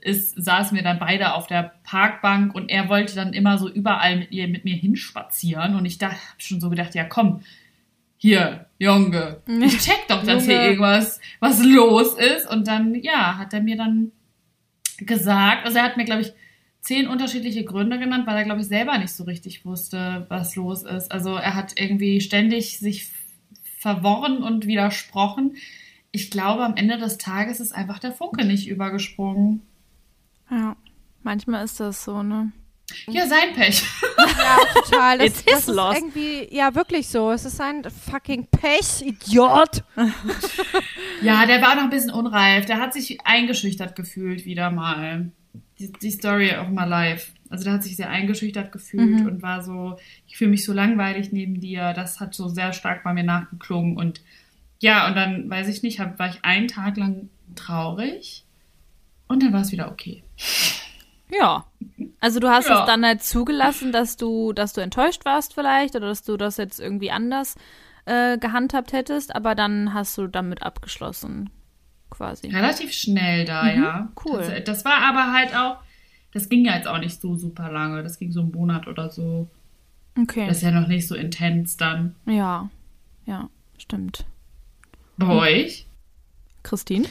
ist, 0.00 0.42
saßen 0.42 0.74
wir 0.74 0.82
dann 0.82 0.98
beide 0.98 1.34
auf 1.34 1.46
der 1.46 1.74
Parkbank 1.84 2.54
und 2.54 2.70
er 2.70 2.88
wollte 2.88 3.14
dann 3.14 3.34
immer 3.34 3.58
so 3.58 3.68
überall 3.68 4.16
mit, 4.20 4.32
ihr, 4.32 4.48
mit 4.48 4.64
mir 4.64 4.76
hinspazieren. 4.76 5.74
Und 5.74 5.84
ich 5.84 5.98
da 5.98 6.12
hab 6.12 6.18
schon 6.38 6.58
so 6.58 6.70
gedacht, 6.70 6.94
ja 6.94 7.04
komm, 7.04 7.42
hier, 8.16 8.64
Junge, 8.78 9.42
ich 9.60 9.76
check 9.76 10.08
doch, 10.08 10.24
dass 10.24 10.46
hier 10.46 10.62
irgendwas 10.62 11.20
was 11.38 11.62
los 11.62 12.14
ist. 12.14 12.50
Und 12.50 12.66
dann, 12.66 12.94
ja, 12.94 13.36
hat 13.36 13.52
er 13.52 13.60
mir 13.60 13.76
dann 13.76 14.12
gesagt, 14.98 15.64
also 15.64 15.78
er 15.78 15.84
hat 15.84 15.96
mir, 15.96 16.04
glaube 16.04 16.22
ich, 16.22 16.32
zehn 16.80 17.08
unterschiedliche 17.08 17.64
Gründe 17.64 17.98
genannt, 17.98 18.26
weil 18.26 18.36
er, 18.36 18.44
glaube 18.44 18.60
ich, 18.60 18.66
selber 18.68 18.98
nicht 18.98 19.12
so 19.12 19.24
richtig 19.24 19.64
wusste, 19.64 20.26
was 20.28 20.54
los 20.54 20.82
ist. 20.82 21.10
Also 21.10 21.34
er 21.34 21.54
hat 21.54 21.80
irgendwie 21.80 22.20
ständig 22.20 22.78
sich 22.78 23.10
verworren 23.78 24.42
und 24.42 24.66
widersprochen. 24.66 25.56
Ich 26.10 26.30
glaube, 26.30 26.64
am 26.64 26.76
Ende 26.76 26.98
des 26.98 27.18
Tages 27.18 27.60
ist 27.60 27.72
einfach 27.72 27.98
der 27.98 28.12
Funke 28.12 28.44
nicht 28.44 28.68
übergesprungen. 28.68 29.62
Ja, 30.50 30.76
manchmal 31.22 31.64
ist 31.64 31.80
das 31.80 32.04
so, 32.04 32.22
ne? 32.22 32.52
Ja, 33.08 33.26
sein 33.26 33.54
Pech. 33.54 33.82
Ja, 34.18 34.58
total. 34.82 35.18
Das, 35.18 35.26
It 35.28 35.36
is 35.36 35.44
das 35.44 35.58
ist 35.60 35.74
lost. 35.74 35.98
irgendwie, 35.98 36.48
ja, 36.54 36.74
wirklich 36.74 37.08
so. 37.08 37.30
Es 37.32 37.44
ist 37.44 37.60
ein 37.60 37.82
fucking 37.84 38.46
Pech, 38.46 39.02
Idiot. 39.02 39.82
Ja, 41.22 41.46
der 41.46 41.62
war 41.62 41.74
noch 41.76 41.84
ein 41.84 41.90
bisschen 41.90 42.10
unreif. 42.10 42.66
Der 42.66 42.78
hat 42.78 42.92
sich 42.92 43.18
eingeschüchtert 43.24 43.96
gefühlt 43.96 44.44
wieder 44.44 44.70
mal. 44.70 45.30
Die, 45.78 45.90
die 45.90 46.10
Story 46.10 46.54
auch 46.56 46.68
mal 46.68 46.84
live. 46.84 47.32
Also 47.50 47.64
der 47.64 47.74
hat 47.74 47.82
sich 47.82 47.96
sehr 47.96 48.10
eingeschüchtert 48.10 48.70
gefühlt 48.72 49.26
und 49.26 49.42
war 49.42 49.62
so, 49.62 49.96
ich 50.26 50.36
fühle 50.36 50.50
mich 50.50 50.64
so 50.64 50.72
langweilig 50.72 51.32
neben 51.32 51.60
dir. 51.60 51.92
Das 51.94 52.20
hat 52.20 52.34
so 52.34 52.48
sehr 52.48 52.72
stark 52.72 53.02
bei 53.02 53.12
mir 53.12 53.24
nachgeklungen. 53.24 53.96
Und 53.96 54.22
ja, 54.80 55.08
und 55.08 55.14
dann, 55.16 55.48
weiß 55.48 55.68
ich 55.68 55.82
nicht, 55.82 56.00
hab, 56.00 56.18
war 56.18 56.28
ich 56.28 56.44
einen 56.44 56.68
Tag 56.68 56.96
lang 56.96 57.28
traurig 57.54 58.44
und 59.26 59.42
dann 59.42 59.52
war 59.52 59.62
es 59.62 59.72
wieder 59.72 59.90
okay. 59.90 60.22
Ja. 61.30 61.64
Also 62.20 62.40
du 62.40 62.48
hast 62.50 62.68
Ja. 62.68 62.80
es 62.80 62.86
dann 62.86 63.04
halt 63.04 63.22
zugelassen, 63.22 63.92
dass 63.92 64.16
du, 64.16 64.52
dass 64.52 64.72
du 64.72 64.80
enttäuscht 64.80 65.24
warst 65.24 65.54
vielleicht 65.54 65.94
oder 65.96 66.08
dass 66.08 66.22
du 66.22 66.36
das 66.36 66.56
jetzt 66.56 66.80
irgendwie 66.80 67.10
anders 67.10 67.56
äh, 68.06 68.36
gehandhabt 68.38 68.92
hättest, 68.92 69.34
aber 69.34 69.54
dann 69.54 69.94
hast 69.94 70.16
du 70.18 70.26
damit 70.26 70.62
abgeschlossen, 70.62 71.50
quasi. 72.10 72.48
Relativ 72.48 72.92
schnell 72.92 73.44
da, 73.44 73.70
ja. 73.72 74.08
cool. 74.24 74.38
Das, 74.40 74.64
das 74.64 74.84
war 74.84 74.98
aber 75.02 75.32
halt 75.32 75.56
auch, 75.56 75.78
das 76.32 76.48
ging 76.48 76.64
ja 76.64 76.74
jetzt 76.76 76.86
auch 76.88 76.98
nicht 76.98 77.20
so 77.20 77.36
super 77.36 77.70
lange. 77.70 78.02
Das 78.02 78.18
ging 78.18 78.30
so 78.32 78.40
einen 78.40 78.50
Monat 78.52 78.86
oder 78.88 79.10
so. 79.10 79.48
Okay. 80.20 80.46
Das 80.46 80.58
ist 80.58 80.62
ja 80.62 80.70
noch 80.70 80.88
nicht 80.88 81.06
so 81.08 81.14
intens 81.14 81.76
dann. 81.76 82.14
ja. 82.26 82.68
Ja, 83.26 83.48
stimmt. 83.78 84.26
Bei 85.16 85.28
euch? 85.28 85.86
Christine? 86.62 87.06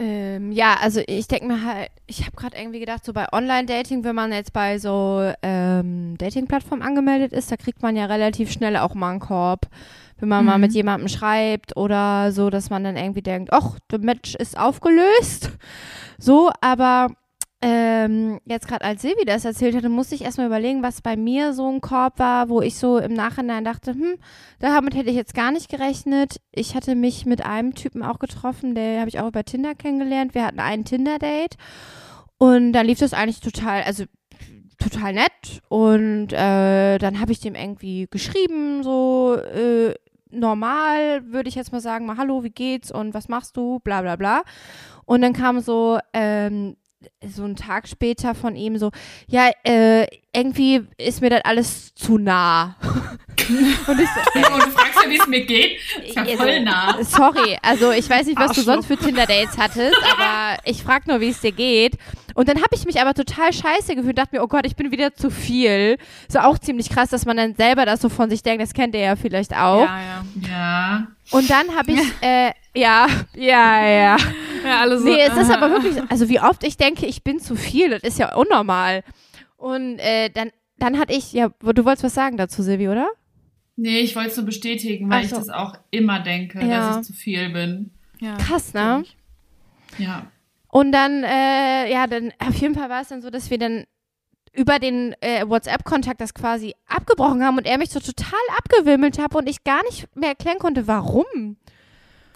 Ähm, 0.00 0.52
ja, 0.52 0.76
also 0.80 1.00
ich 1.06 1.26
denke 1.26 1.46
mir 1.46 1.64
halt, 1.64 1.90
ich 2.06 2.24
habe 2.24 2.36
gerade 2.36 2.56
irgendwie 2.56 2.78
gedacht, 2.78 3.04
so 3.04 3.12
bei 3.12 3.26
Online-Dating, 3.32 4.04
wenn 4.04 4.14
man 4.14 4.32
jetzt 4.32 4.52
bei 4.52 4.78
so 4.78 5.32
ähm, 5.42 6.16
Dating-Plattformen 6.18 6.82
angemeldet 6.82 7.32
ist, 7.32 7.50
da 7.50 7.56
kriegt 7.56 7.82
man 7.82 7.96
ja 7.96 8.06
relativ 8.06 8.52
schnell 8.52 8.76
auch 8.76 8.94
mal 8.94 9.10
einen 9.10 9.20
Korb. 9.20 9.66
Wenn 10.20 10.28
man 10.28 10.44
mal 10.44 10.58
mit 10.58 10.72
jemandem 10.72 11.08
schreibt 11.08 11.76
oder 11.76 12.32
so, 12.32 12.50
dass 12.50 12.70
man 12.70 12.82
dann 12.82 12.96
irgendwie 12.96 13.22
denkt, 13.22 13.52
ach, 13.52 13.78
der 13.90 14.00
Match 14.00 14.34
ist 14.34 14.58
aufgelöst. 14.58 15.52
So, 16.18 16.50
aber 16.60 17.10
ähm, 17.60 18.38
jetzt 18.44 18.68
gerade 18.68 18.84
als 18.84 19.02
Silvi 19.02 19.24
das 19.24 19.44
erzählt 19.44 19.74
hatte, 19.74 19.88
musste 19.88 20.14
ich 20.14 20.22
erstmal 20.22 20.46
überlegen, 20.46 20.82
was 20.82 21.02
bei 21.02 21.16
mir 21.16 21.52
so 21.52 21.68
ein 21.68 21.80
Korb 21.80 22.18
war, 22.20 22.48
wo 22.48 22.62
ich 22.62 22.76
so 22.76 22.98
im 22.98 23.14
Nachhinein 23.14 23.64
dachte, 23.64 23.94
hm, 23.94 24.14
damit 24.60 24.94
hätte 24.94 25.10
ich 25.10 25.16
jetzt 25.16 25.34
gar 25.34 25.50
nicht 25.50 25.68
gerechnet. 25.68 26.40
Ich 26.52 26.76
hatte 26.76 26.94
mich 26.94 27.26
mit 27.26 27.44
einem 27.44 27.74
Typen 27.74 28.04
auch 28.04 28.20
getroffen, 28.20 28.76
der 28.76 29.00
habe 29.00 29.08
ich 29.08 29.18
auch 29.18 29.26
über 29.28 29.44
Tinder 29.44 29.74
kennengelernt. 29.74 30.34
Wir 30.34 30.44
hatten 30.44 30.60
ein 30.60 30.84
Tinder-Date 30.84 31.56
und 32.38 32.72
da 32.72 32.82
lief 32.82 33.00
das 33.00 33.12
eigentlich 33.12 33.40
total, 33.40 33.82
also 33.82 34.04
total 34.78 35.12
nett. 35.14 35.60
Und 35.68 36.32
äh, 36.32 36.98
dann 36.98 37.20
habe 37.20 37.32
ich 37.32 37.40
dem 37.40 37.56
irgendwie 37.56 38.06
geschrieben, 38.08 38.84
so 38.84 39.34
äh, 39.34 39.94
normal, 40.30 41.32
würde 41.32 41.48
ich 41.48 41.56
jetzt 41.56 41.72
mal 41.72 41.80
sagen, 41.80 42.06
mal 42.06 42.18
Hallo, 42.18 42.44
wie 42.44 42.50
geht's 42.50 42.92
und 42.92 43.14
was 43.14 43.28
machst 43.28 43.56
du, 43.56 43.80
bla 43.80 44.02
bla 44.02 44.14
bla. 44.14 44.42
Und 45.06 45.22
dann 45.22 45.32
kam 45.32 45.60
so, 45.60 45.98
ähm, 46.12 46.76
so 47.26 47.44
ein 47.44 47.56
Tag 47.56 47.88
später 47.88 48.34
von 48.34 48.56
ihm 48.56 48.78
so, 48.78 48.90
ja, 49.26 49.50
äh, 49.64 50.06
irgendwie 50.32 50.86
ist 50.96 51.20
mir 51.20 51.30
das 51.30 51.44
alles 51.44 51.94
zu 51.94 52.18
nah. 52.18 52.76
und 53.86 54.00
ich 54.00 54.08
so, 54.08 54.20
ja, 54.40 54.48
wie 55.10 55.18
es 55.18 55.26
mir 55.26 55.44
geht. 55.44 55.78
Ist 56.04 56.14
ja 56.16 56.22
Also, 56.22 56.36
voll 56.36 56.60
nah. 56.60 56.98
Sorry, 57.02 57.58
also 57.62 57.90
ich 57.92 58.08
weiß 58.08 58.26
nicht, 58.26 58.38
was 58.38 58.52
du 58.52 58.60
Arschloch. 58.60 58.74
sonst 58.74 58.86
für 58.86 58.96
Tinder-Dates 58.96 59.56
hattest, 59.58 59.96
aber 60.12 60.58
ich 60.64 60.82
frag 60.82 61.06
nur, 61.06 61.20
wie 61.20 61.28
es 61.28 61.40
dir 61.40 61.52
geht. 61.52 61.96
Und 62.34 62.48
dann 62.48 62.58
habe 62.58 62.68
ich 62.74 62.84
mich 62.86 63.00
aber 63.00 63.14
total 63.14 63.52
scheiße 63.52 63.96
gefühlt, 63.96 64.16
dachte 64.16 64.36
mir, 64.36 64.42
oh 64.44 64.46
Gott, 64.46 64.64
ich 64.64 64.76
bin 64.76 64.92
wieder 64.92 65.12
zu 65.12 65.28
viel. 65.30 65.98
So 66.28 66.38
auch 66.38 66.56
ziemlich 66.58 66.88
krass, 66.88 67.10
dass 67.10 67.26
man 67.26 67.36
dann 67.36 67.54
selber 67.56 67.84
das 67.84 68.00
so 68.00 68.08
von 68.08 68.30
sich 68.30 68.42
denkt, 68.44 68.62
das 68.62 68.74
kennt 68.74 68.94
ihr 68.94 69.00
ja 69.00 69.16
vielleicht 69.16 69.52
auch. 69.56 69.84
Ja, 69.84 69.98
ja. 70.00 70.24
Ja. 70.48 71.06
Und 71.32 71.50
dann 71.50 71.74
habe 71.76 71.92
ich, 71.92 72.00
äh, 72.20 72.52
ja, 72.74 73.06
ja, 73.34 73.86
ja. 73.88 74.16
Ja, 74.64 74.80
alle 74.80 74.98
so. 74.98 75.04
Nee, 75.04 75.20
es 75.22 75.36
ist 75.36 75.50
äh, 75.50 75.54
aber 75.54 75.70
wirklich, 75.70 75.96
also 76.08 76.28
wie 76.28 76.38
oft 76.40 76.62
ich 76.62 76.76
denke, 76.76 77.06
ich 77.06 77.24
bin 77.24 77.40
zu 77.40 77.56
viel, 77.56 77.90
das 77.90 78.02
ist 78.02 78.18
ja 78.18 78.34
unnormal. 78.36 79.02
Und 79.56 79.98
äh, 79.98 80.30
dann, 80.30 80.50
dann 80.78 80.98
hatte 80.98 81.14
ich, 81.14 81.32
ja, 81.32 81.48
du 81.60 81.84
wolltest 81.84 82.04
was 82.04 82.14
sagen 82.14 82.36
dazu, 82.36 82.62
Silvi, 82.62 82.88
oder? 82.88 83.08
Nee, 83.80 84.00
ich 84.00 84.16
wollte 84.16 84.30
es 84.30 84.36
nur 84.36 84.44
bestätigen, 84.44 85.08
weil 85.08 85.24
so. 85.24 85.36
ich 85.36 85.38
das 85.38 85.50
auch 85.50 85.76
immer 85.92 86.18
denke, 86.18 86.58
Ja. 86.60 86.88
dass 86.88 86.96
ich 86.96 87.06
zu 87.06 87.12
viel 87.12 87.48
bin. 87.50 87.92
Ja. 88.18 88.36
Krass, 88.36 88.74
ne? 88.74 89.04
Ja. 89.98 90.26
Und 90.66 90.90
dann, 90.90 91.22
äh, 91.22 91.88
ja, 91.90 92.08
dann 92.08 92.32
auf 92.40 92.56
jeden 92.56 92.74
Fall 92.74 92.90
war 92.90 93.02
es 93.02 93.08
dann 93.08 93.22
so, 93.22 93.30
dass 93.30 93.50
wir 93.50 93.58
dann 93.58 93.84
über 94.52 94.80
den 94.80 95.14
äh, 95.20 95.48
WhatsApp-Kontakt 95.48 96.20
das 96.20 96.34
quasi 96.34 96.74
abgebrochen 96.88 97.44
haben 97.44 97.56
und 97.56 97.66
er 97.66 97.78
mich 97.78 97.90
so 97.90 98.00
total 98.00 98.40
abgewimmelt 98.56 99.16
hat 99.20 99.36
und 99.36 99.48
ich 99.48 99.62
gar 99.62 99.84
nicht 99.84 100.08
mehr 100.16 100.30
erklären 100.30 100.58
konnte, 100.58 100.88
warum. 100.88 101.56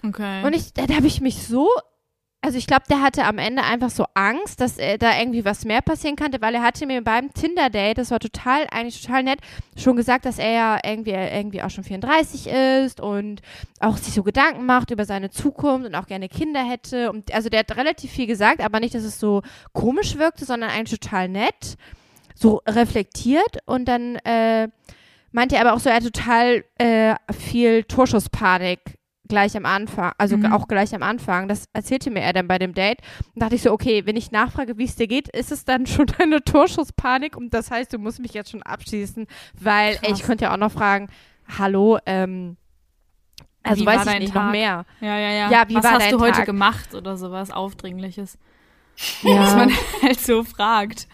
Okay. 0.05 0.45
Und 0.45 0.53
ich, 0.55 0.71
da 0.73 0.83
habe 0.83 1.07
ich 1.07 1.19
mich 1.19 1.45
so 1.45 1.67
also 2.43 2.57
ich 2.57 2.67
glaube, 2.67 2.83
der 2.89 3.01
hatte 3.01 3.23
am 3.23 3.37
Ende 3.37 3.63
einfach 3.63 3.89
so 3.89 4.05
Angst, 4.15 4.59
dass 4.59 4.77
äh, 4.77 4.97
da 4.97 5.17
irgendwie 5.17 5.45
was 5.45 5.63
mehr 5.63 5.81
passieren 5.81 6.17
könnte, 6.17 6.41
weil 6.41 6.53
er 6.53 6.61
hatte 6.61 6.85
mir 6.85 7.01
beim 7.01 7.33
Tinder-Date, 7.33 7.97
das 7.97 8.11
war 8.11 8.19
total, 8.19 8.67
eigentlich 8.69 9.01
total 9.01 9.23
nett, 9.23 9.39
schon 9.77 9.95
gesagt, 9.95 10.25
dass 10.25 10.39
er 10.39 10.51
ja 10.51 10.79
irgendwie, 10.83 11.11
irgendwie 11.11 11.61
auch 11.61 11.69
schon 11.69 11.85
34 11.85 12.47
ist 12.47 12.99
und 12.99 13.41
auch 13.79 13.95
sich 13.95 14.13
so 14.13 14.23
Gedanken 14.23 14.65
macht 14.65 14.91
über 14.91 15.05
seine 15.05 15.29
Zukunft 15.29 15.87
und 15.87 15.95
auch 15.95 16.05
gerne 16.05 16.27
Kinder 16.27 16.61
hätte. 16.61 17.09
Und 17.11 17.33
also 17.33 17.47
der 17.47 17.59
hat 17.59 17.77
relativ 17.77 18.11
viel 18.11 18.27
gesagt, 18.27 18.59
aber 18.59 18.81
nicht, 18.81 18.93
dass 18.93 19.03
es 19.03 19.21
so 19.21 19.41
komisch 19.71 20.17
wirkte, 20.17 20.43
sondern 20.43 20.69
eigentlich 20.69 20.99
total 20.99 21.29
nett, 21.29 21.77
so 22.35 22.61
reflektiert 22.67 23.59
und 23.65 23.85
dann 23.85 24.17
äh, 24.17 24.67
meinte 25.31 25.55
er 25.55 25.61
aber 25.61 25.73
auch 25.73 25.79
so, 25.79 25.89
er 25.89 25.95
hat 25.95 26.03
total 26.03 26.65
äh, 26.77 27.15
viel 27.31 27.85
Torschusspanik 27.85 28.79
gleich 29.33 29.57
am 29.57 29.65
Anfang, 29.65 30.11
also 30.17 30.37
Mhm. 30.37 30.53
auch 30.53 30.67
gleich 30.67 30.93
am 30.93 31.01
Anfang. 31.03 31.47
Das 31.47 31.65
erzählte 31.73 32.11
mir 32.11 32.21
er 32.21 32.33
dann 32.33 32.47
bei 32.47 32.59
dem 32.59 32.73
Date. 32.73 32.99
Und 33.33 33.41
dachte 33.41 33.55
ich 33.55 33.61
so, 33.63 33.71
okay, 33.71 34.05
wenn 34.05 34.15
ich 34.15 34.31
nachfrage, 34.31 34.77
wie 34.77 34.85
es 34.85 34.95
dir 34.95 35.07
geht, 35.07 35.27
ist 35.29 35.51
es 35.51 35.65
dann 35.65 35.85
schon 35.87 36.05
eine 36.19 36.43
Torschusspanik 36.43 37.35
und 37.35 37.53
das 37.53 37.71
heißt, 37.71 37.91
du 37.91 37.97
musst 37.97 38.19
mich 38.19 38.33
jetzt 38.33 38.51
schon 38.51 38.61
abschießen, 38.63 39.25
weil 39.59 39.97
ey, 40.03 40.13
ich 40.13 40.21
könnte 40.23 40.45
ja 40.45 40.53
auch 40.53 40.57
noch 40.57 40.71
fragen, 40.71 41.09
hallo, 41.57 41.97
ähm, 42.05 42.57
also 43.63 43.81
Wie 43.81 43.85
weiß 43.85 44.05
ich 44.07 44.19
nicht 44.19 44.33
noch 44.35 44.41
Tag? 44.43 44.51
mehr. 44.51 44.85
Ja, 45.01 45.17
ja, 45.17 45.31
ja. 45.31 45.49
Ja, 45.51 45.63
wie 45.69 45.75
Was 45.75 45.85
hast 45.85 46.11
du 46.11 46.19
heute 46.19 46.33
Tag? 46.39 46.45
gemacht 46.45 46.93
oder 46.93 47.15
sowas 47.17 47.49
Aufdringliches? 47.49 48.37
Ja. 49.23 49.39
Was 49.41 49.55
man 49.55 49.69
halt 50.03 50.19
so 50.19 50.43
fragt. 50.43 51.07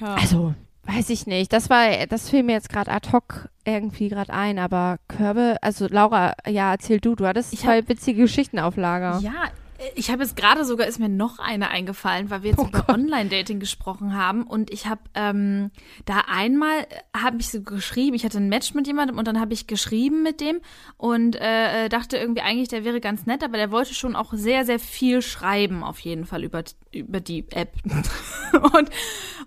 Ja. 0.00 0.14
Also, 0.14 0.54
weiß 0.86 1.10
ich 1.10 1.26
nicht. 1.26 1.52
Das 1.52 1.70
war, 1.70 2.06
das 2.08 2.30
fiel 2.30 2.42
mir 2.42 2.52
jetzt 2.52 2.68
gerade 2.68 2.90
ad 2.90 3.10
hoc 3.12 3.48
irgendwie 3.64 4.08
gerade 4.08 4.32
ein, 4.32 4.58
aber 4.58 4.98
Körbe, 5.08 5.56
also 5.60 5.86
Laura, 5.88 6.34
ja, 6.46 6.72
erzähl 6.72 7.00
du, 7.00 7.14
du 7.14 7.26
hattest 7.26 7.52
Ich 7.52 7.60
zwei 7.60 7.86
witzige 7.88 8.22
Geschichten 8.22 8.58
auf 8.58 8.76
Lager. 8.76 9.18
Ja, 9.22 9.50
ich 9.94 10.10
habe 10.10 10.22
jetzt 10.22 10.36
gerade 10.36 10.64
sogar, 10.64 10.86
ist 10.86 10.98
mir 10.98 11.08
noch 11.08 11.38
eine 11.38 11.70
eingefallen, 11.70 12.30
weil 12.30 12.42
wir 12.42 12.50
jetzt 12.50 12.58
Oh 12.58 12.68
über. 12.68 12.88
Online-Dating 12.88 13.60
gesprochen 13.60 14.14
haben 14.14 14.44
und 14.44 14.70
ich 14.70 14.86
habe 14.86 15.00
ähm, 15.14 15.70
da 16.04 16.24
einmal, 16.28 16.86
habe 17.14 17.38
ich 17.40 17.48
so 17.50 17.62
geschrieben, 17.62 18.16
ich 18.16 18.24
hatte 18.24 18.38
ein 18.38 18.48
Match 18.48 18.74
mit 18.74 18.86
jemandem 18.86 19.18
und 19.18 19.26
dann 19.26 19.40
habe 19.40 19.52
ich 19.52 19.66
geschrieben 19.66 20.22
mit 20.22 20.40
dem 20.40 20.60
und 20.96 21.36
äh, 21.36 21.86
äh, 21.86 21.88
dachte 21.88 22.16
irgendwie 22.16 22.42
eigentlich, 22.42 22.68
der 22.68 22.84
wäre 22.84 23.00
ganz 23.00 23.26
nett, 23.26 23.44
aber 23.44 23.56
der 23.56 23.70
wollte 23.70 23.94
schon 23.94 24.16
auch 24.16 24.32
sehr, 24.32 24.64
sehr 24.64 24.78
viel 24.78 25.22
schreiben 25.22 25.82
auf 25.82 25.98
jeden 26.00 26.24
Fall 26.24 26.44
über, 26.44 26.64
über 26.92 27.20
die 27.20 27.44
App. 27.50 27.74
und, 28.52 28.90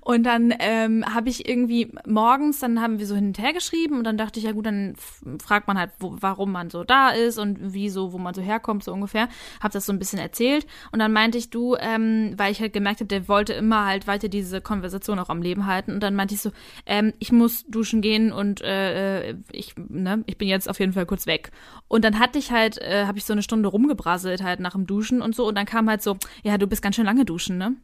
und 0.01 0.23
dann 0.23 0.53
ähm, 0.59 1.05
habe 1.13 1.29
ich 1.29 1.47
irgendwie 1.47 1.91
morgens, 2.05 2.59
dann 2.59 2.81
haben 2.81 2.99
wir 2.99 3.07
so 3.07 3.15
hin 3.15 3.27
und 3.27 3.39
her 3.39 3.53
geschrieben 3.53 3.97
und 3.97 4.03
dann 4.03 4.17
dachte 4.17 4.39
ich, 4.39 4.45
ja 4.45 4.51
gut, 4.51 4.65
dann 4.65 4.95
fragt 5.41 5.67
man 5.67 5.77
halt, 5.77 5.91
wo, 5.99 6.15
warum 6.19 6.51
man 6.51 6.69
so 6.69 6.83
da 6.83 7.09
ist 7.09 7.37
und 7.37 7.57
wieso, 7.73 8.13
wo 8.13 8.17
man 8.17 8.33
so 8.33 8.41
herkommt, 8.41 8.83
so 8.83 8.93
ungefähr. 8.93 9.29
Habe 9.59 9.73
das 9.73 9.85
so 9.85 9.93
ein 9.93 9.99
bisschen 9.99 10.18
erzählt 10.19 10.65
und 10.91 10.99
dann 10.99 11.12
meinte 11.12 11.38
ich, 11.38 11.49
du, 11.49 11.75
ähm, 11.79 12.34
weil 12.38 12.51
ich 12.51 12.60
halt 12.62 12.73
gemerkt 12.73 12.99
habe, 12.99 13.08
der 13.08 13.27
wollte 13.27 13.53
immer 13.53 13.86
halt 13.86 14.08
weiter 14.08 14.29
diese 14.29 14.62
Konversation 14.62 15.19
auch 15.19 15.29
am 15.29 15.41
Leben 15.41 15.65
halten 15.65 15.93
und 15.93 16.01
dann 16.01 16.15
meinte 16.15 16.36
ich 16.36 16.41
so, 16.41 16.51
ähm, 16.86 17.13
ich 17.19 17.32
muss 17.32 17.65
duschen 17.67 18.01
gehen 18.01 18.32
und 18.32 18.62
äh, 18.62 19.29
äh, 19.29 19.36
ich, 19.51 19.75
ne, 19.77 20.23
ich 20.25 20.38
bin 20.38 20.47
jetzt 20.47 20.69
auf 20.69 20.79
jeden 20.79 20.93
Fall 20.93 21.05
kurz 21.05 21.25
weg. 21.25 21.51
Und 21.88 22.03
dann 22.03 22.19
hatte 22.19 22.39
ich 22.39 22.51
halt, 22.51 22.79
äh, 22.82 23.05
habe 23.05 23.17
ich 23.17 23.25
so 23.25 23.34
eine 23.34 23.43
Stunde 23.43 23.69
rumgebrasselt 23.69 24.43
halt 24.43 24.60
nach 24.60 24.73
dem 24.73 24.86
Duschen 24.86 25.21
und 25.21 25.36
so 25.36 25.47
und 25.47 25.55
dann 25.55 25.65
kam 25.65 25.89
halt 25.89 26.01
so, 26.01 26.17
ja, 26.43 26.58
du 26.58 26.67
bist 26.67 26.82
ganz 26.82 26.95
schön 26.95 27.05
lange 27.05 27.25
duschen, 27.25 27.58
ne? 27.58 27.75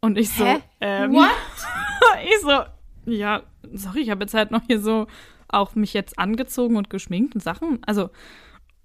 Und 0.00 0.18
ich 0.18 0.30
so, 0.30 0.44
Hä? 0.44 0.58
ähm, 0.80 1.12
What? 1.12 1.30
ich 2.24 2.40
so, 2.40 2.62
ja, 3.10 3.42
sorry, 3.72 4.00
ich 4.00 4.10
habe 4.10 4.24
jetzt 4.24 4.34
halt 4.34 4.50
noch 4.50 4.62
hier 4.66 4.80
so 4.80 5.06
auch 5.48 5.74
mich 5.74 5.92
jetzt 5.92 6.18
angezogen 6.18 6.76
und 6.76 6.90
geschminkt 6.90 7.34
und 7.34 7.40
Sachen. 7.42 7.78
Also, 7.86 8.10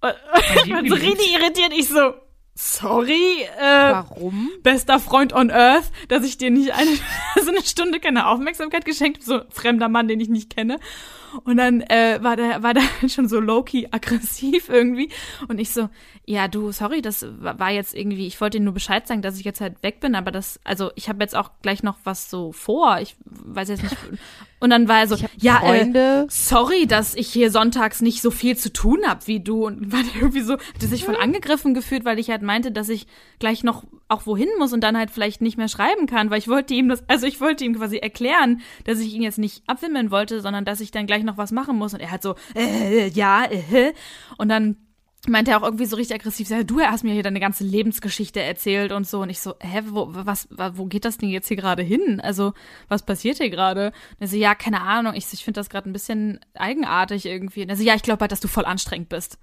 äh, 0.02 0.14
ich 0.66 0.72
war 0.72 0.86
so 0.86 0.96
richtig 0.96 1.34
irritiert. 1.34 1.74
Ich 1.74 1.90
so, 1.90 2.14
sorry, 2.58 3.44
äh, 3.60 3.62
Warum? 3.62 4.50
bester 4.64 5.00
Freund 5.00 5.32
on 5.32 5.52
Earth, 5.52 5.92
dass 6.08 6.26
ich 6.26 6.38
dir 6.38 6.50
nicht 6.50 6.72
eine, 6.74 6.90
so 7.44 7.50
eine 7.50 7.62
Stunde 7.64 8.00
keine 8.00 8.28
Aufmerksamkeit 8.28 8.84
geschenkt 8.84 9.22
habe, 9.22 9.26
so 9.26 9.42
fremder 9.50 9.88
Mann, 9.90 10.08
den 10.08 10.20
ich 10.20 10.30
nicht 10.30 10.56
kenne. 10.56 10.80
Und 11.44 11.58
dann 11.58 11.82
äh, 11.82 12.20
war 12.22 12.36
der 12.36 12.64
war 12.64 12.74
der 12.74 12.84
schon 13.10 13.28
so 13.28 13.40
low-key 13.40 13.88
aggressiv 13.92 14.70
irgendwie 14.70 15.10
und 15.48 15.60
ich 15.60 15.72
so, 15.72 15.90
ja, 16.26 16.48
du, 16.48 16.72
sorry, 16.72 17.02
das 17.02 17.26
wa- 17.40 17.58
war 17.58 17.72
jetzt 17.72 17.96
irgendwie, 17.96 18.28
ich 18.28 18.40
wollte 18.42 18.58
dir 18.58 18.64
nur 18.64 18.74
Bescheid 18.74 19.08
sagen, 19.08 19.22
dass 19.22 19.38
ich 19.40 19.46
jetzt 19.46 19.62
halt 19.62 19.82
weg 19.84 20.00
bin, 20.00 20.16
aber 20.16 20.32
das 20.32 20.60
also, 20.64 20.92
ich 20.96 21.10
habe 21.10 21.24
jetzt 21.24 21.36
auch 21.36 21.52
gleich 21.62 21.84
noch 21.84 21.98
was 22.04 22.30
so 22.30 22.52
vor. 22.52 23.00
Ich 23.02 23.16
weiß 23.26 23.70
jetzt 23.70 23.84
nicht 23.84 23.96
und 24.60 24.70
dann 24.70 24.88
war 24.88 25.00
er 25.00 25.08
so, 25.08 25.16
ja, 25.38 25.62
äh, 25.76 25.84
sorry, 26.30 26.88
dass 26.88 27.16
ich 27.16 27.28
hier 27.28 27.52
sonntags 27.52 28.02
nicht 28.02 28.22
so 28.22 28.32
viel 28.32 28.58
zu 28.58 28.74
tun 28.74 29.00
hab 29.06 29.28
wie 29.28 29.40
du. 29.40 29.66
Und 29.66 29.92
war 29.92 30.02
der 30.04 30.22
irgendwie 30.22 30.42
so, 30.42 30.54
hatte 30.54 30.88
sich 30.88 31.04
voll 31.06 31.16
angegriffen 31.16 31.74
gefühlt, 31.74 32.06
weil 32.06 32.20
ich 32.20 32.30
halt 32.30 32.42
meinte, 32.42 32.72
dass 32.72 32.90
ich 32.90 33.08
gleich 33.40 33.64
noch 33.64 33.84
auch 34.10 34.26
wohin 34.26 34.48
muss 34.58 34.74
und 34.74 34.82
dann 34.82 34.98
halt 34.98 35.12
vielleicht 35.12 35.42
nicht 35.42 35.58
mehr 35.58 35.68
schreiben 35.68 36.08
kann, 36.08 36.30
weil 36.30 36.40
ich 36.40 36.48
wollte 36.48 36.74
ihm 36.74 36.90
das, 36.90 37.04
also 37.08 37.28
ich 37.28 37.40
wollte 37.42 37.66
ihm 37.66 37.76
quasi 37.76 37.98
erklären, 37.98 38.62
dass 38.86 39.00
ich 39.00 39.14
ihn 39.14 39.22
jetzt 39.22 39.38
nicht 39.38 39.64
abwimmeln 39.68 40.12
wollte, 40.12 40.42
sondern 40.42 40.64
dass 40.66 40.80
ich 40.80 40.92
dann 40.92 41.08
gleich 41.08 41.17
noch 41.26 41.38
was 41.38 41.52
machen 41.52 41.78
muss. 41.78 41.94
Und 41.94 42.00
er 42.00 42.12
hat 42.12 42.24
so, 42.24 42.36
äh, 42.56 43.10
ja, 43.10 43.46
äh, 43.46 43.94
und 44.38 44.50
dann 44.50 44.78
meinte 45.28 45.52
er 45.52 45.58
auch 45.58 45.64
irgendwie 45.64 45.86
so 45.86 45.96
richtig 45.96 46.16
aggressiv, 46.16 46.50
ja, 46.50 46.64
du 46.64 46.80
hast 46.82 47.04
mir 47.04 47.14
hier 47.14 47.24
deine 47.24 47.40
ganze 47.40 47.64
Lebensgeschichte 47.64 48.42
erzählt 48.42 48.92
und 48.92 49.08
so. 49.08 49.22
Und 49.22 49.30
ich 49.30 49.40
so, 49.40 49.56
hä, 49.60 49.82
wo, 49.90 50.08
was, 50.10 50.48
wo 50.50 50.86
geht 50.86 51.06
das 51.06 51.18
denn 51.18 51.30
jetzt 51.30 51.48
hier 51.48 51.58
gerade 51.58 51.84
hin? 51.84 52.20
Also, 52.22 52.54
was 52.88 53.04
passiert 53.04 53.38
hier 53.38 53.50
gerade? 53.50 53.88
Und 53.88 54.22
er 54.22 54.28
so, 54.28 54.38
ja, 54.38 54.56
keine 54.56 54.82
Ahnung. 54.82 55.14
Ich, 55.16 55.28
so, 55.28 55.34
ich 55.34 55.44
finde 55.44 55.60
das 55.60 55.70
gerade 55.70 55.90
ein 55.90 55.94
bisschen 55.94 56.40
eigenartig 56.54 57.26
irgendwie. 57.26 57.64
Und 57.64 57.70
er 57.70 57.76
so, 57.76 57.84
ja, 57.84 57.96
ich 57.96 58.04
glaube 58.04 58.22
halt, 58.22 58.32
dass 58.32 58.40
du 58.40 58.48
voll 58.48 58.66
anstrengend 58.66 59.10
bist. 59.10 59.38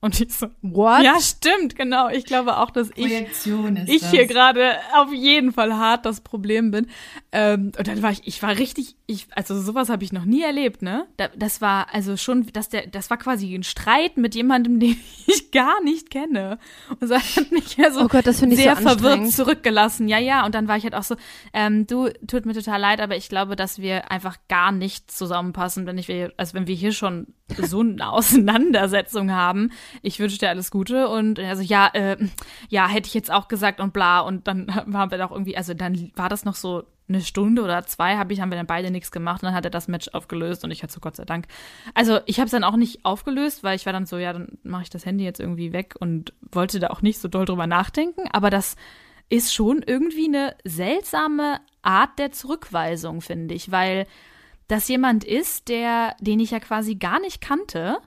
Und 0.00 0.20
ich 0.20 0.32
so, 0.32 0.46
What? 0.62 1.02
ja, 1.02 1.20
stimmt, 1.20 1.74
genau. 1.74 2.08
Ich 2.08 2.24
glaube 2.24 2.58
auch, 2.58 2.70
dass 2.70 2.90
ich 2.94 3.10
ich 3.10 4.00
das. 4.00 4.10
hier 4.10 4.26
gerade 4.26 4.76
auf 4.94 5.12
jeden 5.12 5.52
Fall 5.52 5.74
hart 5.74 6.06
das 6.06 6.20
Problem 6.20 6.70
bin. 6.70 6.86
Ähm, 7.30 7.72
und 7.76 7.86
dann 7.86 8.02
war 8.02 8.10
ich, 8.10 8.22
ich 8.24 8.42
war 8.42 8.56
richtig, 8.56 8.96
ich, 9.06 9.26
also 9.32 9.60
sowas 9.60 9.90
habe 9.90 10.02
ich 10.02 10.12
noch 10.12 10.24
nie 10.24 10.42
erlebt, 10.42 10.80
ne? 10.80 11.06
Da, 11.18 11.28
das 11.36 11.60
war 11.60 11.92
also 11.92 12.16
schon, 12.16 12.46
dass 12.54 12.70
der, 12.70 12.86
das 12.86 13.10
war 13.10 13.18
quasi 13.18 13.54
ein 13.54 13.64
Streit 13.64 14.16
mit 14.16 14.34
jemandem, 14.34 14.80
den 14.80 14.96
ich 15.26 15.50
gar 15.50 15.82
nicht 15.82 16.10
kenne. 16.10 16.58
Und 17.00 17.10
das 17.10 17.36
hat 17.36 17.52
mich 17.52 17.76
ja 17.76 17.90
so 17.90 18.00
Oh 18.00 18.08
Gott, 18.08 18.26
das 18.26 18.40
finde 18.40 18.56
ich 18.56 18.62
sehr 18.62 18.76
so 18.76 18.82
verwirrt 18.82 19.30
zurückgelassen. 19.30 20.08
Ja, 20.08 20.18
ja. 20.18 20.46
Und 20.46 20.54
dann 20.54 20.68
war 20.68 20.78
ich 20.78 20.84
halt 20.84 20.94
auch 20.94 21.02
so, 21.02 21.16
ähm, 21.52 21.86
du, 21.86 22.08
tut 22.26 22.46
mir 22.46 22.54
total 22.54 22.80
leid, 22.80 23.00
aber 23.00 23.16
ich 23.16 23.28
glaube, 23.28 23.56
dass 23.56 23.78
wir 23.78 24.10
einfach 24.10 24.36
gar 24.48 24.72
nicht 24.72 25.10
zusammenpassen, 25.10 25.84
wenn 25.84 25.98
ich, 25.98 26.10
also 26.38 26.54
wenn 26.54 26.66
wir 26.66 26.74
hier 26.74 26.92
schon 26.92 27.26
so 27.56 27.80
eine 27.80 28.08
Auseinandersetzung 28.10 29.32
haben. 29.32 29.72
Ich 30.00 30.18
wünsche 30.18 30.38
dir 30.38 30.48
alles 30.48 30.70
Gute 30.70 31.08
und 31.08 31.38
also 31.38 31.62
ja, 31.62 31.88
äh, 31.92 32.16
ja, 32.70 32.88
hätte 32.88 33.08
ich 33.08 33.14
jetzt 33.14 33.30
auch 33.30 33.48
gesagt 33.48 33.80
und 33.80 33.92
bla. 33.92 34.20
Und 34.20 34.46
dann 34.48 34.74
haben 34.94 35.10
wir 35.10 35.18
doch 35.18 35.30
irgendwie, 35.30 35.58
also 35.58 35.74
dann 35.74 36.10
war 36.14 36.30
das 36.30 36.46
noch 36.46 36.54
so 36.54 36.84
eine 37.08 37.22
Stunde 37.22 37.62
oder 37.62 37.84
zwei, 37.86 38.16
habe 38.16 38.32
ich, 38.32 38.40
haben 38.40 38.50
wir 38.50 38.58
dann 38.58 38.66
beide 38.66 38.90
nichts 38.90 39.10
gemacht 39.10 39.42
und 39.42 39.46
dann 39.46 39.54
hat 39.54 39.64
er 39.64 39.70
das 39.70 39.88
Match 39.88 40.08
aufgelöst 40.12 40.64
und 40.64 40.70
ich 40.70 40.82
hatte 40.82 40.92
so 40.92 41.00
Gott 41.00 41.16
sei 41.16 41.24
Dank. 41.24 41.46
Also 41.94 42.20
ich 42.26 42.38
habe 42.38 42.46
es 42.46 42.50
dann 42.50 42.64
auch 42.64 42.76
nicht 42.76 43.04
aufgelöst, 43.04 43.64
weil 43.64 43.76
ich 43.76 43.86
war 43.86 43.92
dann 43.92 44.06
so, 44.06 44.18
ja, 44.18 44.32
dann 44.32 44.58
mache 44.62 44.82
ich 44.82 44.90
das 44.90 45.06
Handy 45.06 45.24
jetzt 45.24 45.40
irgendwie 45.40 45.72
weg 45.72 45.94
und 45.98 46.32
wollte 46.52 46.80
da 46.80 46.88
auch 46.88 47.02
nicht 47.02 47.18
so 47.18 47.28
doll 47.28 47.46
drüber 47.46 47.66
nachdenken. 47.66 48.28
Aber 48.32 48.50
das 48.50 48.76
ist 49.30 49.52
schon 49.52 49.82
irgendwie 49.86 50.26
eine 50.26 50.56
seltsame 50.64 51.60
Art 51.82 52.18
der 52.18 52.32
Zurückweisung, 52.32 53.20
finde 53.20 53.54
ich, 53.54 53.70
weil 53.70 54.06
das 54.68 54.88
jemand 54.88 55.24
ist, 55.24 55.68
der, 55.68 56.14
den 56.20 56.40
ich 56.40 56.50
ja 56.50 56.60
quasi 56.60 56.96
gar 56.96 57.20
nicht 57.20 57.40
kannte. 57.40 57.98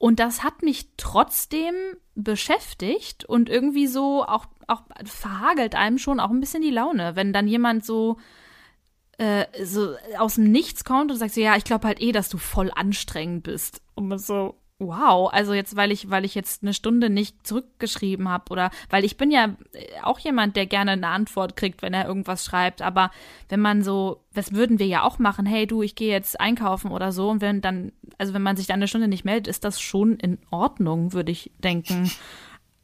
Und 0.00 0.18
das 0.18 0.42
hat 0.42 0.62
mich 0.62 0.88
trotzdem 0.96 1.74
beschäftigt 2.14 3.26
und 3.26 3.50
irgendwie 3.50 3.86
so 3.86 4.24
auch, 4.24 4.46
auch 4.66 4.80
verhagelt 5.04 5.74
einem 5.74 5.98
schon 5.98 6.20
auch 6.20 6.30
ein 6.30 6.40
bisschen 6.40 6.62
die 6.62 6.70
Laune, 6.70 7.16
wenn 7.16 7.34
dann 7.34 7.46
jemand 7.46 7.84
so, 7.84 8.16
äh, 9.18 9.44
so 9.62 9.94
aus 10.16 10.36
dem 10.36 10.50
Nichts 10.50 10.84
kommt 10.84 11.10
und 11.10 11.18
sagt 11.18 11.34
so, 11.34 11.42
ja, 11.42 11.54
ich 11.54 11.64
glaube 11.64 11.86
halt 11.86 12.00
eh, 12.00 12.12
dass 12.12 12.30
du 12.30 12.38
voll 12.38 12.70
anstrengend 12.74 13.42
bist. 13.42 13.82
Und 13.94 14.08
man 14.08 14.18
so, 14.18 14.56
wow, 14.80 15.30
also 15.32 15.52
jetzt, 15.52 15.76
weil 15.76 15.92
ich, 15.92 16.10
weil 16.10 16.24
ich 16.24 16.34
jetzt 16.34 16.62
eine 16.62 16.74
Stunde 16.74 17.10
nicht 17.10 17.46
zurückgeschrieben 17.46 18.28
habe 18.28 18.50
oder 18.50 18.70
weil 18.88 19.04
ich 19.04 19.16
bin 19.16 19.30
ja 19.30 19.56
äh, 19.72 19.86
auch 20.02 20.18
jemand, 20.18 20.56
der 20.56 20.66
gerne 20.66 20.92
eine 20.92 21.08
Antwort 21.08 21.54
kriegt, 21.54 21.82
wenn 21.82 21.94
er 21.94 22.06
irgendwas 22.06 22.44
schreibt, 22.44 22.82
aber 22.82 23.10
wenn 23.48 23.60
man 23.60 23.82
so, 23.82 24.24
das 24.34 24.52
würden 24.52 24.78
wir 24.78 24.86
ja 24.86 25.02
auch 25.02 25.18
machen, 25.18 25.46
hey 25.46 25.66
du, 25.66 25.82
ich 25.82 25.94
gehe 25.94 26.10
jetzt 26.10 26.40
einkaufen 26.40 26.90
oder 26.90 27.12
so 27.12 27.28
und 27.28 27.40
wenn 27.40 27.60
dann, 27.60 27.92
also 28.18 28.34
wenn 28.34 28.42
man 28.42 28.56
sich 28.56 28.66
dann 28.66 28.76
eine 28.76 28.88
Stunde 28.88 29.08
nicht 29.08 29.24
meldet, 29.24 29.46
ist 29.46 29.64
das 29.64 29.80
schon 29.80 30.16
in 30.16 30.38
Ordnung, 30.50 31.12
würde 31.12 31.32
ich 31.32 31.52
denken. 31.58 32.10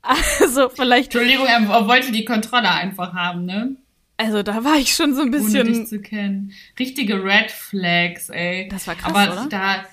Also 0.08 0.68
vielleicht, 0.68 1.12
Entschuldigung, 1.12 1.46
er 1.46 1.88
wollte 1.88 2.12
die 2.12 2.24
Kontrolle 2.24 2.70
einfach 2.70 3.12
haben, 3.12 3.44
ne? 3.44 3.76
also 4.16 4.42
da 4.42 4.64
war 4.64 4.76
ich 4.76 4.94
schon 4.94 5.14
so 5.14 5.22
ein 5.22 5.28
Ohne 5.28 5.38
dich 5.38 5.52
bisschen, 5.52 5.86
zu 5.86 6.00
kennen. 6.00 6.52
Richtige 6.78 7.22
Red 7.22 7.50
Flags, 7.50 8.30
ey. 8.30 8.68
Das 8.68 8.86
war 8.86 8.94
krass, 8.94 9.14
Aber 9.14 9.32
oder? 9.32 9.46
da, 9.48 9.84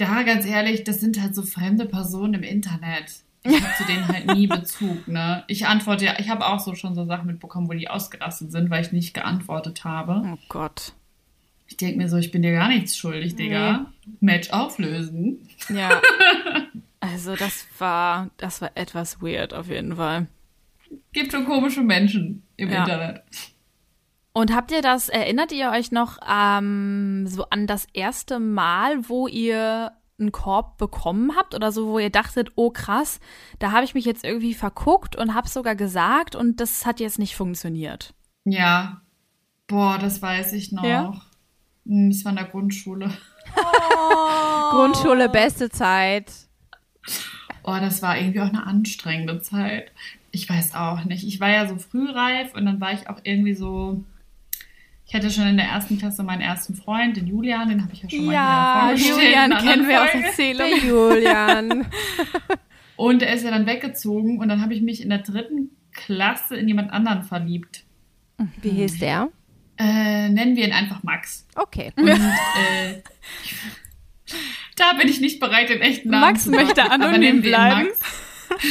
da 0.00 0.22
ganz 0.22 0.46
ehrlich, 0.46 0.84
das 0.84 1.00
sind 1.00 1.20
halt 1.20 1.34
so 1.34 1.42
fremde 1.42 1.86
Personen 1.86 2.34
im 2.34 2.42
Internet. 2.42 3.12
Ich 3.42 3.54
habe 3.62 3.72
zu 3.78 3.84
denen 3.84 4.06
halt 4.08 4.26
nie 4.34 4.46
Bezug, 4.48 5.08
ne? 5.08 5.44
Ich 5.48 5.66
antworte 5.66 6.04
ja, 6.04 6.18
ich 6.18 6.28
habe 6.28 6.46
auch 6.46 6.60
so 6.60 6.74
schon 6.74 6.94
so 6.94 7.06
Sachen 7.06 7.26
mitbekommen, 7.26 7.68
wo 7.68 7.72
die 7.72 7.88
ausgerastet 7.88 8.52
sind, 8.52 8.68
weil 8.70 8.84
ich 8.84 8.92
nicht 8.92 9.14
geantwortet 9.14 9.84
habe. 9.84 10.22
oh 10.26 10.38
Gott. 10.48 10.92
Ich 11.66 11.76
denke 11.76 11.98
mir 11.98 12.08
so, 12.08 12.16
ich 12.16 12.32
bin 12.32 12.42
dir 12.42 12.52
gar 12.52 12.68
nichts 12.68 12.96
schuldig, 12.96 13.36
Digga. 13.36 13.86
Match 14.20 14.50
auflösen. 14.50 15.38
Ja. 15.68 16.00
Also 17.02 17.34
das 17.34 17.66
war, 17.78 18.28
das 18.36 18.60
war 18.60 18.72
etwas 18.74 19.22
weird 19.22 19.54
auf 19.54 19.68
jeden 19.68 19.96
Fall. 19.96 20.26
Gibt 21.14 21.32
schon 21.32 21.46
komische 21.46 21.80
Menschen 21.80 22.42
im 22.58 22.68
Ja. 22.68 22.82
Internet. 22.82 23.22
Und 24.32 24.54
habt 24.54 24.70
ihr 24.70 24.82
das, 24.82 25.08
erinnert 25.08 25.52
ihr 25.52 25.70
euch 25.70 25.90
noch 25.90 26.18
ähm, 26.28 27.26
so 27.26 27.44
an 27.50 27.66
das 27.66 27.86
erste 27.92 28.38
Mal, 28.38 29.08
wo 29.08 29.26
ihr 29.26 29.92
einen 30.20 30.32
Korb 30.32 30.78
bekommen 30.78 31.34
habt 31.36 31.54
oder 31.54 31.72
so, 31.72 31.88
wo 31.88 31.98
ihr 31.98 32.10
dachtet, 32.10 32.52
oh 32.54 32.70
krass, 32.70 33.20
da 33.58 33.72
habe 33.72 33.84
ich 33.84 33.94
mich 33.94 34.04
jetzt 34.04 34.22
irgendwie 34.24 34.54
verguckt 34.54 35.16
und 35.16 35.34
habe 35.34 35.48
sogar 35.48 35.74
gesagt 35.74 36.36
und 36.36 36.60
das 36.60 36.86
hat 36.86 37.00
jetzt 37.00 37.18
nicht 37.18 37.34
funktioniert. 37.34 38.14
Ja. 38.44 39.00
Boah, 39.66 39.98
das 39.98 40.20
weiß 40.20 40.52
ich 40.52 40.72
noch. 40.72 40.84
Ja? 40.84 41.14
Hm, 41.86 42.10
Das 42.10 42.24
war 42.24 42.30
in 42.30 42.36
der 42.36 42.46
Grundschule. 42.46 43.10
Grundschule, 44.70 45.28
beste 45.28 45.70
Zeit. 45.70 46.30
Oh, 47.62 47.76
das 47.80 48.02
war 48.02 48.16
irgendwie 48.18 48.40
auch 48.40 48.48
eine 48.48 48.66
anstrengende 48.66 49.40
Zeit. 49.40 49.90
Ich 50.30 50.48
weiß 50.48 50.74
auch 50.74 51.04
nicht. 51.04 51.26
Ich 51.26 51.40
war 51.40 51.50
ja 51.50 51.66
so 51.66 51.76
frühreif 51.76 52.54
und 52.54 52.66
dann 52.66 52.80
war 52.80 52.92
ich 52.92 53.08
auch 53.08 53.18
irgendwie 53.24 53.54
so. 53.54 54.04
Ich 55.10 55.16
hatte 55.16 55.28
schon 55.28 55.48
in 55.48 55.56
der 55.56 55.66
ersten 55.66 55.98
Klasse 55.98 56.22
meinen 56.22 56.40
ersten 56.40 56.76
Freund, 56.76 57.16
den 57.16 57.26
Julian, 57.26 57.68
den 57.68 57.82
habe 57.82 57.92
ich 57.92 58.04
ja 58.04 58.08
schon 58.08 58.26
mal 58.26 58.32
Ja, 58.32 58.92
hier 58.94 59.14
Julian 59.14 59.58
kennen 59.58 59.88
wir 59.88 60.02
aus. 60.04 60.08
Erzählung. 60.14 60.68
Der 60.70 60.78
Julian. 60.78 61.86
Und 62.96 63.20
er 63.20 63.34
ist 63.34 63.42
ja 63.42 63.50
dann 63.50 63.66
weggezogen 63.66 64.38
und 64.38 64.48
dann 64.48 64.60
habe 64.60 64.74
ich 64.74 64.82
mich 64.82 65.02
in 65.02 65.08
der 65.08 65.18
dritten 65.18 65.70
Klasse 65.90 66.54
in 66.54 66.68
jemand 66.68 66.92
anderen 66.92 67.24
verliebt. 67.24 67.82
Wie 68.62 68.68
hieß 68.68 69.00
der? 69.00 69.30
Äh, 69.78 70.28
nennen 70.28 70.54
wir 70.54 70.66
ihn 70.66 70.72
einfach 70.72 71.02
Max. 71.02 71.44
Okay. 71.56 71.92
Und 71.96 72.08
äh, 72.08 73.02
da 74.76 74.92
bin 74.92 75.08
ich 75.08 75.20
nicht 75.20 75.40
bereit, 75.40 75.70
den 75.70 75.80
echten 75.80 76.10
Namen 76.10 76.26
Max 76.26 76.44
zu 76.44 76.50
sagen, 76.50 76.62
möchte 76.64 76.82
aber 76.84 76.92
anonym 76.92 77.20
nennen 77.20 77.42
wir 77.42 77.48
ihn 77.48 77.50
bleiben. 77.50 77.88
Max. 77.88 78.70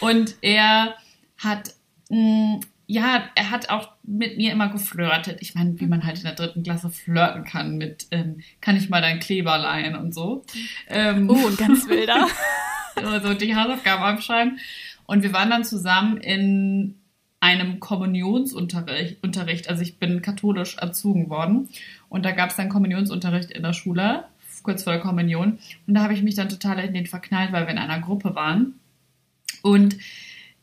Und 0.00 0.34
er 0.42 0.96
hat, 1.38 1.70
mh, 2.10 2.60
ja, 2.90 3.22
er 3.36 3.50
hat 3.52 3.70
auch 3.70 3.92
mit 4.02 4.36
mir 4.36 4.50
immer 4.50 4.68
geflirtet. 4.68 5.38
Ich 5.42 5.54
meine, 5.54 5.78
wie 5.78 5.86
man 5.86 6.04
halt 6.04 6.18
in 6.18 6.24
der 6.24 6.34
dritten 6.34 6.64
Klasse 6.64 6.90
flirten 6.90 7.44
kann 7.44 7.76
mit, 7.78 8.08
ähm, 8.10 8.40
kann 8.60 8.74
ich 8.76 8.88
mal 8.88 9.00
dein 9.00 9.20
Kleber 9.20 9.58
leihen 9.58 9.94
und 9.94 10.12
so. 10.12 10.44
Ähm, 10.88 11.30
Oh, 11.30 11.46
ein 11.46 11.56
ganz 11.56 11.88
wilder. 11.88 12.26
also 12.96 13.34
die 13.34 13.54
Hausaufgaben 13.54 14.02
aufschreiben. 14.02 14.58
Und 15.06 15.22
wir 15.22 15.32
waren 15.32 15.50
dann 15.50 15.62
zusammen 15.62 16.16
in 16.16 16.96
einem 17.38 17.78
Kommunionsunterricht. 17.78 19.22
Unterricht. 19.22 19.68
Also 19.68 19.82
ich 19.82 20.00
bin 20.00 20.20
katholisch 20.20 20.76
erzogen 20.76 21.30
worden. 21.30 21.68
Und 22.08 22.24
da 22.24 22.32
gab 22.32 22.50
es 22.50 22.56
dann 22.56 22.68
Kommunionsunterricht 22.68 23.52
in 23.52 23.62
der 23.62 23.72
Schule, 23.72 24.24
kurz 24.64 24.82
vor 24.82 24.94
der 24.94 25.00
Kommunion. 25.00 25.60
Und 25.86 25.94
da 25.94 26.02
habe 26.02 26.14
ich 26.14 26.24
mich 26.24 26.34
dann 26.34 26.48
total 26.48 26.80
in 26.80 26.92
den 26.92 27.06
verknallt, 27.06 27.52
weil 27.52 27.66
wir 27.66 27.72
in 27.72 27.78
einer 27.78 28.00
Gruppe 28.00 28.34
waren. 28.34 28.80
Und 29.62 29.96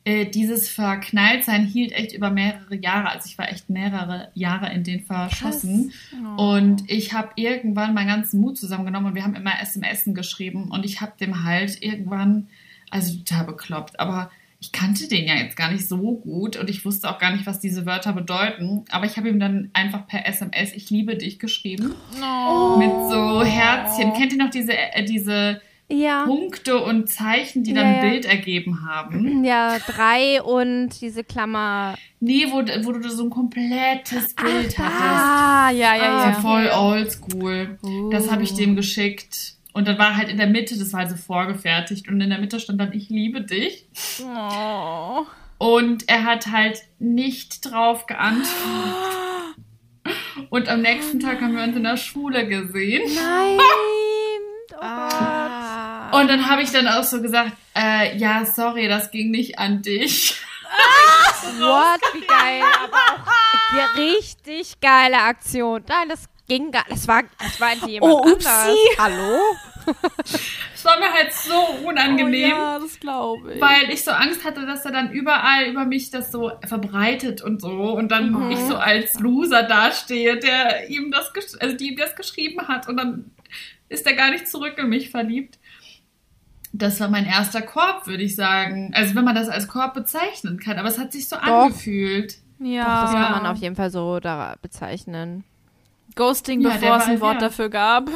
äh, 0.08 0.26
dieses 0.26 0.70
Verknalltsein 0.70 1.66
hielt 1.66 1.92
echt 1.92 2.14
über 2.14 2.30
mehrere 2.30 2.78
Jahre. 2.78 3.10
Also 3.10 3.28
ich 3.28 3.38
war 3.38 3.52
echt 3.52 3.70
mehrere 3.70 4.32
Jahre 4.36 4.72
in 4.72 4.86
den 4.86 5.02
verschossen. 5.02 5.92
Und 6.38 6.90
ich 6.90 7.12
habe 7.12 7.32
irgendwann 7.36 7.94
meinen 7.94 8.08
ganzen 8.08 8.40
Mut 8.40 8.58
zusammengenommen 8.58 9.10
und 9.10 9.16
wir 9.16 9.26
haben 9.26 9.36
immer 9.36 9.62
SMS 9.62 10.06
geschrieben. 10.08 10.72
Und 10.72 10.86
ich 10.86 11.02
habe 11.02 11.12
dem 11.20 11.44
halt 11.44 11.84
irgendwann, 11.84 12.48
also 12.90 13.18
total 13.18 13.48
bekloppt, 13.48 14.00
aber 14.00 14.32
ich 14.62 14.72
kannte 14.72 15.10
den 15.10 15.28
ja 15.28 15.36
jetzt 15.36 15.58
gar 15.58 15.74
nicht 15.74 15.90
so 15.90 16.16
gut 16.16 16.56
und 16.56 16.70
ich 16.70 16.86
wusste 16.86 17.10
auch 17.10 17.20
gar 17.20 17.34
nicht, 17.34 17.46
was 17.46 17.60
diese 17.60 17.86
Wörter 17.86 18.14
bedeuten. 18.14 18.86
Aber 18.90 19.06
ich 19.06 19.18
habe 19.18 19.28
ihm 19.28 19.42
dann 19.42 19.72
einfach 19.74 20.08
per 20.08 20.26
SMS 20.26 20.72
Ich 20.72 20.90
liebe 20.90 21.18
dich 21.18 21.38
geschrieben. 21.38 21.96
Mit 22.78 22.92
so 23.12 23.44
Herzchen. 23.44 24.14
Kennt 24.14 24.32
ihr 24.32 24.40
noch 24.40 24.52
diese, 24.52 24.72
äh, 24.72 25.04
diese 25.04 25.60
Ja. 25.90 26.26
Punkte 26.26 26.84
und 26.84 27.10
Zeichen, 27.10 27.64
die 27.64 27.74
dann 27.74 27.86
Ja, 27.86 27.92
ein 28.00 28.04
ja. 28.06 28.10
Bild 28.12 28.26
ergeben 28.26 28.86
haben? 28.90 29.44
Ja, 29.46 29.78
drei 29.80 30.42
und 30.42 30.90
diese 31.00 31.24
Klammer. 31.24 31.96
Nee, 32.20 32.48
wo, 32.50 32.58
wo 32.86 32.92
du 32.92 33.10
so 33.10 33.24
ein 33.24 33.30
komplettes 33.30 34.34
Bild 34.34 34.78
hattest. 34.78 35.02
Ah, 35.02 35.70
ja, 35.72 35.96
ja, 35.96 36.04
Ja, 36.04 36.30
ja. 36.30 36.34
voll 36.34 36.68
oldschool. 36.70 37.78
Das 38.12 38.30
habe 38.30 38.44
ich 38.44 38.54
dem 38.54 38.76
geschickt. 38.76 39.54
Und 39.74 39.88
dann 39.88 39.98
war 40.00 40.18
halt 40.18 40.28
in 40.30 40.38
der 40.38 40.48
Mitte, 40.48 40.78
das 40.78 40.92
war 40.92 41.02
also 41.02 41.16
vorgefertigt. 41.16 42.10
Und 42.10 42.20
in 42.20 42.32
der 42.32 42.40
Mitte 42.40 42.60
stand 42.60 42.82
dann, 42.82 42.92
ich 42.94 43.10
liebe 43.10 43.42
dich. 43.42 43.86
Oh. 44.24 45.26
Und 45.60 46.10
er 46.10 46.26
hat 46.26 46.48
halt 46.52 46.82
nicht 47.00 47.64
drauf 47.64 48.08
geantwortet. 48.08 48.56
Und 50.50 50.70
am 50.70 50.82
nächsten 50.82 51.20
Tag 51.20 51.42
haben 51.42 51.56
wir 51.56 51.64
uns 51.64 51.76
in 51.76 51.84
der 51.84 51.98
Schule 51.98 52.48
gesehen. 52.48 53.04
Nein. 53.16 53.58
Und 56.12 56.28
dann 56.30 56.50
habe 56.50 56.62
ich 56.62 56.72
dann 56.72 56.88
auch 56.88 57.04
so 57.04 57.22
gesagt, 57.22 57.52
äh, 57.76 58.18
ja, 58.18 58.46
sorry, 58.46 58.88
das 58.88 59.12
ging 59.12 59.32
nicht 59.32 59.60
an 59.60 59.82
dich. 59.82 60.36
What? 61.60 62.02
Wie 62.14 62.26
geil. 62.26 62.62
Aber 62.84 62.98
auch 63.24 63.78
ja, 63.78 63.86
richtig 63.96 64.80
geile 64.82 65.20
Aktion. 65.22 65.84
Nein, 65.88 66.10
das 66.10 66.26
ging 66.48 66.72
gar 66.72 66.86
Das 66.90 67.08
war, 67.08 67.24
das 67.40 67.60
war 67.60 67.74
jemand 67.88 68.14
Oh, 68.14 68.20
upsi. 68.32 68.48
anders. 68.48 68.78
Hallo? 68.98 69.40
Es 70.76 70.84
war 70.86 71.00
mir 71.00 71.12
halt 71.12 71.34
so 71.34 71.58
unangenehm. 71.88 72.52
Oh, 72.54 72.58
ja, 72.58 72.80
das 72.80 73.00
glaube 73.00 73.54
ich. 73.54 73.62
Weil 73.62 73.90
ich 73.90 74.04
so 74.04 74.12
Angst 74.12 74.44
hatte, 74.44 74.66
dass 74.66 74.84
er 74.86 74.92
dann 74.92 75.12
überall 75.12 75.66
über 75.66 75.86
mich 75.86 76.12
das 76.12 76.30
so 76.32 76.52
verbreitet 76.68 77.42
und 77.42 77.62
so 77.62 77.70
und 77.94 78.10
dann 78.10 78.32
Mhm. 78.32 78.52
ich 78.52 78.60
so 78.60 78.76
als 78.78 79.18
Loser 79.20 79.64
dastehe, 79.64 80.38
der 80.38 80.90
ihm 80.90 81.10
das, 81.12 81.34
gesch- 81.34 81.58
also 81.60 81.76
die 81.76 81.90
ihm 81.92 81.98
das 81.98 82.16
geschrieben 82.18 82.68
hat 82.68 82.88
und 82.90 82.98
dann 82.98 83.32
ist 83.90 84.06
er 84.06 84.14
gar 84.14 84.30
nicht 84.30 84.48
zurück 84.50 84.74
in 84.78 84.90
mich 84.90 85.10
verliebt. 85.10 85.58
Das 86.78 87.00
war 87.00 87.10
mein 87.10 87.26
erster 87.26 87.62
Korb, 87.62 88.08
würde 88.08 88.24
ich 88.24 88.36
sagen. 88.36 88.92
Also 88.94 89.16
wenn 89.16 89.26
man 89.26 89.36
das 89.36 89.50
als 89.50 89.68
Korb 89.68 89.94
bezeichnen 89.94 90.60
kann, 90.60 90.78
aber 90.78 90.88
es 90.90 90.98
hat 91.00 91.12
sich 91.12 91.28
so 91.28 91.36
angefühlt. 91.38 92.38
ja. 92.60 93.02
Das 93.04 93.12
kann 93.14 93.32
man 93.44 93.46
auf 93.48 93.58
jeden 93.58 93.76
Fall 93.76 93.90
so 93.90 94.20
da 94.20 94.56
bezeichnen. 94.62 95.44
Ghosting, 96.16 96.62
Ja, 96.62 96.70
bevor 96.72 96.98
es 96.98 97.06
ein 97.08 97.22
Wort 97.22 97.36
ja. 97.36 97.40
dafür 97.42 97.70
gab. 97.70 98.10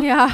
Ja. 0.00 0.28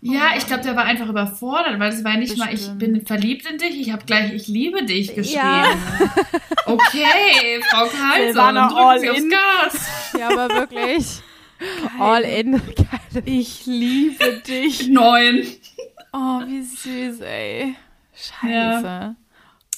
Ja, 0.00 0.32
ich 0.36 0.46
glaube, 0.46 0.62
der 0.62 0.76
war 0.76 0.84
einfach 0.84 1.08
überfordert, 1.08 1.78
weil 1.78 1.90
es 1.90 2.04
war 2.04 2.16
nicht 2.18 2.36
mal, 2.36 2.46
ich 2.52 2.60
Bestimmt. 2.60 2.78
bin 2.78 3.06
verliebt 3.06 3.46
in 3.50 3.56
dich, 3.56 3.80
ich 3.80 3.90
habe 3.90 4.04
gleich, 4.04 4.34
ich 4.34 4.48
liebe 4.48 4.84
dich 4.84 5.14
geschrieben. 5.14 5.38
Ja. 5.42 5.64
Okay, 6.66 7.60
Frau 7.70 7.84
Karlsson, 7.86 8.54
drücken 8.54 9.00
Sie 9.00 9.10
aufs. 9.10 9.28
Gas. 9.28 10.12
Ja, 10.18 10.28
aber 10.30 10.48
wirklich. 10.54 11.20
All 12.00 12.22
in. 12.22 12.52
Geil. 12.52 13.22
Ich 13.26 13.66
liebe 13.66 14.40
dich. 14.46 14.88
Neun. 14.88 15.42
Oh, 16.16 16.40
wie 16.46 16.62
süß, 16.62 17.20
ey. 17.22 17.74
Scheiße. 18.14 19.16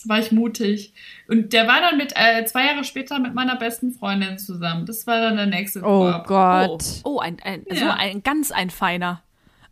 War 0.05 0.18
ich 0.18 0.31
mutig. 0.33 0.92
Und 1.29 1.53
der 1.53 1.66
war 1.66 1.81
dann 1.81 1.96
mit, 1.96 2.12
äh, 2.14 2.44
zwei 2.44 2.66
Jahre 2.66 2.85
später 2.85 3.18
mit 3.18 3.35
meiner 3.35 3.57
besten 3.57 3.92
Freundin 3.92 4.38
zusammen. 4.38 4.87
Das 4.87 5.07
war 5.07 5.20
dann 5.20 5.37
der 5.37 5.46
nächste 5.46 5.81
Oh 5.81 5.83
Korb. 6.12 6.25
Oh, 6.25 6.29
Gott. 6.29 6.85
oh 7.05 7.18
ein, 7.18 7.38
ein, 7.42 7.64
so 7.70 7.85
Ja. 7.87 7.94
ein 7.94 8.22
ganz 8.22 8.53
ein 8.53 8.70
feiner. 8.70 9.22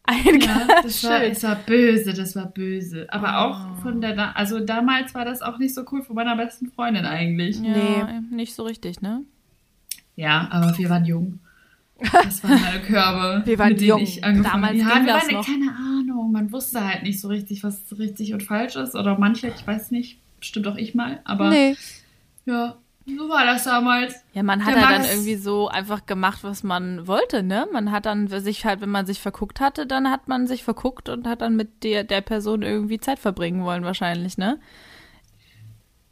Ein 0.04 0.40
Ja, 0.40 0.46
ganz 0.66 0.82
das 0.82 1.04
war, 1.04 1.20
schön. 1.20 1.30
es 1.32 1.42
war 1.44 1.54
böse, 1.56 2.12
das 2.14 2.34
war 2.34 2.46
böse. 2.46 3.06
Aber 3.10 3.28
Oh. 3.28 3.52
auch 3.76 3.82
von 3.82 4.00
der, 4.00 4.36
also 4.36 4.60
damals 4.60 5.14
war 5.14 5.24
das 5.24 5.40
auch 5.42 5.58
nicht 5.58 5.74
so 5.74 5.82
cool 5.92 6.02
von 6.02 6.16
meiner 6.16 6.36
besten 6.36 6.66
Freundin 6.70 7.04
eigentlich. 7.06 7.60
Ja, 7.60 7.72
Nee. 8.08 8.20
nicht 8.30 8.54
so 8.54 8.64
richtig, 8.64 9.00
ne? 9.02 9.22
Ja, 10.16 10.48
aber 10.50 10.76
wir 10.78 10.88
waren 10.90 11.04
jung. 11.04 11.40
Das 12.24 12.42
waren 12.42 12.60
meine 12.60 12.80
Körbe, 12.80 13.42
Wir 13.46 13.58
waren 13.58 13.68
mit 13.68 13.80
denen 13.80 13.88
jung. 13.88 14.00
ich 14.00 14.22
angefangen 14.24 14.62
Damals 14.62 14.78
Ja, 14.80 14.94
ging 14.94 15.06
wir 15.06 15.12
das 15.14 15.22
waren, 15.26 15.34
noch. 15.34 15.46
keine 15.46 15.70
Ahnung. 15.70 16.03
Man 16.34 16.50
wusste 16.50 16.84
halt 16.84 17.04
nicht 17.04 17.20
so 17.20 17.28
richtig, 17.28 17.62
was 17.62 17.80
richtig 17.96 18.32
und 18.34 18.42
falsch 18.42 18.74
ist. 18.74 18.96
Oder 18.96 19.16
manche, 19.18 19.46
ich 19.48 19.64
weiß 19.64 19.92
nicht, 19.92 20.18
bestimmt 20.40 20.66
auch 20.66 20.74
ich 20.76 20.92
mal. 20.92 21.20
Aber 21.24 21.48
Nee. 21.48 21.76
ja, 22.44 22.76
so 23.06 23.28
war 23.28 23.44
das 23.46 23.62
damals. 23.62 24.16
Ja, 24.32 24.42
man 24.42 24.64
hat 24.64 24.74
ja 24.74 24.80
dann 24.80 25.02
Max- 25.02 25.12
irgendwie 25.12 25.36
so 25.36 25.68
einfach 25.68 26.06
gemacht, 26.06 26.42
was 26.42 26.64
man 26.64 27.06
wollte, 27.06 27.44
ne? 27.44 27.68
Man 27.72 27.92
hat 27.92 28.06
dann 28.06 28.26
sich 28.26 28.64
halt, 28.64 28.80
wenn 28.80 28.90
man 28.90 29.06
sich 29.06 29.20
verguckt 29.20 29.60
hatte, 29.60 29.86
dann 29.86 30.10
hat 30.10 30.26
man 30.26 30.48
sich 30.48 30.64
verguckt 30.64 31.08
und 31.08 31.28
hat 31.28 31.40
dann 31.40 31.54
mit 31.54 31.84
der, 31.84 32.02
der 32.02 32.20
Person 32.20 32.62
irgendwie 32.62 32.98
Zeit 32.98 33.20
verbringen 33.20 33.62
wollen, 33.64 33.84
wahrscheinlich, 33.84 34.36
ne? 34.36 34.58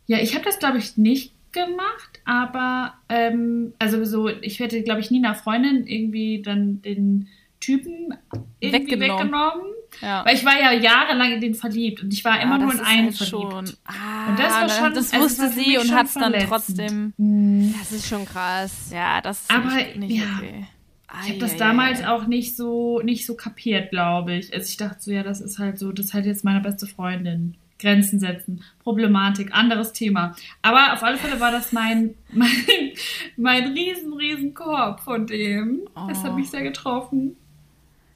Ja, 0.07 0.19
ich 0.19 0.35
habe 0.35 0.45
das, 0.45 0.59
glaube 0.61 0.79
ich, 0.79 0.97
nicht 0.97 1.33
gemacht, 1.53 2.21
aber 2.25 2.95
ähm, 3.09 3.73
also 3.81 4.05
so, 4.05 4.29
ich 4.29 4.61
hätte, 4.61 4.83
glaube 4.83 5.01
ich, 5.01 5.11
nie 5.11 5.19
einer 5.25 5.35
Freundin 5.35 5.87
irgendwie 5.87 6.43
dann 6.43 6.81
den 6.83 7.29
Typen 7.61 8.15
irgendwie 8.61 8.93
Weggenommen. 8.93 9.19
weggenommen. 9.33 9.73
Ja. 10.01 10.25
Weil 10.25 10.35
ich 10.37 10.45
war 10.45 10.59
ja 10.61 10.73
jahrelang 10.73 11.33
in 11.33 11.41
den 11.41 11.55
verliebt 11.55 12.03
und 12.03 12.13
ich 12.13 12.25
war 12.25 12.41
immer 12.41 12.59
Ja, 12.59 12.65
nur 12.65 12.73
das 12.73 12.81
in 12.81 12.87
einen 12.87 13.05
halt 13.07 13.17
verliebt. 13.17 13.53
schon. 13.53 13.71
Ah, 13.85 14.29
Und 14.31 14.39
das 14.39 14.53
war 14.53 14.69
schon- 14.69 14.95
das 14.95 15.13
also 15.13 15.25
wusste 15.25 15.43
war 15.43 15.51
für 15.51 15.61
sie 15.61 15.79
und 15.79 15.95
hat 15.95 16.07
es 16.07 16.15
dann 16.15 16.33
trotzdem. 16.49 17.13
Hm. 17.19 17.75
Das 17.79 17.93
ist 17.93 18.09
schon 18.09 18.25
krass. 18.25 18.91
Ja, 18.93 19.21
das 19.21 19.43
ist 19.43 19.51
Aber, 19.51 19.71
nicht, 19.97 20.17
ja. 20.19 20.25
okay. 20.39 20.67
Ich 21.25 21.29
habe 21.29 21.39
das 21.41 21.57
damals 21.59 22.03
auch 22.05 22.27
nicht 22.27 22.57
so 22.57 23.01
nicht 23.05 23.27
so 23.27 23.35
kapiert, 23.35 23.91
glaube 23.91 24.35
ich. 24.35 24.53
Also 24.55 24.67
ich 24.69 24.79
dachte 24.79 24.97
so, 25.01 25.11
ja, 25.11 25.23
das 25.23 25.41
ist 25.43 25.59
halt 25.59 25.79
so, 25.79 25.93
das 25.93 26.07
ist 26.07 26.15
halt 26.15 26.25
jetzt 26.27 26.43
meine 26.45 26.61
beste 26.61 26.87
Freundin. 26.87 27.57
Grenzen 27.79 28.21
setzen, 28.21 28.63
Problematik, 28.85 29.53
anderes 29.53 29.93
Thema. 29.93 30.37
Aber 30.63 30.93
auf 30.93 31.03
alle 31.03 31.17
Fälle 31.19 31.41
war 31.41 31.51
das 31.51 31.73
mein 31.73 32.15
mein, 32.33 32.49
mein 33.37 33.73
riesen 33.73 34.13
riesen 34.15 34.55
Korb 34.55 35.01
von 35.01 35.27
dem. 35.27 35.81
Das 36.09 36.23
hat 36.23 36.31
Oh. 36.31 36.35
mich 36.35 36.49
sehr 36.49 36.63
getroffen. 36.63 37.37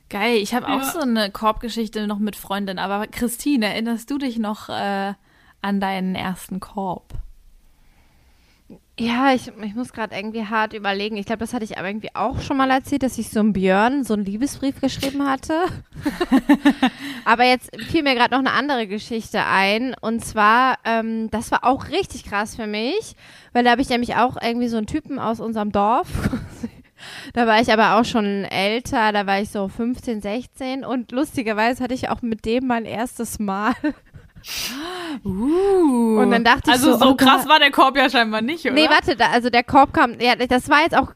Geil, 0.09 0.37
ich 0.37 0.55
habe 0.55 0.69
auch 0.69 0.81
Ja. 0.83 0.93
so 0.93 1.01
eine 1.01 1.31
Korbgeschichte 1.31 2.07
noch 2.07 2.19
mit 2.19 2.37
Freundin. 2.37 2.79
Aber 2.79 3.07
Christine, 3.09 3.67
erinnerst 3.67 4.11
du 4.11 4.19
dich 4.19 4.39
noch 4.39 4.69
äh, 4.69 5.15
an 5.63 5.81
deinen 5.81 6.15
ersten 6.15 6.61
Korb? 6.61 7.15
Ja, 8.99 9.33
ich, 9.35 9.53
ich 9.63 9.75
muss 9.75 9.93
gerade 9.93 10.17
irgendwie 10.17 10.47
hart 10.47 10.73
überlegen. 10.73 11.17
Ich 11.19 11.27
glaube, 11.27 11.41
das 11.41 11.53
hatte 11.53 11.65
ich 11.65 11.77
aber 11.77 11.87
irgendwie 11.89 12.15
auch 12.15 12.41
schon 12.41 12.57
mal 12.57 12.71
erzählt, 12.71 13.03
dass 13.03 13.19
ich 13.19 13.29
so 13.29 13.41
einem 13.41 13.53
Björn 13.53 14.05
so 14.05 14.15
einen 14.15 14.25
Liebesbrief 14.25 14.81
geschrieben 14.81 15.29
hatte. 15.29 15.55
aber 17.27 17.45
jetzt 17.45 17.71
fiel 17.89 18.03
mir 18.03 18.15
gerade 18.15 18.31
noch 18.33 18.39
eine 18.39 18.53
andere 18.53 18.87
Geschichte 18.87 19.45
ein. 19.45 19.95
Und 20.01 20.25
zwar, 20.25 20.79
ähm, 20.85 21.31
das 21.31 21.51
war 21.51 21.65
auch 21.65 21.89
richtig 21.89 22.25
krass 22.25 22.57
für 22.57 22.67
mich, 22.67 23.17
weil 23.53 23.65
da 23.65 23.73
habe 23.73 23.83
ich 23.83 23.89
nämlich 23.91 24.17
auch 24.17 24.37
irgendwie 24.43 24.69
so 24.69 24.79
einen 24.79 24.87
Typen 24.87 25.19
aus 25.19 25.41
unserem 25.41 25.73
Dorf. 25.73 26.09
da 27.35 27.47
war 27.47 27.61
ich 27.61 27.73
aber 27.73 27.99
auch 27.99 28.05
schon 28.05 28.45
älter, 28.45 29.13
da 29.13 29.27
war 29.27 29.41
ich 29.41 29.51
so 29.51 29.69
15, 29.69 30.21
16 30.23 30.85
und 30.85 31.13
lustigerweise 31.13 31.83
hatte 31.83 31.95
ich 31.95 32.09
auch 32.09 32.23
mit 32.23 32.45
dem 32.45 32.67
mein 32.67 32.85
erstes 32.85 33.39
Mal. 33.39 33.73
Uh. 35.25 36.19
Und 36.21 36.31
dann 36.31 36.45
dachte 36.45 36.63
ich 36.67 36.73
also 36.73 36.93
so, 36.93 36.99
so 36.99 37.09
oh 37.11 37.15
krass 37.15 37.49
war 37.49 37.59
der 37.59 37.71
Korb 37.71 37.97
ja 37.97 38.09
scheinbar 38.09 38.43
nicht, 38.43 38.65
oder? 38.65 38.75
Nee, 38.75 38.89
warte, 38.89 39.17
da, 39.17 39.31
also 39.31 39.51
der 39.51 39.65
Korb 39.65 39.93
kam, 39.93 40.21
ja, 40.21 40.37
das 40.37 40.69
war 40.69 40.83
jetzt 40.83 40.97
auch 40.97 41.13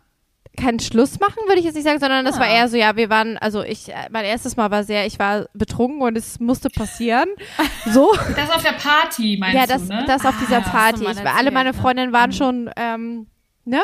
kein 0.57 0.81
Schluss 0.81 1.21
machen, 1.21 1.37
würde 1.47 1.61
ich 1.61 1.65
jetzt 1.65 1.75
nicht 1.75 1.85
sagen, 1.85 2.01
sondern 2.01 2.25
das 2.25 2.37
Ah. 2.37 2.41
war 2.41 2.49
eher 2.49 2.69
so, 2.69 2.77
ja, 2.77 2.97
wir 2.97 3.09
waren, 3.09 3.39
also 3.39 3.63
ich, 3.63 3.89
äh, 3.89 4.09
mein 4.11 4.25
erstes 4.25 4.57
Mal 4.57 4.71
war 4.71 4.85
sehr, 4.85 5.07
ich 5.07 5.19
war 5.19 5.47
betrunken 5.55 6.03
und 6.03 6.17
es 6.19 6.41
musste 6.41 6.71
passieren. 6.71 7.29
So. 7.93 8.13
Das 8.37 8.51
auf 8.51 8.63
der 8.63 8.73
Party, 8.73 9.39
meinst 9.41 9.57
ja, 9.57 9.67
das, 9.67 9.89
du, 9.89 9.95
ne? 9.95 10.05
das 10.07 10.27
auf 10.27 10.35
dieser 10.39 10.59
Ah, 10.59 10.71
Party. 10.71 11.05
Ich, 11.11 11.27
alle 11.27 11.51
meine 11.51 11.71
ja. 11.71 11.73
Freundinnen 11.73 12.13
waren 12.13 12.31
schon, 12.33 12.71
ähm, 12.77 13.27
ne? 13.65 13.81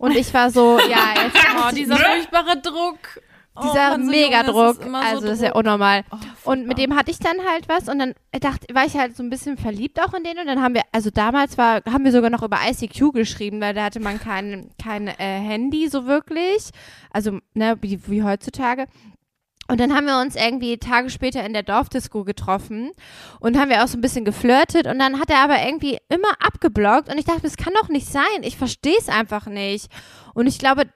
Und 0.00 0.16
ich 0.16 0.32
war 0.32 0.50
so, 0.50 0.78
ja, 0.78 1.14
jetzt 1.24 1.36
Oh, 1.54 1.74
dieser 1.74 1.96
furchtbare 1.96 2.56
Druck. 2.56 3.20
Oh, 3.54 3.60
dieser 3.62 3.90
Mann, 3.90 4.04
so 4.06 4.10
Megadruck, 4.10 4.78
das 4.78 4.86
immer 4.86 5.02
so 5.02 5.08
also 5.08 5.26
das 5.26 5.36
ist 5.38 5.42
ja 5.44 5.52
unnormal. 5.52 6.04
Oh, 6.10 6.50
Und 6.52 6.66
mit 6.66 6.78
dem 6.78 6.96
hatte 6.96 7.10
ich 7.10 7.18
dann 7.18 7.36
halt 7.46 7.68
was 7.68 7.86
und 7.88 7.98
dann 7.98 8.14
dachte, 8.40 8.74
war 8.74 8.86
ich 8.86 8.94
halt 8.94 9.14
so 9.14 9.22
ein 9.22 9.28
bisschen 9.28 9.58
verliebt 9.58 10.00
auch 10.00 10.14
in 10.14 10.24
den 10.24 10.38
und 10.38 10.46
dann 10.46 10.62
haben 10.62 10.74
wir, 10.74 10.84
also 10.92 11.10
damals 11.10 11.58
war, 11.58 11.82
haben 11.84 12.04
wir 12.04 12.12
sogar 12.12 12.30
noch 12.30 12.42
über 12.42 12.58
ICQ 12.66 13.12
geschrieben, 13.12 13.60
weil 13.60 13.74
da 13.74 13.84
hatte 13.84 14.00
man 14.00 14.18
kein, 14.18 14.70
kein 14.82 15.08
äh, 15.08 15.14
Handy 15.18 15.88
so 15.88 16.06
wirklich, 16.06 16.70
also 17.12 17.38
ne, 17.52 17.76
wie, 17.82 18.00
wie 18.06 18.22
heutzutage. 18.22 18.86
Und 19.70 19.78
dann 19.78 19.94
haben 19.94 20.06
wir 20.06 20.20
uns 20.20 20.34
irgendwie 20.34 20.78
Tage 20.78 21.10
später 21.10 21.44
in 21.46 21.52
der 21.52 21.62
Dorfdisco 21.62 22.24
getroffen 22.24 22.90
und 23.38 23.56
haben 23.56 23.70
wir 23.70 23.84
auch 23.84 23.88
so 23.88 23.96
ein 23.96 24.00
bisschen 24.00 24.24
geflirtet 24.24 24.88
und 24.88 24.98
dann 24.98 25.20
hat 25.20 25.30
er 25.30 25.44
aber 25.44 25.64
irgendwie 25.64 25.98
immer 26.08 26.32
abgeblockt 26.44 27.08
und 27.08 27.18
ich 27.18 27.24
dachte, 27.24 27.42
das 27.42 27.56
kann 27.56 27.72
doch 27.80 27.88
nicht 27.88 28.08
sein, 28.08 28.42
ich 28.42 28.56
verstehe 28.56 28.98
es 28.98 29.08
einfach 29.08 29.46
nicht. 29.46 29.88
Und 30.34 30.48
ich 30.48 30.58
glaube, 30.58 30.86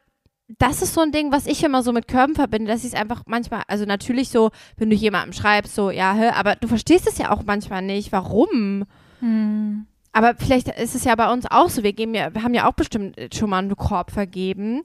das 0.58 0.82
ist 0.82 0.94
so 0.94 1.00
ein 1.00 1.12
Ding, 1.12 1.30
was 1.30 1.46
ich 1.46 1.62
immer 1.62 1.84
so 1.84 1.92
mit 1.92 2.08
Körben 2.08 2.34
verbinde, 2.34 2.70
dass 2.70 2.80
ich 2.80 2.92
es 2.92 3.00
einfach 3.00 3.22
manchmal, 3.26 3.62
also 3.68 3.84
natürlich 3.84 4.28
so, 4.28 4.50
wenn 4.76 4.90
du 4.90 4.96
jemandem 4.96 5.32
schreibst, 5.32 5.74
so, 5.74 5.90
ja, 5.90 6.12
hä, 6.12 6.30
aber 6.34 6.56
du 6.56 6.66
verstehst 6.66 7.06
es 7.06 7.18
ja 7.18 7.30
auch 7.30 7.44
manchmal 7.44 7.82
nicht. 7.82 8.10
Warum? 8.10 8.87
Hm. 9.20 9.87
Aber 10.12 10.34
vielleicht 10.37 10.68
ist 10.68 10.94
es 10.94 11.04
ja 11.04 11.14
bei 11.16 11.32
uns 11.32 11.44
auch 11.50 11.68
so. 11.68 11.82
Wir, 11.82 11.92
geben 11.92 12.14
ja, 12.14 12.32
wir 12.32 12.42
haben 12.42 12.54
ja 12.54 12.68
auch 12.68 12.74
bestimmt 12.74 13.16
schon 13.34 13.50
mal 13.50 13.58
einen 13.58 13.74
Korb 13.74 14.12
vergeben. 14.12 14.82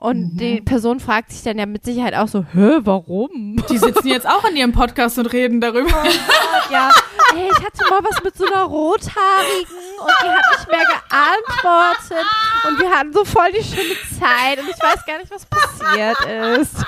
Und 0.00 0.36
die 0.36 0.60
Person 0.60 1.00
fragt 1.00 1.32
sich 1.32 1.42
dann 1.42 1.58
ja 1.58 1.66
mit 1.66 1.84
Sicherheit 1.84 2.14
auch 2.14 2.28
so, 2.28 2.44
hä, 2.52 2.78
warum? 2.82 3.56
Die 3.68 3.78
sitzen 3.78 4.06
jetzt 4.06 4.28
auch 4.28 4.44
in 4.48 4.56
ihrem 4.56 4.70
Podcast 4.70 5.18
und 5.18 5.26
reden 5.32 5.60
darüber. 5.60 6.04
ja, 6.70 6.92
ey, 7.34 7.50
ich 7.50 7.64
hatte 7.64 7.82
mal 7.90 7.98
was 8.04 8.22
mit 8.22 8.36
so 8.36 8.46
einer 8.46 8.62
Rothaarigen 8.62 9.66
und 10.00 10.12
die 10.22 10.28
hat 10.28 10.44
nicht 10.56 10.70
mehr 10.70 10.86
geantwortet 10.86 12.26
und 12.68 12.78
wir 12.78 12.90
hatten 12.90 13.12
so 13.12 13.24
voll 13.24 13.50
die 13.50 13.64
schöne 13.64 13.96
Zeit 14.20 14.60
und 14.60 14.68
ich 14.68 14.80
weiß 14.80 15.04
gar 15.04 15.18
nicht, 15.18 15.32
was 15.32 15.46
passiert 15.46 16.60
ist. 16.60 16.86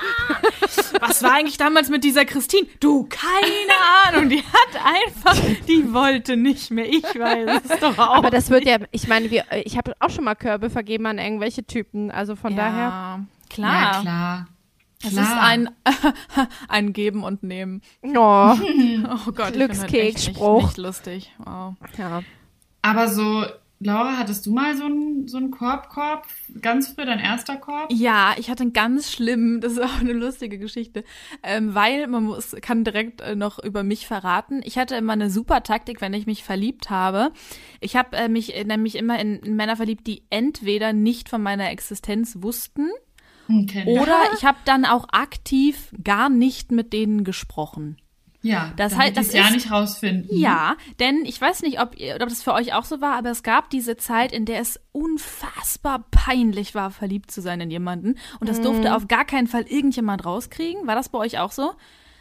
Was 1.01 1.21
war 1.21 1.33
eigentlich 1.33 1.57
damals 1.57 1.89
mit 1.89 2.05
dieser 2.05 2.23
Christine? 2.23 2.67
Du, 2.79 3.09
keine 3.09 3.73
Ahnung. 4.07 4.29
Die 4.29 4.41
hat 4.41 4.85
einfach, 4.85 5.35
die 5.67 5.93
wollte 5.93 6.37
nicht 6.37 6.71
mehr. 6.71 6.87
Ich 6.87 7.03
weiß 7.03 7.61
es 7.67 7.79
doch 7.79 7.97
auch. 7.97 8.15
Aber 8.15 8.29
das 8.29 8.49
wird 8.49 8.65
ja, 8.65 8.77
ich 8.91 9.07
meine, 9.07 9.31
wir, 9.31 9.43
ich 9.65 9.77
habe 9.77 9.93
auch 9.99 10.09
schon 10.09 10.23
mal 10.23 10.35
Körbe 10.35 10.69
vergeben 10.69 11.07
an 11.07 11.17
irgendwelche 11.17 11.65
Typen, 11.65 12.09
also 12.09 12.35
von 12.35 12.55
daher. 12.55 13.00
Ja, 13.01 13.17
Ja, 13.17 13.25
klar. 13.49 14.01
klar. 14.01 14.47
Es 15.03 15.11
Klar. 15.13 15.23
ist 15.25 15.31
ein, 15.41 15.69
ein 16.67 16.93
Geben 16.93 17.23
und 17.23 17.41
Nehmen. 17.43 17.81
Oh, 18.03 18.55
Oh 18.55 19.31
Gott, 19.31 19.53
Glückskeks-Spruch. 19.53 20.57
Nicht, 20.57 20.67
nicht 20.67 20.77
lustig. 20.77 21.31
Wow. 21.39 21.73
ja. 21.97 22.21
Aber 22.83 23.07
so, 23.07 23.45
Laura, 23.83 24.17
hattest 24.17 24.45
du 24.45 24.53
mal 24.53 24.77
so 24.77 24.85
einen 24.85 25.27
so 25.27 25.37
einen 25.37 25.49
Korbkorb? 25.49 26.27
Ganz 26.61 26.89
früh 26.89 27.03
dein 27.03 27.17
erster 27.17 27.55
Korb? 27.55 27.91
Ja, 27.91 28.35
ich 28.37 28.51
hatte 28.51 28.61
einen 28.61 28.73
ganz 28.73 29.11
schlimmen, 29.11 29.59
das 29.61 29.73
ist 29.73 29.81
auch 29.81 29.99
eine 29.99 30.13
lustige 30.13 30.59
Geschichte, 30.59 31.03
ähm, 31.41 31.73
weil 31.73 32.05
man 32.07 32.23
muss, 32.23 32.55
kann 32.61 32.83
direkt 32.83 33.21
äh, 33.21 33.35
noch 33.35 33.57
über 33.57 33.81
mich 33.81 34.05
verraten. 34.05 34.61
Ich 34.63 34.77
hatte 34.77 34.95
immer 34.95 35.13
eine 35.13 35.31
super 35.31 35.63
Taktik, 35.63 35.99
wenn 35.99 36.13
ich 36.13 36.27
mich 36.27 36.43
verliebt 36.43 36.91
habe. 36.91 37.31
Ich 37.79 37.95
habe 37.95 38.15
äh, 38.17 38.29
mich 38.29 38.55
äh, 38.55 38.65
nämlich 38.65 38.95
immer 38.95 39.19
in, 39.19 39.39
in 39.39 39.55
Männer 39.55 39.75
verliebt, 39.75 40.05
die 40.05 40.23
entweder 40.29 40.93
nicht 40.93 41.27
von 41.27 41.41
meiner 41.41 41.71
Existenz 41.71 42.37
wussten 42.41 42.89
ich. 43.47 43.85
oder 43.87 44.15
ich 44.37 44.45
habe 44.45 44.59
dann 44.65 44.85
auch 44.85 45.07
aktiv 45.11 45.91
gar 46.03 46.29
nicht 46.29 46.71
mit 46.71 46.93
denen 46.93 47.23
gesprochen. 47.23 47.97
Ja, 48.43 48.73
Das 48.75 48.95
heißt, 48.97 49.15
das 49.15 49.27
die's 49.27 49.35
ja 49.35 49.45
ist- 49.45 49.53
nicht 49.53 49.71
rausfinden. 49.71 50.27
Ja, 50.35 50.75
denn 50.99 51.25
ich 51.25 51.39
weiß 51.39 51.61
nicht, 51.61 51.79
ob, 51.79 51.91
ob 51.93 52.19
das 52.29 52.41
für 52.41 52.53
euch 52.53 52.73
auch 52.73 52.85
so 52.85 52.99
war, 52.99 53.15
aber 53.15 53.29
es 53.29 53.43
gab 53.43 53.69
diese 53.69 53.97
Zeit, 53.97 54.31
in 54.31 54.45
der 54.45 54.59
es 54.61 54.79
unfassbar 54.91 56.05
peinlich 56.11 56.73
war, 56.75 56.91
verliebt 56.91 57.31
zu 57.31 57.41
sein 57.41 57.61
in 57.61 57.69
jemanden. 57.71 58.15
Und 58.39 58.49
das 58.49 58.61
durfte 58.61 58.95
auf 58.95 59.07
gar 59.07 59.25
keinen 59.25 59.47
Fall 59.47 59.63
irgendjemand 59.67 60.25
rauskriegen. 60.25 60.87
War 60.87 60.95
das 60.95 61.09
bei 61.09 61.19
euch 61.19 61.37
auch 61.39 61.51
so? 61.51 61.73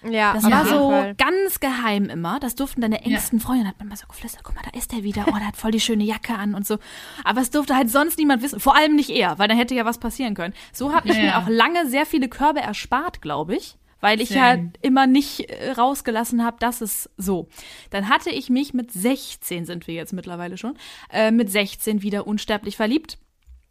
Ja, 0.08 0.32
Das 0.32 0.44
war 0.50 0.64
so 0.64 0.90
Fall. 0.90 1.14
ganz 1.16 1.60
geheim 1.60 2.06
immer. 2.06 2.40
Das 2.40 2.54
durften 2.54 2.80
deine 2.80 3.02
engsten 3.02 3.38
Freunde. 3.38 3.66
Hat 3.68 3.78
man 3.78 3.88
mal 3.88 3.96
so 3.96 4.06
geflüstert, 4.06 4.42
guck 4.44 4.54
mal, 4.54 4.62
da 4.70 4.78
ist 4.78 4.94
er 4.94 5.02
wieder. 5.02 5.24
Oh, 5.28 5.32
der 5.32 5.46
hat 5.48 5.56
voll 5.58 5.72
die 5.72 5.80
schöne 5.80 6.04
Jacke 6.04 6.34
an 6.34 6.54
und 6.54 6.66
so. 6.66 6.78
Aber 7.22 7.42
es 7.42 7.50
durfte 7.50 7.76
halt 7.76 7.90
sonst 7.90 8.18
niemand 8.18 8.42
wissen. 8.42 8.60
Vor 8.60 8.74
allem 8.76 8.96
nicht 8.96 9.10
er, 9.10 9.38
weil 9.38 9.48
dann 9.48 9.58
hätte 9.58 9.74
ja 9.74 9.84
was 9.84 9.98
passieren 9.98 10.34
können. 10.34 10.54
So 10.72 10.94
habe 10.94 11.08
ich 11.08 11.16
Ja, 11.16 11.20
mir 11.22 11.28
ja. 11.28 11.42
auch 11.42 11.48
lange 11.48 11.86
sehr 11.86 12.06
viele 12.06 12.28
Körbe 12.28 12.60
erspart, 12.60 13.20
glaube 13.20 13.56
ich. 13.56 13.76
Weil 14.00 14.20
ich 14.20 14.30
Same. 14.30 14.40
ja 14.40 14.70
immer 14.82 15.06
nicht 15.06 15.50
äh, 15.50 15.72
rausgelassen 15.72 16.44
habe, 16.44 16.56
dass 16.60 16.80
es 16.80 17.10
so. 17.16 17.48
Dann 17.90 18.08
hatte 18.08 18.30
ich 18.30 18.50
mich 18.50 18.72
mit 18.74 18.92
16, 18.92 19.66
sind 19.66 19.86
wir 19.86 19.94
jetzt 19.94 20.12
mittlerweile 20.12 20.56
schon, 20.56 20.76
äh, 21.12 21.30
mit 21.30 21.50
16 21.50 22.02
wieder 22.02 22.26
unsterblich 22.26 22.76
verliebt. 22.76 23.18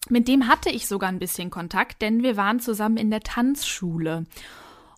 Mit 0.09 0.27
dem 0.27 0.47
hatte 0.47 0.69
ich 0.69 0.87
sogar 0.87 1.09
ein 1.09 1.19
bisschen 1.19 1.49
Kontakt, 1.49 2.01
denn 2.01 2.23
wir 2.23 2.37
waren 2.37 2.59
zusammen 2.59 2.97
in 2.97 3.11
der 3.11 3.21
Tanzschule. 3.21 4.25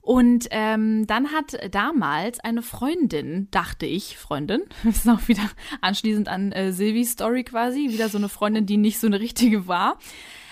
Und 0.02 0.48
ähm, 0.50 1.06
dann 1.06 1.32
hat 1.32 1.58
damals 1.74 2.40
eine 2.40 2.64
Freundin, 2.64 3.48
dachte 3.52 3.86
ich, 3.86 4.18
Freundin, 4.18 4.64
das 4.84 4.98
ist 5.06 5.10
auch 5.10 5.28
wieder 5.28 5.48
anschließend 5.82 6.28
an 6.28 6.52
äh, 6.52 6.74
Silvis 6.74 7.12
Story 7.12 7.44
quasi, 7.44 7.90
wieder 7.90 8.10
so 8.10 8.18
eine 8.18 8.30
Freundin, 8.30 8.66
die 8.66 8.78
nicht 8.78 9.00
so 9.00 9.08
eine 9.08 9.20
richtige 9.20 9.68
war. 9.68 9.98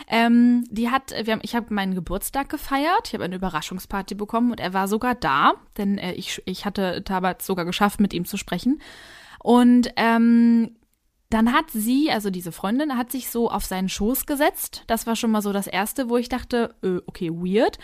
Ähm, 0.07 0.65
die 0.69 0.89
hat, 0.89 1.11
wir 1.23 1.33
haben, 1.33 1.41
ich 1.43 1.55
habe 1.55 1.73
meinen 1.73 1.95
Geburtstag 1.95 2.49
gefeiert, 2.49 3.07
ich 3.07 3.13
habe 3.13 3.23
eine 3.23 3.35
Überraschungsparty 3.35 4.15
bekommen 4.15 4.51
und 4.51 4.59
er 4.59 4.73
war 4.73 4.87
sogar 4.87 5.15
da, 5.15 5.53
denn 5.77 5.97
äh, 5.97 6.13
ich, 6.13 6.41
ich 6.45 6.65
hatte 6.65 7.01
damals 7.01 7.45
sogar 7.45 7.65
geschafft, 7.65 7.99
mit 7.99 8.13
ihm 8.13 8.25
zu 8.25 8.37
sprechen. 8.37 8.81
Und 9.39 9.89
ähm, 9.95 10.75
dann 11.29 11.53
hat 11.53 11.69
sie, 11.69 12.11
also 12.11 12.31
diese 12.31 12.51
Freundin, 12.51 12.97
hat 12.97 13.11
sich 13.11 13.29
so 13.29 13.51
auf 13.51 13.63
seinen 13.63 13.89
Schoß 13.89 14.25
gesetzt. 14.25 14.83
Das 14.87 15.05
war 15.05 15.15
schon 15.15 15.31
mal 15.31 15.41
so 15.41 15.53
das 15.53 15.67
Erste, 15.67 16.09
wo 16.09 16.17
ich 16.17 16.27
dachte, 16.27 16.75
äh, 16.81 16.97
okay, 17.05 17.29
weird. 17.29 17.77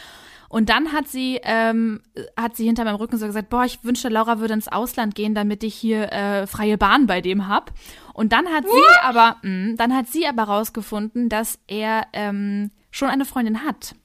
Und 0.50 0.70
dann 0.70 0.92
hat 0.94 1.08
sie, 1.08 1.40
ähm, 1.44 2.02
hat 2.38 2.56
sie 2.56 2.66
hinter 2.66 2.84
meinem 2.86 2.96
Rücken 2.96 3.18
so 3.18 3.26
gesagt, 3.26 3.50
boah, 3.50 3.66
ich 3.66 3.84
wünschte, 3.84 4.10
Laura 4.10 4.40
würde 4.40 4.54
ins 4.54 4.68
Ausland 4.68 5.16
gehen, 5.16 5.36
damit 5.36 5.64
ich 5.64 5.76
hier 5.76 6.12
äh, 6.12 6.48
freie 6.48 6.78
Bahn 6.78 7.08
bei 7.08 7.22
dem 7.22 7.48
hab. 7.48 7.72
Und 8.14 8.32
dann 8.32 8.48
hat 8.48 8.64
sie 8.64 9.00
aber, 9.04 9.38
mh, 9.42 9.76
dann 9.78 9.94
hat 9.96 10.08
sie 10.08 10.28
aber 10.28 10.44
rausgefunden, 10.44 11.30
dass 11.30 11.60
er 11.68 12.08
ähm, 12.14 12.72
schon 12.92 13.10
eine 13.10 13.26
Freundin 13.26 13.66
hat. 13.66 13.96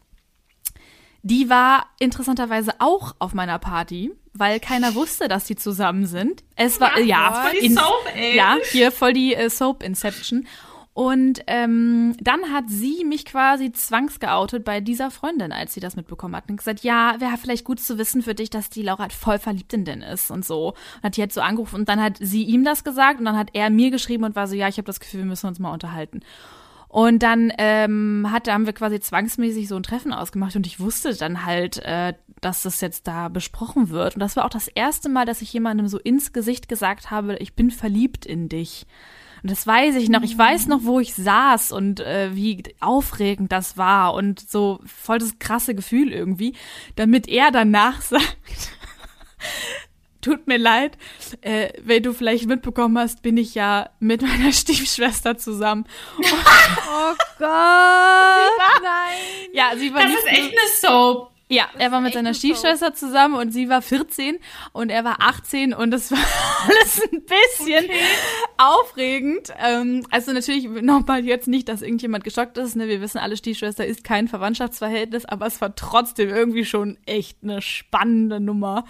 Die 1.22 1.50
war 1.50 1.86
interessanterweise 1.98 2.72
auch 2.78 3.14
auf 3.18 3.34
meiner 3.34 3.58
Party, 3.58 4.10
weil 4.32 4.58
keiner 4.58 4.94
wusste, 4.94 5.28
dass 5.28 5.44
die 5.44 5.54
zusammen 5.56 6.06
sind. 6.06 6.42
Es 6.56 6.80
war, 6.80 6.98
ja, 6.98 7.32
voll 7.42 7.60
die 7.60 7.66
in- 7.66 7.74
Soap, 7.74 8.06
ja, 8.34 8.56
hier 8.70 8.90
voll 8.90 9.12
die 9.12 9.34
äh, 9.34 9.50
Soap-Inception. 9.50 10.46
Und 10.92 11.42
ähm, 11.46 12.16
dann 12.20 12.52
hat 12.52 12.64
sie 12.68 13.04
mich 13.04 13.24
quasi 13.24 13.70
zwangsgeoutet 13.70 14.64
bei 14.64 14.80
dieser 14.80 15.10
Freundin, 15.10 15.52
als 15.52 15.72
sie 15.72 15.80
das 15.80 15.94
mitbekommen 15.94 16.34
hat. 16.34 16.50
Und 16.50 16.56
gesagt, 16.56 16.80
ja, 16.80 17.14
wäre 17.20 17.38
vielleicht 17.38 17.64
gut 17.64 17.80
zu 17.80 17.96
wissen 17.96 18.22
für 18.22 18.34
dich, 18.34 18.50
dass 18.50 18.70
die 18.70 18.82
Laura 18.82 19.02
halt 19.02 19.12
voll 19.12 19.38
verliebt 19.38 19.72
in 19.72 19.84
den 19.84 20.02
ist 20.02 20.30
und 20.30 20.44
so. 20.44 20.70
Und 20.96 21.02
hat 21.04 21.16
die 21.16 21.20
halt 21.20 21.32
so 21.32 21.40
angerufen 21.40 21.76
und 21.76 21.88
dann 21.88 22.02
hat 22.02 22.18
sie 22.20 22.42
ihm 22.42 22.64
das 22.64 22.82
gesagt 22.82 23.20
und 23.20 23.24
dann 23.24 23.38
hat 23.38 23.50
er 23.52 23.70
mir 23.70 23.90
geschrieben 23.90 24.24
und 24.24 24.34
war 24.34 24.48
so, 24.48 24.56
ja, 24.56 24.68
ich 24.68 24.78
habe 24.78 24.86
das 24.86 25.00
Gefühl, 25.00 25.20
wir 25.20 25.26
müssen 25.26 25.46
uns 25.46 25.60
mal 25.60 25.72
unterhalten. 25.72 26.20
Und 26.88 27.22
dann 27.22 27.52
ähm, 27.58 28.26
hat, 28.32 28.48
haben 28.48 28.66
wir 28.66 28.72
quasi 28.72 28.98
zwangsmäßig 28.98 29.68
so 29.68 29.76
ein 29.76 29.84
Treffen 29.84 30.12
ausgemacht 30.12 30.56
und 30.56 30.66
ich 30.66 30.80
wusste 30.80 31.14
dann 31.14 31.46
halt, 31.46 31.78
äh, 31.84 32.14
dass 32.40 32.62
das 32.62 32.80
jetzt 32.80 33.06
da 33.06 33.28
besprochen 33.28 33.90
wird. 33.90 34.14
Und 34.14 34.20
das 34.20 34.34
war 34.34 34.44
auch 34.44 34.50
das 34.50 34.66
erste 34.66 35.08
Mal, 35.08 35.24
dass 35.24 35.40
ich 35.40 35.52
jemandem 35.52 35.86
so 35.86 36.00
ins 36.00 36.32
Gesicht 36.32 36.68
gesagt 36.68 37.12
habe, 37.12 37.36
ich 37.36 37.54
bin 37.54 37.70
verliebt 37.70 38.26
in 38.26 38.48
dich. 38.48 38.86
Und 39.42 39.50
das 39.50 39.66
weiß 39.66 39.96
ich 39.96 40.08
noch. 40.08 40.22
Ich 40.22 40.36
weiß 40.36 40.66
noch, 40.66 40.80
wo 40.82 41.00
ich 41.00 41.14
saß 41.14 41.72
und 41.72 42.00
äh, 42.00 42.34
wie 42.34 42.62
aufregend 42.80 43.52
das 43.52 43.76
war 43.76 44.14
und 44.14 44.40
so 44.40 44.80
voll 44.84 45.18
das 45.18 45.38
krasse 45.38 45.74
Gefühl 45.74 46.12
irgendwie, 46.12 46.54
damit 46.96 47.28
er 47.28 47.50
danach 47.50 48.00
sagt, 48.02 48.36
tut 50.20 50.46
mir 50.46 50.58
leid, 50.58 50.98
äh, 51.40 51.70
wenn 51.82 52.02
du 52.02 52.12
vielleicht 52.12 52.46
mitbekommen 52.46 52.98
hast, 52.98 53.22
bin 53.22 53.36
ich 53.36 53.54
ja 53.54 53.90
mit 53.98 54.22
meiner 54.22 54.52
Stiefschwester 54.52 55.36
zusammen. 55.38 55.86
Oh 56.92 57.14
Gott, 57.38 58.82
nein. 58.82 59.48
Ja, 59.52 59.72
sie 59.76 59.92
war 59.94 60.02
Das 60.02 60.12
ist 60.12 60.26
echt 60.26 60.50
eine 60.50 60.68
Soap. 60.78 61.30
Ja, 61.52 61.68
er 61.76 61.90
war 61.90 62.00
mit 62.00 62.12
seiner 62.12 62.28
eine 62.28 62.34
Stiefschwester 62.36 62.94
zusammen 62.94 63.34
und 63.34 63.50
sie 63.50 63.68
war 63.68 63.82
14 63.82 64.38
und 64.72 64.88
er 64.88 65.02
war 65.02 65.16
18 65.18 65.74
und 65.74 65.90
das 65.90 66.12
war 66.12 66.18
alles 66.64 67.02
ein 67.12 67.22
bisschen 67.22 67.90
aufregend. 68.56 69.52
Ähm, 69.60 70.06
also 70.12 70.32
natürlich 70.32 70.68
nochmal 70.68 71.24
jetzt 71.24 71.48
nicht, 71.48 71.68
dass 71.68 71.82
irgendjemand 71.82 72.22
geschockt 72.22 72.56
ist. 72.56 72.76
Ne? 72.76 72.86
Wir 72.86 73.00
wissen 73.00 73.18
alle, 73.18 73.36
Stiefschwester 73.36 73.84
ist 73.84 74.04
kein 74.04 74.28
Verwandtschaftsverhältnis, 74.28 75.24
aber 75.24 75.46
es 75.46 75.60
war 75.60 75.74
trotzdem 75.74 76.28
irgendwie 76.28 76.64
schon 76.64 76.98
echt 77.04 77.38
eine 77.42 77.60
spannende 77.62 78.38
Nummer. 78.38 78.84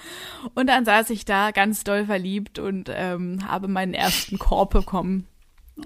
Und 0.55 0.67
dann 0.67 0.85
saß 0.85 1.09
ich 1.11 1.25
da 1.25 1.53
ganz 1.53 1.83
doll 1.83 2.05
verliebt 2.05 2.59
und 2.59 2.91
ähm, 2.93 3.39
habe 3.49 3.69
meinen 3.69 3.95
ersten 3.95 4.39
Korb 4.39 4.73
bekommen. 4.73 5.27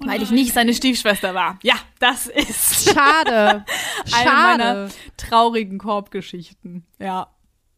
Weil 0.02 0.22
ich 0.22 0.30
nicht 0.30 0.52
seine 0.52 0.74
Stiefschwester 0.74 1.34
war. 1.34 1.58
Ja, 1.62 1.74
das 1.98 2.26
ist 2.26 2.90
Schade. 2.90 3.64
Schade. 4.06 4.90
Traurigen 5.16 5.78
Korbgeschichten. 5.78 6.84
Ja, 6.98 7.28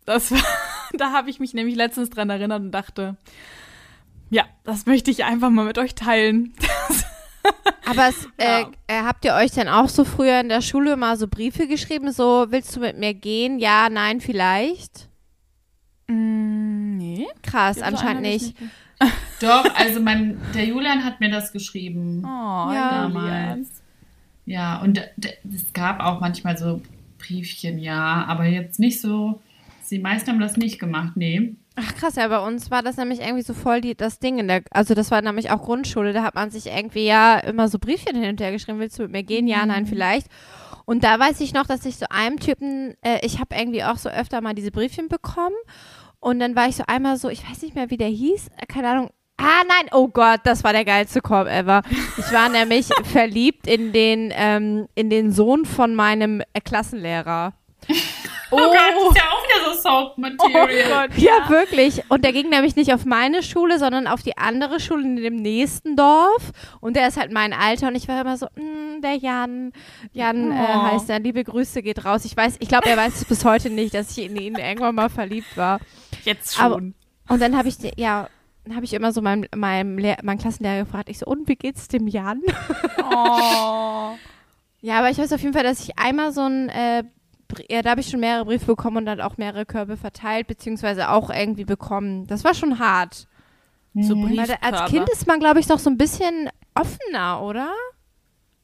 das 0.04 0.30
war, 0.32 0.40
da 0.96 1.12
habe 1.12 1.30
ich 1.30 1.40
mich 1.40 1.54
nämlich 1.54 1.74
letztens 1.76 2.10
dran 2.10 2.30
erinnert 2.30 2.60
und 2.62 2.72
dachte, 2.72 3.16
ja, 4.30 4.44
das 4.64 4.86
möchte 4.86 5.10
ich 5.10 5.24
einfach 5.24 5.50
mal 5.50 5.64
mit 5.64 5.78
euch 5.78 5.94
teilen. 5.94 6.52
Aber 7.88 8.08
es, 8.08 8.26
äh, 8.38 8.62
Ja. 8.62 8.70
äh, 8.88 9.02
habt 9.02 9.24
ihr 9.24 9.34
euch 9.34 9.52
denn 9.52 9.68
auch 9.68 9.88
so 9.88 10.04
früher 10.04 10.40
in 10.40 10.48
der 10.48 10.62
Schule 10.62 10.96
mal 10.96 11.16
so 11.16 11.28
Briefe 11.28 11.68
geschrieben, 11.68 12.10
so 12.12 12.46
willst 12.50 12.74
du 12.74 12.80
mit 12.80 12.98
mir 12.98 13.14
gehen? 13.14 13.58
Ja, 13.60 13.88
nein, 13.88 14.20
vielleicht? 14.20 15.08
Mm, 16.08 16.96
nee. 16.96 17.26
Krass, 17.42 17.80
anscheinend 17.82 18.26
ich 18.26 18.42
nicht. 18.42 18.56
Doch, 19.40 19.64
also 19.76 20.00
mein, 20.00 20.40
der 20.54 20.64
Julian 20.64 21.04
hat 21.04 21.20
mir 21.20 21.30
das 21.30 21.52
geschrieben. 21.52 22.22
Oh, 22.24 22.28
Ja. 22.72 23.06
Julian. 23.06 23.12
damals. 23.14 23.68
Ja, 24.46 24.80
und 24.80 25.00
es 25.52 25.72
gab 25.72 26.00
auch 26.00 26.20
manchmal 26.20 26.56
so 26.56 26.80
Briefchen, 27.18 27.78
ja, 27.78 28.24
aber 28.26 28.44
jetzt 28.44 28.78
nicht 28.78 29.00
so. 29.00 29.40
Die 29.90 29.98
meisten 29.98 30.30
haben 30.30 30.40
das 30.40 30.56
nicht 30.56 30.78
gemacht, 30.78 31.12
nee. 31.16 31.54
Ach 31.76 31.94
krass, 31.94 32.16
ja, 32.16 32.26
bei 32.28 32.38
uns 32.38 32.70
war 32.70 32.82
das 32.82 32.96
nämlich 32.96 33.20
irgendwie 33.20 33.42
so 33.42 33.52
voll 33.52 33.80
die, 33.80 33.94
das 33.94 34.18
Ding 34.18 34.38
in 34.38 34.48
der, 34.48 34.62
also 34.70 34.94
das 34.94 35.10
war 35.10 35.20
nämlich 35.20 35.50
auch 35.50 35.62
Grundschule, 35.62 36.12
da 36.12 36.22
hat 36.22 36.34
man 36.34 36.50
sich 36.50 36.66
irgendwie 36.66 37.04
ja 37.04 37.38
immer 37.38 37.68
so 37.68 37.78
Briefchen 37.78 38.16
hin 38.16 38.30
und 38.30 38.40
her 38.40 38.50
geschrieben, 38.50 38.78
willst 38.78 38.98
du 38.98 39.02
mit 39.02 39.12
mir 39.12 39.22
gehen? 39.22 39.46
Ja, 39.46 39.64
nein, 39.66 39.86
vielleicht. 39.86 40.28
Und 40.86 41.04
da 41.04 41.18
weiß 41.18 41.40
ich 41.40 41.52
noch, 41.52 41.66
dass 41.66 41.84
ich 41.84 41.96
so 41.96 42.06
einem 42.08 42.40
Typen, 42.40 42.94
äh, 43.02 43.18
ich 43.22 43.40
habe 43.40 43.54
irgendwie 43.54 43.84
auch 43.84 43.98
so 43.98 44.08
öfter 44.08 44.40
mal 44.40 44.54
diese 44.54 44.70
Briefchen 44.70 45.08
bekommen 45.08 45.56
und 46.18 46.40
dann 46.40 46.56
war 46.56 46.68
ich 46.68 46.76
so 46.76 46.84
einmal 46.86 47.18
so, 47.18 47.28
ich 47.28 47.48
weiß 47.48 47.62
nicht 47.62 47.74
mehr, 47.74 47.90
wie 47.90 47.98
der 47.98 48.08
hieß, 48.08 48.48
äh, 48.56 48.66
keine 48.66 48.88
Ahnung. 48.88 49.10
Ah 49.38 49.62
nein, 49.68 49.88
oh 49.92 50.08
Gott, 50.08 50.40
das 50.44 50.64
war 50.64 50.72
der 50.72 50.84
geilste 50.84 51.20
Korb 51.20 51.46
ever. 51.46 51.82
Ich 52.16 52.32
war 52.32 52.48
nämlich 52.48 52.88
verliebt 53.12 53.66
in 53.66 53.92
den, 53.92 54.32
ähm, 54.34 54.88
in 54.94 55.10
den 55.10 55.30
Sohn 55.32 55.66
von 55.66 55.94
meinem 55.94 56.40
äh, 56.54 56.60
Klassenlehrer. 56.60 57.52
Oh, 58.50 58.56
Gott, 58.56 58.74
das 58.74 59.10
ist 59.10 59.16
ja 59.16 59.22
auch 59.30 59.44
wieder 59.44 59.74
so 59.74 59.80
Soap-Material. 59.82 61.08
Ja, 61.16 61.48
wirklich. 61.48 62.02
Und 62.08 62.24
der 62.24 62.32
ging 62.32 62.48
nämlich 62.48 62.74
nicht 62.76 62.92
auf 62.94 63.04
meine 63.04 63.42
Schule, 63.42 63.78
sondern 63.78 64.06
auf 64.06 64.22
die 64.22 64.36
andere 64.38 64.80
Schule 64.80 65.02
in 65.02 65.16
dem 65.16 65.36
nächsten 65.36 65.96
Dorf. 65.96 66.52
Und 66.80 66.96
der 66.96 67.08
ist 67.08 67.16
halt 67.18 67.32
mein 67.32 67.52
Alter. 67.52 67.88
Und 67.88 67.94
ich 67.96 68.08
war 68.08 68.20
immer 68.20 68.36
so, 68.36 68.46
mm, 68.56 69.02
der 69.02 69.16
Jan, 69.16 69.72
Jan 70.12 70.50
äh, 70.52 70.54
Oh. 70.54 70.82
heißt 70.82 71.10
er. 71.10 71.18
Liebe 71.20 71.44
Grüße 71.44 71.82
geht 71.82 72.04
raus. 72.04 72.24
Ich 72.24 72.36
weiß, 72.36 72.56
ich 72.60 72.68
glaube, 72.68 72.88
er 72.88 72.96
weiß 72.96 73.14
es 73.16 73.24
bis 73.24 73.44
heute 73.44 73.68
nicht, 73.68 73.94
dass 73.94 74.16
ich 74.16 74.24
in 74.24 74.36
ihn 74.36 74.54
irgendwann 74.56 74.94
mal 74.94 75.10
verliebt 75.10 75.56
war. 75.56 75.80
Jetzt 76.24 76.54
schon. 76.56 76.64
Aber- 76.64 76.76
Und 77.28 77.42
dann 77.42 77.56
habe 77.56 77.68
ich, 77.68 77.76
ja, 77.96 78.28
habe 78.74 78.84
ich 78.84 78.94
immer 78.94 79.12
so 79.12 79.22
meinem, 79.22 79.46
meinem, 79.54 79.98
Lehr 79.98 80.18
meinen 80.22 80.38
Klassenlehrer 80.38 80.84
gefragt. 80.84 81.08
Ich 81.08 81.18
so, 81.18 81.26
und 81.26 81.48
wie 81.48 81.56
geht's 81.56 81.88
dem 81.88 82.06
Jan? 82.08 82.40
oh. 83.12 84.10
Ja, 84.82 84.98
aber 84.98 85.10
ich 85.10 85.18
weiß 85.18 85.32
auf 85.32 85.40
jeden 85.40 85.54
Fall, 85.54 85.64
dass 85.64 85.80
ich 85.80 85.98
einmal 85.98 86.32
so 86.32 86.42
ein, 86.42 86.68
äh, 86.68 87.02
ja, 87.68 87.82
da 87.82 87.90
habe 87.90 88.00
ich 88.02 88.08
schon 88.08 88.20
mehrere 88.20 88.44
Briefe 88.44 88.66
bekommen 88.66 88.98
und 88.98 89.06
dann 89.06 89.20
auch 89.20 89.36
mehrere 89.36 89.66
Körbe 89.66 89.96
verteilt, 89.96 90.46
beziehungsweise 90.46 91.10
auch 91.10 91.30
irgendwie 91.30 91.64
bekommen. 91.64 92.26
Das 92.28 92.44
war 92.44 92.54
schon 92.54 92.78
hart. 92.78 93.26
So 93.94 94.14
Weil 94.14 94.46
da- 94.46 94.54
als. 94.60 94.90
Kind 94.90 95.08
ist 95.08 95.26
man, 95.26 95.40
glaube 95.40 95.58
ich, 95.58 95.68
noch 95.68 95.78
so 95.78 95.88
ein 95.90 95.96
bisschen 95.96 96.50
offener, 96.74 97.42
oder? 97.42 97.72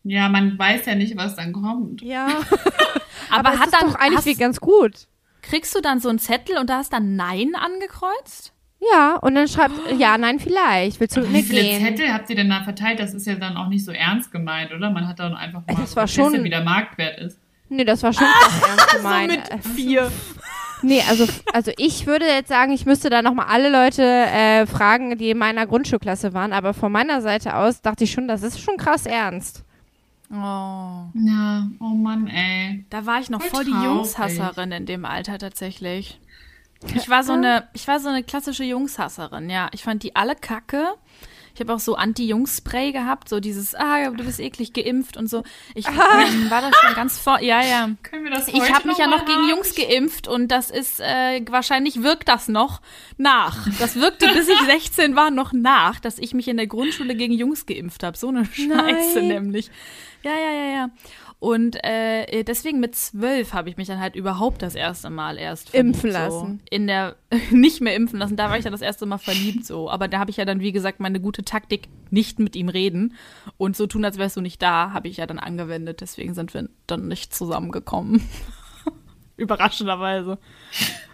Ja, 0.05 0.28
man 0.28 0.59
weiß 0.59 0.86
ja 0.86 0.94
nicht, 0.94 1.16
was 1.16 1.34
dann 1.34 1.53
kommt. 1.53 2.03
Ja. 2.03 2.28
aber, 3.30 3.55
es 3.55 3.59
hat 3.59 3.66
ist 3.66 3.80
dann, 3.80 3.90
doch 3.90 3.98
eigentlich 3.98 4.18
hast, 4.18 4.26
wie 4.26 4.34
ganz 4.34 4.61
gut. 4.61 5.09
kriegst 5.40 5.74
du 5.74 5.80
dann 5.80 5.98
so 6.00 6.09
einen 6.09 6.18
Zettel 6.18 6.59
und 6.59 6.68
da 6.68 6.76
hast 6.78 6.92
dann 6.92 7.16
Nein 7.16 7.55
angekreuzt? 7.55 8.53
Ja, 8.93 9.16
und 9.16 9.35
dann 9.37 9.47
schreibt, 9.47 9.74
ja, 9.97 10.18
nein, 10.18 10.41
vielleicht. 10.41 10.99
Willst 10.99 11.16
du 11.16 11.20
mit 11.20 11.28
Wie 11.30 11.33
mir 11.35 11.43
viele 11.45 11.62
gehen? 11.62 11.85
Zettel 11.85 12.12
habt 12.12 12.28
ihr 12.30 12.37
denn 12.37 12.49
da 12.51 12.62
verteilt? 12.62 12.99
Das 12.99 13.14
ist 13.14 13.26
ja 13.26 13.37
dann 13.37 13.57
auch 13.57 13.68
nicht 13.68 13.85
so 13.85 13.93
ernst 13.93 14.33
gemeint, 14.33 14.72
oder? 14.72 14.91
Man 14.91 15.07
hat 15.07 15.20
dann 15.20 15.35
einfach 15.35 15.62
mal 15.66 15.76
das 15.76 15.95
war 15.95 16.09
schon- 16.09 16.43
wie 16.43 16.51
der 16.51 16.64
Marktwert 16.64 17.18
ist. 17.20 17.39
Nee, 17.68 17.85
das 17.85 18.03
war 18.03 18.12
schon 18.12 18.26
krass 18.26 18.68
ernst 18.68 18.97
gemeint. 18.97 19.33
So 19.51 19.68
mit 19.68 19.76
vier. 19.76 20.12
Nee, 20.83 21.01
also, 21.09 21.28
also 21.53 21.70
ich 21.76 22.07
würde 22.07 22.26
jetzt 22.26 22.49
sagen, 22.49 22.72
ich 22.72 22.85
müsste 22.85 23.09
da 23.09 23.22
nochmal 23.22 23.47
alle 23.49 23.70
Leute 23.70 24.03
äh, 24.03 24.66
fragen, 24.66 25.16
die 25.16 25.30
in 25.30 25.39
meiner 25.39 25.64
Grundschulklasse 25.66 26.35
waren, 26.35 26.53
aber 26.53 26.74
von 26.74 26.91
meiner 26.91 27.22
Seite 27.22 27.55
aus 27.57 27.83
dachte 27.83 28.03
ich 28.03 28.11
schon, 28.11 28.26
das 28.26 28.43
ist 28.43 28.61
schon 28.61 28.76
krass 28.78 29.07
ernst. 29.07 29.62
Oh. 30.30 30.35
Ja, 30.35 31.68
oh 31.78 31.95
Mann, 31.95 32.26
ey. 32.26 32.85
Da 32.91 33.07
war 33.07 33.20
ich 33.20 33.30
noch 33.30 33.41
Voll 33.43 33.51
voll 33.51 33.64
die. 33.66 33.85
Jungshasserin 33.85 34.72
in 34.72 34.87
dem 34.87 35.05
Alter 35.05 35.39
tatsächlich. 35.39 36.18
Ich 36.95 37.09
war 37.09 37.24
so 37.24 37.33
eine, 37.33 37.68
ich 37.72 37.87
war 37.89 38.01
so 38.01 38.09
eine 38.09 38.22
klassische 38.22 38.64
Jungshasserin, 38.64 39.51
ja. 39.51 39.68
Ich 39.72 39.83
fand 39.85 40.03
die 40.03 40.16
alle 40.16 40.35
kacke. 40.35 40.95
Ich 41.55 41.61
habe 41.61 41.74
auch 41.74 41.80
so 41.80 41.97
Anti-Jungs-Spray 41.97 42.93
gehabt, 42.93 43.28
so 43.28 43.39
dieses, 43.39 43.74
ah, 43.74 44.09
du 44.11 44.24
bist 44.24 44.41
eklig 44.41 44.72
geimpft 44.72 45.18
und 45.18 45.28
so. 45.28 45.43
Ich 45.74 45.87
ähm, 45.87 45.95
war 46.51 46.62
da 46.62 46.70
schon 46.72 46.95
ganz 46.95 47.18
vor, 47.18 47.41
ja, 47.41 47.62
ja. 47.62 47.91
Können 48.03 48.24
wir 48.24 48.30
das 48.30 48.49
Ich 48.49 48.55
heute 48.55 48.72
habe 48.72 48.89
mich 48.89 48.97
ja 48.97 49.07
noch 49.07 49.26
gegen 49.26 49.43
haben? 49.43 49.51
Jungs 49.51 49.74
geimpft 49.74 50.28
und 50.28 50.49
das 50.49 50.70
ist, 50.70 51.01
äh, 51.01 51.45
wahrscheinlich 51.51 52.03
wirkt 52.03 52.28
das 52.28 52.49
noch 52.49 52.80
nach. 53.18 53.68
Das 53.78 53.97
wirkte, 53.97 54.28
bis 54.28 54.49
ich 54.49 54.59
16 54.66 55.14
war, 55.14 55.30
noch 55.30 55.53
nach, 55.53 56.01
dass 56.01 56.18
ich 56.18 56.33
mich 56.33 56.49
in 56.49 56.57
der 56.57 56.66
Grundschule 56.66 57.14
gegen 57.14 57.35
Jungs 57.35 57.66
geimpft 57.66 58.03
habe. 58.03 58.16
So 58.16 58.28
eine 58.28 58.47
Scheiße 58.47 59.18
Nein. 59.18 59.28
nämlich. 59.28 59.70
Ja, 60.22 60.33
ja, 60.33 60.53
ja, 60.53 60.72
ja. 60.74 60.91
Und 61.43 61.82
äh, 61.82 62.45
deswegen 62.45 62.78
mit 62.78 62.95
zwölf 62.95 63.53
habe 63.53 63.68
ich 63.68 63.76
mich 63.76 63.88
dann 63.88 63.99
halt 63.99 64.14
überhaupt 64.14 64.62
das 64.62 64.76
erste 64.76 65.11
Mal 65.11 65.38
erst 65.38 65.70
verliebt, 65.70 65.97
Impfen 65.97 66.12
so. 66.12 66.16
lassen. 66.16 66.62
In 66.70 66.86
der 66.86 67.16
nicht 67.51 67.80
mehr 67.80 67.97
impfen 67.97 68.20
lassen, 68.20 68.36
da 68.36 68.49
war 68.49 68.59
ich 68.59 68.62
dann 68.62 68.70
das 68.70 68.80
erste 68.80 69.07
Mal 69.07 69.18
verliebt 69.18 69.66
so. 69.66 69.90
Aber 69.90 70.07
da 70.07 70.20
habe 70.20 70.30
ich 70.30 70.36
ja 70.36 70.45
dann, 70.45 70.61
wie 70.61 70.70
gesagt, 70.70 71.01
meine 71.01 71.18
gute 71.18 71.45
Taktik, 71.45 71.88
nicht 72.11 72.38
mit 72.38 72.55
ihm 72.55 72.68
reden 72.68 73.16
und 73.57 73.76
so 73.76 73.88
tun, 73.88 74.05
als 74.05 74.18
wärst 74.18 74.36
du 74.36 74.40
nicht 74.40 74.62
da, 74.62 74.93
habe 74.93 75.09
ich 75.09 75.16
ja 75.16 75.26
dann 75.26 75.40
angewendet. 75.40 76.01
Deswegen 76.01 76.32
sind 76.34 76.55
wir 76.55 76.68
dann 76.86 77.09
nicht 77.09 77.34
zusammengekommen. 77.34 78.22
Überraschenderweise. 79.36 80.38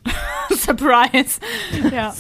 Surprise. 0.51 1.41
Ja. 1.91 2.14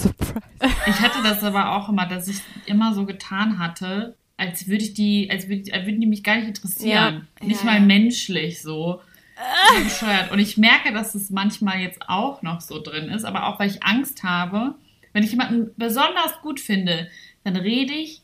Ich 0.86 1.00
hatte 1.00 1.22
das 1.22 1.44
aber 1.44 1.76
auch 1.76 1.90
immer, 1.90 2.06
dass 2.06 2.26
ich 2.26 2.40
immer 2.64 2.94
so 2.94 3.04
getan 3.04 3.58
hatte, 3.58 4.16
als 4.38 4.66
würde 4.68 4.84
ich 4.84 4.94
die, 4.94 5.28
als, 5.30 5.48
würde, 5.48 5.70
als 5.74 5.84
würden 5.84 6.00
die 6.00 6.06
mich 6.06 6.22
gar 6.24 6.36
nicht 6.36 6.48
interessieren. 6.48 7.26
Ja. 7.40 7.46
Nicht 7.46 7.60
Ja, 7.60 7.66
mal 7.66 7.74
ja. 7.80 7.84
menschlich 7.84 8.62
so. 8.62 9.00
So 9.76 9.84
bescheuert. 9.84 10.32
Und 10.32 10.38
ich 10.40 10.56
merke, 10.56 10.92
dass 10.92 11.14
es 11.14 11.30
manchmal 11.30 11.78
jetzt 11.80 12.00
auch 12.08 12.42
noch 12.42 12.60
so 12.60 12.80
drin 12.82 13.04
ist, 13.10 13.24
aber 13.24 13.46
auch 13.46 13.60
weil 13.60 13.70
ich 13.70 13.84
Angst 13.84 14.24
habe, 14.24 14.74
wenn 15.12 15.22
ich 15.22 15.30
jemanden 15.30 15.70
besonders 15.76 16.40
gut 16.42 16.58
finde, 16.58 17.08
dann 17.44 17.54
rede 17.54 17.92
ich, 17.92 18.22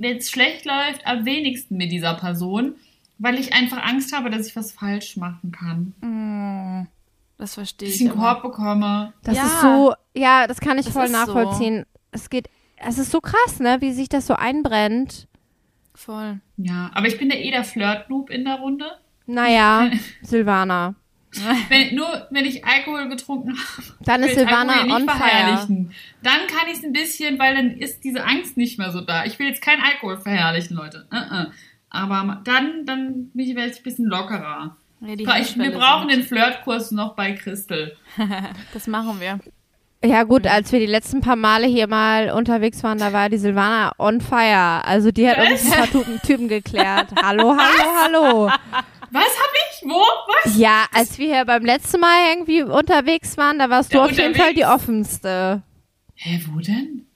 wenn 0.00 0.16
es 0.16 0.28
schlecht 0.30 0.64
läuft, 0.64 1.06
am 1.06 1.24
wenigsten 1.24 1.76
mit 1.76 1.92
dieser 1.92 2.14
Person, 2.14 2.74
weil 3.18 3.38
ich 3.38 3.52
einfach 3.52 3.80
Angst 3.84 4.12
habe, 4.12 4.28
dass 4.30 4.48
ich 4.48 4.56
was 4.56 4.72
falsch 4.72 5.16
machen 5.16 5.52
kann. 5.52 6.88
Das 7.36 7.54
verstehe 7.54 7.88
Dass 7.88 7.94
ich. 7.96 8.02
ich 8.02 8.10
einen 8.10 8.18
Korb 8.18 8.42
bekomme. 8.42 9.12
Das 9.22 9.36
Ja. 9.36 9.44
ist 9.46 9.60
so, 9.60 9.94
ja, 10.14 10.46
das 10.48 10.58
kann 10.60 10.78
ich 10.78 10.86
Das 10.86 10.94
voll 10.94 11.04
ist 11.04 11.12
so. 11.12 11.16
nachvollziehen. 11.18 11.86
Es 12.10 12.28
geht, 12.28 12.48
es 12.86 12.98
ist 12.98 13.10
so 13.10 13.20
krass, 13.20 13.60
ne, 13.60 13.78
wie 13.80 13.92
sich 13.92 14.08
das 14.08 14.26
so 14.26 14.34
einbrennt. 14.34 15.26
Voll. 15.94 16.40
Ja, 16.56 16.90
aber 16.94 17.06
ich 17.08 17.18
bin 17.18 17.28
ja 17.30 17.36
eh 17.36 17.50
der 17.50 17.64
Flirt-Noob 17.64 18.30
in 18.30 18.44
der 18.44 18.56
Runde. 18.56 18.86
Naja, 19.26 19.90
Silvana. 20.22 20.94
Wenn, 21.68 21.94
nur 21.94 22.26
wenn 22.30 22.46
ich 22.46 22.64
Alkohol 22.64 23.08
getrunken 23.10 23.50
habe, 23.50 23.82
Dann 24.00 24.22
ist 24.22 24.30
ich 24.30 24.38
Silvana 24.38 24.80
on 24.82 24.86
nicht 25.02 25.10
fire. 25.10 25.18
verherrlichen. 25.18 25.92
Dann 26.22 26.46
kann 26.46 26.68
ich 26.70 26.78
es 26.78 26.84
ein 26.84 26.92
bisschen, 26.92 27.38
weil 27.38 27.54
dann 27.54 27.70
ist 27.78 28.02
diese 28.02 28.24
Angst 28.24 28.56
nicht 28.56 28.78
mehr 28.78 28.90
so 28.92 29.02
da. 29.02 29.24
Ich 29.26 29.38
will 29.38 29.46
jetzt 29.48 29.60
keinen 29.60 29.82
Alkohol 29.82 30.16
verherrlichen, 30.18 30.76
Leute. 30.76 31.06
Uh 31.12 31.16
-uh. 31.16 31.46
Aber 31.90 32.40
dann, 32.44 32.86
dann 32.86 33.30
bin 33.30 33.46
ich 33.46 33.52
vielleicht 33.52 33.80
ein 33.80 33.82
bisschen 33.82 34.06
lockerer. 34.06 34.76
Ja, 35.00 35.36
Ich, 35.38 35.58
wir 35.58 35.70
brauchen 35.70 36.08
sinkt. 36.08 36.14
den 36.16 36.22
Flirtkurs 36.28 36.90
noch 36.92 37.14
bei 37.14 37.32
Christel. 37.32 37.96
Das 38.72 38.86
machen 38.86 39.20
wir. 39.20 39.38
Ja 40.04 40.22
gut, 40.22 40.46
als 40.46 40.70
wir 40.70 40.78
die 40.78 40.86
letzten 40.86 41.20
paar 41.20 41.34
Male 41.34 41.66
hier 41.66 41.88
mal 41.88 42.30
unterwegs 42.30 42.84
waren, 42.84 42.98
da 42.98 43.12
war 43.12 43.28
die 43.28 43.38
Silvana 43.38 43.92
on 43.98 44.20
fire. 44.20 44.84
Also 44.84 45.10
die 45.10 45.28
hat 45.28 45.38
uns 45.38 45.64
ein 45.64 45.72
paar 45.72 45.90
Typen, 45.90 46.20
Typen 46.24 46.48
geklärt. 46.48 47.08
Hallo, 47.20 47.56
hallo, 47.56 47.90
hallo. 48.02 48.46
Was 49.10 49.24
hab 49.24 49.50
ich? 49.72 49.82
Wo? 49.88 49.98
Was? 50.44 50.56
Ja, 50.56 50.84
als 50.94 51.18
wir 51.18 51.34
hier 51.34 51.44
beim 51.44 51.64
letzten 51.64 51.98
Mal 52.00 52.30
irgendwie 52.32 52.62
unterwegs 52.62 53.36
waren, 53.36 53.58
da 53.58 53.70
warst 53.70 53.92
du 53.92 53.98
Ja, 53.98 54.04
auf 54.04 54.12
jeden 54.12 54.34
Fall 54.36 54.54
die 54.54 54.62
unterwegs. 54.62 54.82
offenste. 54.82 55.62
Hä, 56.14 56.40
wo 56.52 56.60
denn? 56.60 57.06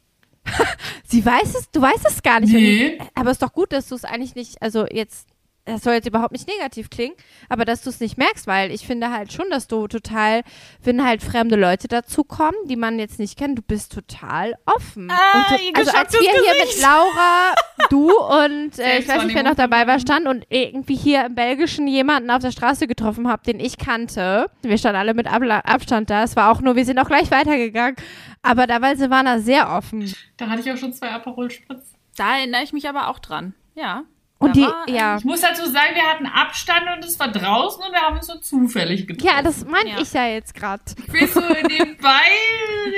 Sie 1.04 1.24
weiß 1.24 1.54
es, 1.54 1.70
du 1.70 1.80
weißt 1.80 2.04
es 2.08 2.20
gar 2.22 2.40
nicht. 2.40 2.52
Nee. 2.52 2.98
Aber 3.14 3.30
es 3.30 3.36
ist 3.36 3.42
doch 3.42 3.52
gut, 3.52 3.72
dass 3.72 3.88
du 3.88 3.94
es 3.94 4.04
eigentlich 4.04 4.34
nicht, 4.34 4.60
also 4.60 4.86
jetzt, 4.90 5.28
das 5.64 5.82
soll 5.82 5.94
jetzt 5.94 6.08
überhaupt 6.08 6.32
nicht 6.32 6.48
negativ 6.48 6.90
klingen, 6.90 7.14
aber 7.48 7.64
dass 7.64 7.82
du 7.82 7.90
es 7.90 8.00
nicht 8.00 8.18
merkst, 8.18 8.46
weil 8.46 8.72
ich 8.72 8.84
finde 8.84 9.10
halt 9.10 9.32
schon, 9.32 9.48
dass 9.50 9.68
du 9.68 9.86
total, 9.86 10.42
wenn 10.82 11.04
halt 11.04 11.22
fremde 11.22 11.54
Leute 11.54 11.86
dazukommen, 11.86 12.56
die 12.68 12.76
man 12.76 12.98
jetzt 12.98 13.20
nicht 13.20 13.38
kennt, 13.38 13.58
du 13.58 13.62
bist 13.62 13.92
total 13.92 14.54
offen. 14.66 15.08
Ah, 15.10 15.52
und 15.52 15.60
du, 15.60 15.64
ihr 15.64 15.76
also 15.76 15.92
als 15.92 16.12
wir 16.12 16.20
hier 16.20 16.32
mit 16.32 16.62
Gesicht. 16.62 16.82
Laura, 16.82 17.54
du 17.90 18.10
und 18.44 18.78
äh, 18.78 18.98
ich 18.98 19.08
weiß 19.08 19.24
nicht, 19.24 19.36
wer 19.36 19.44
noch 19.44 19.54
dabei 19.54 19.86
war, 19.86 20.00
stand 20.00 20.26
und 20.26 20.46
irgendwie 20.48 20.96
hier 20.96 21.26
im 21.26 21.36
Belgischen 21.36 21.86
jemanden 21.86 22.30
auf 22.30 22.42
der 22.42 22.50
Straße 22.50 22.88
getroffen 22.88 23.28
habe, 23.28 23.44
den 23.44 23.60
ich 23.60 23.78
kannte. 23.78 24.50
Wir 24.62 24.78
standen 24.78 24.98
alle 24.98 25.14
mit 25.14 25.32
Abla 25.32 25.60
Abstand 25.60 26.10
da. 26.10 26.24
Es 26.24 26.34
war 26.34 26.50
auch 26.50 26.60
nur, 26.60 26.74
wir 26.74 26.84
sind 26.84 26.98
auch 26.98 27.06
gleich 27.06 27.30
weitergegangen. 27.30 27.96
Aber 28.42 28.66
da 28.66 28.82
war 28.82 28.96
Silvana 28.96 29.38
sehr 29.38 29.70
offen. 29.70 30.12
Da 30.36 30.48
hatte 30.48 30.62
ich 30.62 30.72
auch 30.72 30.76
schon 30.76 30.92
zwei 30.92 31.10
Aperol 31.10 31.50
Spritz. 31.50 31.92
Da 32.16 32.38
erinnere 32.38 32.64
ich 32.64 32.72
mich 32.72 32.88
aber 32.88 33.08
auch 33.08 33.20
dran. 33.20 33.54
Ja. 33.74 34.02
Und 34.42 34.56
die, 34.56 34.62
war, 34.62 34.88
ja. 34.88 35.16
Ich 35.16 35.24
muss 35.24 35.40
dazu 35.40 35.64
sagen, 35.64 35.94
wir 35.94 36.02
hatten 36.02 36.26
Abstand 36.26 36.82
und 36.96 37.04
es 37.04 37.18
war 37.18 37.28
draußen 37.30 37.82
und 37.82 37.92
wir 37.92 38.00
haben 38.00 38.16
uns 38.16 38.26
so 38.26 38.38
zufällig 38.38 39.06
getroffen. 39.06 39.34
Ja, 39.36 39.42
das 39.42 39.64
meinte 39.64 39.88
Ja. 39.90 40.00
ich 40.00 40.12
ja 40.12 40.26
jetzt 40.26 40.54
gerade. 40.54 40.82
Ich 41.06 41.12
will 41.12 41.28
so 41.28 41.40
nebenbei, 41.40 42.22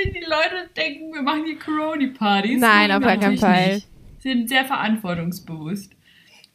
die 0.05 0.25
Leute 0.25 0.69
denken, 0.75 1.13
wir 1.13 1.21
machen 1.21 1.43
hier 1.45 1.59
Corona-Partys. 1.59 2.59
Nein, 2.59 2.91
auf 2.91 3.01
gar 3.03 3.17
keinen 3.17 3.37
Fall. 3.37 3.75
nicht. 3.75 3.87
Sind 4.19 4.49
sehr 4.49 4.65
verantwortungsbewusst. 4.65 5.91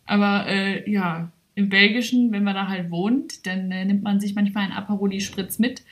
Aber 0.07 0.47
äh, 0.47 0.91
ja, 0.91 1.31
im 1.55 1.69
Belgischen, 1.69 2.33
wenn 2.33 2.43
man 2.45 2.55
da 2.55 2.69
halt 2.69 2.91
wohnt, 2.91 3.47
dann 3.47 3.71
äh, 3.71 3.85
nimmt 3.85 4.03
man 4.03 4.19
sich 4.21 4.35
manchmal 4.35 4.65
einen 4.65 4.73
Aperoli-Spritz 4.73 5.59
mit, 5.59 5.83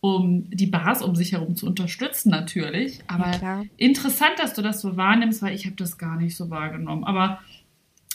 um 0.00 0.48
die 0.50 0.66
Bars 0.66 1.02
um 1.02 1.16
sich 1.16 1.32
herum 1.32 1.56
zu 1.56 1.66
unterstützen 1.66 2.30
natürlich. 2.30 3.00
Aber 3.06 3.30
Ja, 3.42 3.62
interessant, 3.76 4.32
dass 4.38 4.54
du 4.54 4.62
das 4.62 4.80
so 4.80 4.96
wahrnimmst, 4.96 5.42
weil 5.42 5.54
ich 5.54 5.64
habe 5.66 5.76
das 5.76 5.98
gar 5.98 6.16
nicht 6.16 6.36
so 6.36 6.50
wahrgenommen. 6.50 7.04
Aber 7.04 7.40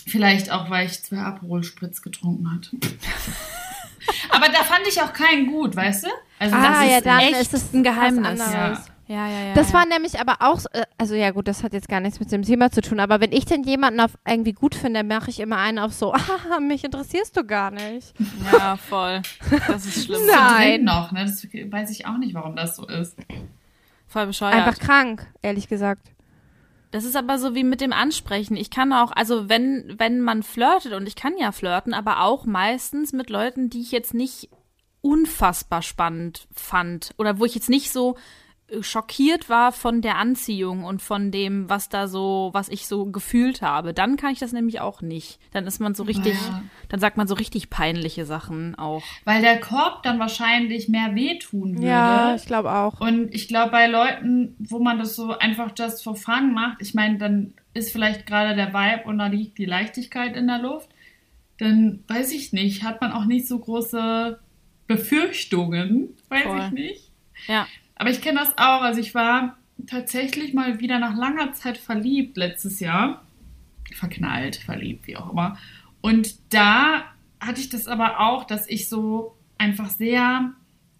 vielleicht 0.08 0.52
auch, 0.52 0.70
weil 0.70 0.88
ich 0.88 1.04
zwei 1.04 1.18
Aperol-Spritz 1.20 2.02
getrunken 2.02 2.54
hatte. 2.54 2.72
Aber 4.30 4.47
da 4.47 4.64
fand 4.64 4.88
ich 4.88 5.02
auch 5.02 5.14
keinen 5.14 5.47
gut, 5.47 5.76
weißt 5.76 6.06
du? 6.06 6.08
Also 6.39 6.56
Ah, 6.56 6.84
ja, 6.84 7.02
dann 7.02 7.20
echt 7.20 7.41
ist 7.41 7.54
es 7.54 7.74
ein 7.74 7.84
Geheimnis. 7.84 8.41
anderes. 8.41 8.91
Ja, 9.08 9.28
ja, 9.28 9.41
ja. 9.47 9.54
Das 9.56 9.70
ja. 9.70 9.74
war 9.74 9.86
nämlich 9.88 10.20
aber 10.20 10.36
auch, 10.39 10.66
äh, 10.72 10.86
also 11.00 11.16
ja 11.16 11.32
gut, 11.32 11.47
das 11.47 11.64
hat 11.64 11.74
jetzt 11.74 11.89
gar 11.89 12.00
nichts 12.00 12.20
mit 12.20 12.32
dem 12.32 12.43
Thema 12.43 12.70
zu 12.70 12.82
tun, 12.82 13.00
aber 13.00 13.20
wenn 13.20 13.32
ich 13.32 13.43
denn 13.43 13.64
jemanden 13.64 14.00
auf 14.02 14.12
irgendwie 14.24 14.54
gut 14.54 14.76
finde, 14.76 15.04
mache 15.04 15.32
ich 15.32 15.39
immer 15.39 15.58
einen 15.58 15.80
auf 15.80 15.93
so, 15.93 16.14
ah, 16.14 16.60
mich 16.60 16.84
interessierst 16.84 17.36
du 17.36 17.43
gar 17.43 17.72
nicht. 17.72 18.14
Ja, 18.52 18.78
voll. 18.78 19.24
Das 19.68 19.86
ist 19.88 20.06
schlimm. 20.06 20.22
Nein. 20.28 20.84
noch, 20.84 21.12
ne? 21.12 21.26
Das 21.26 21.43
weiß 21.43 21.89
ich 21.89 22.06
auch 22.06 22.18
nicht, 22.20 22.36
warum 22.36 22.56
das 22.56 22.76
so 22.76 22.88
ist. 22.88 23.18
Voll 24.08 24.28
bescheuert. 24.28 24.54
Einfach 24.54 24.78
krank, 24.78 25.26
ehrlich 25.41 25.68
gesagt. 25.68 26.08
Das 26.92 27.04
ist 27.04 27.16
aber 27.16 27.38
so 27.38 27.54
wie 27.54 27.64
mit 27.64 27.82
dem 27.82 27.94
Ansprechen. 27.94 28.58
Ich 28.58 28.72
kann 28.72 28.94
auch, 28.94 29.12
also 29.12 29.48
wenn, 29.48 29.96
wenn 29.98 30.22
man 30.22 30.42
flirtet, 30.42 30.94
und 30.94 31.08
ich 31.08 31.16
kann 31.16 31.38
ja 31.38 31.52
flirten, 31.52 31.94
aber 31.94 32.22
auch 32.22 32.46
meistens 32.46 33.14
mit 33.14 33.30
Leuten, 33.30 33.70
die 33.70 33.82
ich 33.82 33.92
jetzt 33.92 34.14
nicht 34.14 34.50
unfassbar 35.02 35.82
spannend 35.82 36.48
fand 36.52 37.12
oder 37.18 37.40
wo 37.40 37.46
ich 37.46 37.56
jetzt 37.56 37.70
nicht 37.70 37.92
so 37.92 38.18
schockiert 38.82 39.49
war 39.49 39.72
von 39.72 40.01
der 40.01 40.17
Anziehung 40.17 40.84
und 40.84 41.01
von 41.01 41.32
dem, 41.32 41.70
was 41.70 41.89
da 41.89 42.07
so, 42.07 42.49
was 42.53 42.70
ich 42.70 42.88
so 42.88 43.05
gefühlt 43.07 43.61
habe. 43.61 43.93
Dann 43.93 44.15
kann 44.17 44.32
ich 44.32 44.39
das 44.39 44.51
nämlich 44.53 44.80
auch 44.80 45.01
nicht. 45.01 45.39
Dann 45.51 45.65
ist 45.65 45.80
man 45.80 45.95
so 45.95 46.03
richtig, 46.03 46.34
Ja. 46.34 46.61
dann 46.89 46.99
sagt 46.99 47.17
man 47.17 47.28
so 47.28 47.36
richtig 47.36 47.70
peinliche 47.70 48.26
Sachen 48.26 48.76
auch. 48.76 49.03
Weil 49.26 49.41
der 49.41 49.59
Korb 49.59 50.03
dann 50.03 50.20
wahrscheinlich 50.20 50.88
mehr 50.89 51.15
wehtun 51.15 51.76
würde. 51.76 51.88
Ja, 51.88 52.36
ich 52.36 52.45
glaube 52.45 52.72
auch. 52.72 52.99
Und 53.01 53.34
ich 53.34 53.47
glaube, 53.47 53.72
bei 53.72 53.88
Leuten, 53.88 54.55
wo 54.59 54.80
man 54.80 54.99
das 54.99 55.15
so 55.15 55.38
einfach 55.38 55.72
just 55.78 56.03
for 56.03 56.15
fun 56.15 56.53
macht, 56.53 56.82
ich 56.82 56.93
meine, 56.93 57.17
dann 57.17 57.53
ist 57.74 57.91
vielleicht 57.91 58.26
gerade 58.26 58.55
der 58.55 58.74
Vibe 58.74 59.03
und 59.07 59.17
da 59.20 59.28
liegt 59.28 59.57
die 59.57 59.65
Leichtigkeit 59.65 60.36
in 60.36 60.47
der 60.47 60.59
Luft, 60.59 60.89
dann 61.57 62.03
weiß 62.07 62.32
ich 62.34 62.53
nicht, 62.53 62.84
hat 62.84 63.01
man 63.01 63.11
auch 63.11 63.26
nicht 63.26 63.47
so 63.47 63.59
große 63.59 64.39
Befürchtungen, 64.88 66.09
weiß 66.30 66.43
Voll. 66.43 66.61
ich 66.65 66.72
nicht. 66.72 67.11
Ja. 67.47 67.67
Aber 68.00 68.10
ich 68.10 68.22
kenne 68.22 68.39
das 68.39 68.58
auch. 68.58 68.82
Also 68.82 69.00
ich 69.00 69.14
war 69.14 69.58
tatsächlich 69.86 70.54
mal 70.56 70.80
wieder 70.80 70.97
nach 70.97 71.16
langer 71.16 71.54
Zeit 71.54 71.78
verliebt 71.78 72.36
letztes 72.38 72.80
Jahr. 72.80 73.22
Verknallt, 73.93 74.56
verliebt, 74.56 75.06
wie 75.06 75.18
auch 75.18 75.32
immer. 75.32 75.58
Und 76.02 76.36
da 76.54 77.04
hatte 77.39 77.62
ich 77.62 77.70
das 77.70 77.88
aber 77.88 78.20
auch, 78.20 78.45
dass 78.45 78.68
ich 78.68 78.89
so 78.89 79.36
einfach 79.58 79.89
sehr 79.89 80.52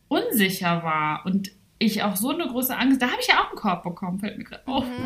unsicher 0.08 0.84
war 0.84 1.26
und 1.26 1.52
ich 1.82 2.04
auch 2.04 2.18
so 2.18 2.32
eine 2.32 2.46
große 2.48 2.76
Angst. 2.78 3.02
Da 3.02 3.08
habe 3.08 3.18
ich 3.22 3.28
ja 3.28 3.40
auch 3.42 3.50
einen 3.50 3.58
Korb 3.58 3.84
bekommen, 3.84 4.20
fällt 4.20 4.38
mir 4.38 4.44
gerade 4.44 4.68
auf. 4.68 4.86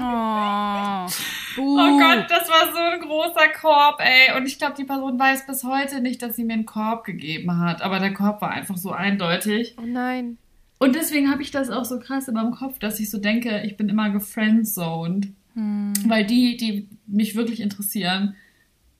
Oh, 1.55 1.61
Oh 1.77 1.99
Gott, 1.99 2.25
das 2.29 2.49
war 2.49 2.73
so 2.73 2.79
ein 2.79 2.99
großer 3.01 3.49
Korb, 3.61 3.99
ey. 3.99 4.35
Und 4.35 4.47
ich 4.47 4.57
glaube, 4.57 4.73
die 4.75 4.85
Person 4.85 5.19
weiß 5.19 5.45
bis 5.45 5.63
heute 5.63 6.01
nicht, 6.01 6.23
dass 6.23 6.35
sie 6.35 6.43
mir 6.43 6.53
einen 6.53 6.65
Korb 6.65 7.03
gegeben 7.03 7.59
hat. 7.59 7.83
Aber 7.83 7.99
der 7.99 8.11
Korb 8.11 8.41
war 8.41 8.49
einfach 8.49 8.75
so 8.77 8.91
eindeutig. 8.91 9.75
Oh 9.77 9.85
nein. 9.85 10.39
Und 10.83 10.95
deswegen 10.95 11.29
habe 11.31 11.41
ich 11.41 11.51
das 11.51 11.69
auch 11.69 11.85
so 11.85 11.99
krass 11.99 12.27
in 12.27 12.33
meinem 12.33 12.51
Kopf, 12.51 12.77
dass 12.79 12.99
ich 12.99 13.09
so 13.09 13.17
denke, 13.17 13.61
ich 13.65 13.77
bin 13.77 13.89
immer 13.89 14.09
gefriendzoned. 14.09 15.27
Weil 15.55 16.25
die, 16.25 16.57
die 16.57 16.87
mich 17.05 17.35
wirklich 17.35 17.59
interessieren, 17.59 18.35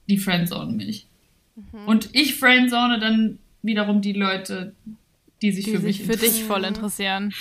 die 0.08 0.18
friendzonen 0.18 0.76
mich. 0.76 1.08
Und 1.86 2.10
ich 2.12 2.36
friendzone 2.36 2.98
dann 3.00 3.38
wiederum 3.62 4.00
die 4.02 4.12
Leute, 4.12 4.72
die 5.42 5.50
sich 5.52 5.64
die 5.64 5.72
für 5.72 5.80
mich 5.80 5.96
sich 5.98 6.06
für 6.06 6.12
interessieren. 6.12 6.34
dich 6.36 6.44
voll 6.44 6.64
interessieren. 6.64 7.34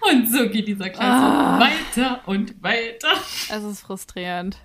Und 0.00 0.30
so 0.32 0.48
geht 0.48 0.68
dieser 0.68 0.88
Kreis 0.90 1.04
Ah. 1.04 1.60
weiter 1.60 2.20
und 2.26 2.62
weiter. 2.62 3.12
Es 3.50 3.62
ist 3.64 3.80
frustrierend. 3.82 4.56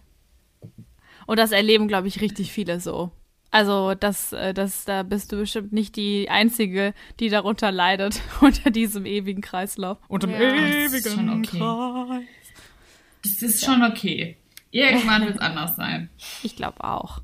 Und 1.28 1.38
das 1.38 1.52
erleben, 1.52 1.88
glaube 1.88 2.08
ich, 2.08 2.22
richtig 2.22 2.52
viele 2.52 2.80
so. 2.80 3.12
Also, 3.52 3.95
das, 3.95 4.32
äh, 4.32 4.54
das, 4.54 4.86
da 4.86 5.04
bist 5.04 5.32
du 5.32 5.38
bestimmt 5.38 5.74
nicht 5.74 5.97
die 5.97 6.30
Einzige, 6.30 6.93
die 7.20 7.30
darunter 7.30 7.72
leidet, 7.72 8.22
unter 8.41 8.72
diesem 8.72 9.06
ewigen 9.06 9.41
Kreislauf. 9.41 9.97
Unter 10.08 10.28
dem 10.28 10.41
Ja, 10.41 10.84
das 10.84 10.93
ist 10.93 11.12
schon 11.12 11.28
ewigen 11.28 11.45
okay. 11.45 11.60
Kreis. 11.60 12.24
Das 13.24 13.41
ist 13.41 13.66
schon 13.66 13.84
okay. 13.84 14.38
Irgendwann 14.72 15.22
wird 15.26 15.36
es 15.36 15.41
anders 15.41 15.76
sein. 15.76 16.10
Ich 16.43 16.56
glaube 16.56 16.84
auch. 16.84 17.22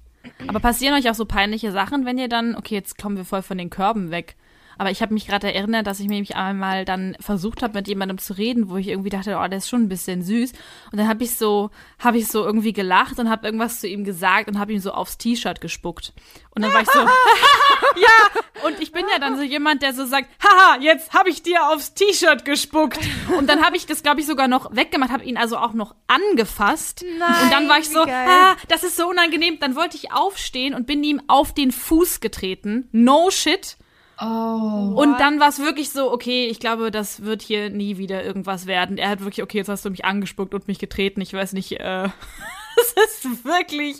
Aber 0.48 0.60
passieren 0.60 0.94
euch 0.96 1.10
auch 1.10 1.16
so 1.16 1.26
peinliche 1.26 1.72
Sachen, 1.72 2.06
wenn 2.06 2.18
ihr 2.18 2.28
dann, 2.28 2.56
okay, 2.56 2.76
jetzt 2.76 2.98
kommen 2.98 3.16
wir 3.16 3.26
voll 3.26 3.42
von 3.42 3.58
den 3.58 3.70
Körben 3.70 4.12
weg. 4.12 4.36
Aber 4.78 4.92
ich 4.92 5.02
habe 5.02 5.14
mich 5.14 5.28
gerade 5.28 5.54
erinnert, 5.54 5.88
dass 5.88 6.00
ich 6.00 6.08
nämlich 6.08 6.36
einmal 6.36 6.86
dann 6.86 7.16
versucht 7.20 7.64
habe, 7.64 7.74
mit 7.74 7.88
jemandem 7.88 8.18
zu 8.18 8.34
reden, 8.34 8.70
wo 8.70 8.78
ich 8.78 8.88
irgendwie 8.88 9.10
dachte, 9.10 9.38
oh, 9.38 9.48
der 9.48 9.58
ist 9.58 9.70
schon 9.70 9.84
ein 9.84 9.90
bisschen 9.90 10.22
süß. 10.22 10.52
Und 10.92 10.98
dann 10.98 11.08
habe 11.08 11.24
ich 11.24 11.36
so, 11.36 11.72
habe 12.00 12.18
ich 12.18 12.28
so 12.28 12.46
irgendwie 12.46 12.74
gelacht 12.74 13.20
und 13.20 13.30
habe 13.30 13.46
irgendwas 13.46 13.80
zu 13.80 13.88
ihm 13.88 14.04
gesagt 14.04 14.48
und 14.48 14.60
habe 14.60 14.74
ihm 14.74 14.80
so 14.80 14.92
aufs 14.92 15.18
T-Shirt 15.18 15.62
gespuckt. 15.62 16.14
Und 16.52 16.64
dann 16.64 16.74
war 16.74 16.82
ich 16.82 16.90
so, 16.90 17.00
ja. 17.96 18.66
Und 18.66 18.80
ich 18.80 18.92
bin 18.92 19.06
ja 19.12 19.20
dann 19.20 19.38
so 19.38 19.44
jemand, 19.44 19.82
der 19.82 19.94
so 19.94 20.06
sagt, 20.06 20.30
haha, 20.44 20.80
jetzt 20.82 21.14
habe 21.14 21.30
ich 21.30 21.44
dir 21.44 21.68
aufs 21.68 21.94
T-Shirt 21.94 22.46
gespuckt. 22.46 23.00
Und 23.38 23.48
dann 23.48 23.64
habe 23.64 23.78
ich 23.78 23.86
das, 23.86 24.04
glaube 24.04 24.22
ich, 24.22 24.26
sogar 24.26 24.48
noch 24.48 24.76
weggemacht, 24.76 25.12
habe 25.12 25.24
ihn 25.24 25.38
also 25.38 25.58
auch 25.58 25.74
noch 25.74 25.96
angefasst. 26.08 27.06
Nein, 27.20 27.44
und 27.44 27.52
dann 27.52 27.70
war 27.70 27.80
ich 27.80 27.90
so, 27.90 28.00
ah, 28.00 28.56
das 28.68 28.84
ist 28.84 28.98
so 28.98 29.08
unangenehm. 29.08 29.60
Dann 29.60 29.76
wollte 29.76 29.98
ich 29.98 30.12
aufstehen 30.12 30.74
und 30.74 30.88
bin 30.88 31.04
ihm 31.04 31.22
auf 31.28 31.54
den 31.54 31.72
Fuß 31.72 32.20
getreten. 32.20 32.90
No 32.92 33.30
shit. 33.32 33.78
Oh. 34.20 34.94
Und 34.96 35.20
dann 35.20 35.40
war 35.40 35.50
es 35.50 35.60
wirklich 35.60 35.92
so, 35.92 36.12
okay, 36.12 36.48
ich 36.48 36.60
glaube, 36.60 36.90
das 36.92 37.24
wird 37.24 37.42
hier 37.42 37.70
nie 37.70 37.98
wieder 37.98 38.24
irgendwas 38.24 38.66
werden. 38.66 38.98
Er 38.98 39.10
hat 39.10 39.20
wirklich, 39.22 39.44
okay, 39.44 39.58
jetzt 39.60 39.70
hast 39.70 39.86
du 39.86 39.90
mich 39.92 40.06
angespuckt 40.06 40.54
und 40.54 40.68
mich 40.68 40.80
getreten. 40.80 41.22
Ich 41.22 41.34
weiß 41.34 41.54
nicht, 41.54 41.74
äh, 41.74 42.10
das 42.76 42.94
ist 43.24 43.46
wirklich, 43.46 43.98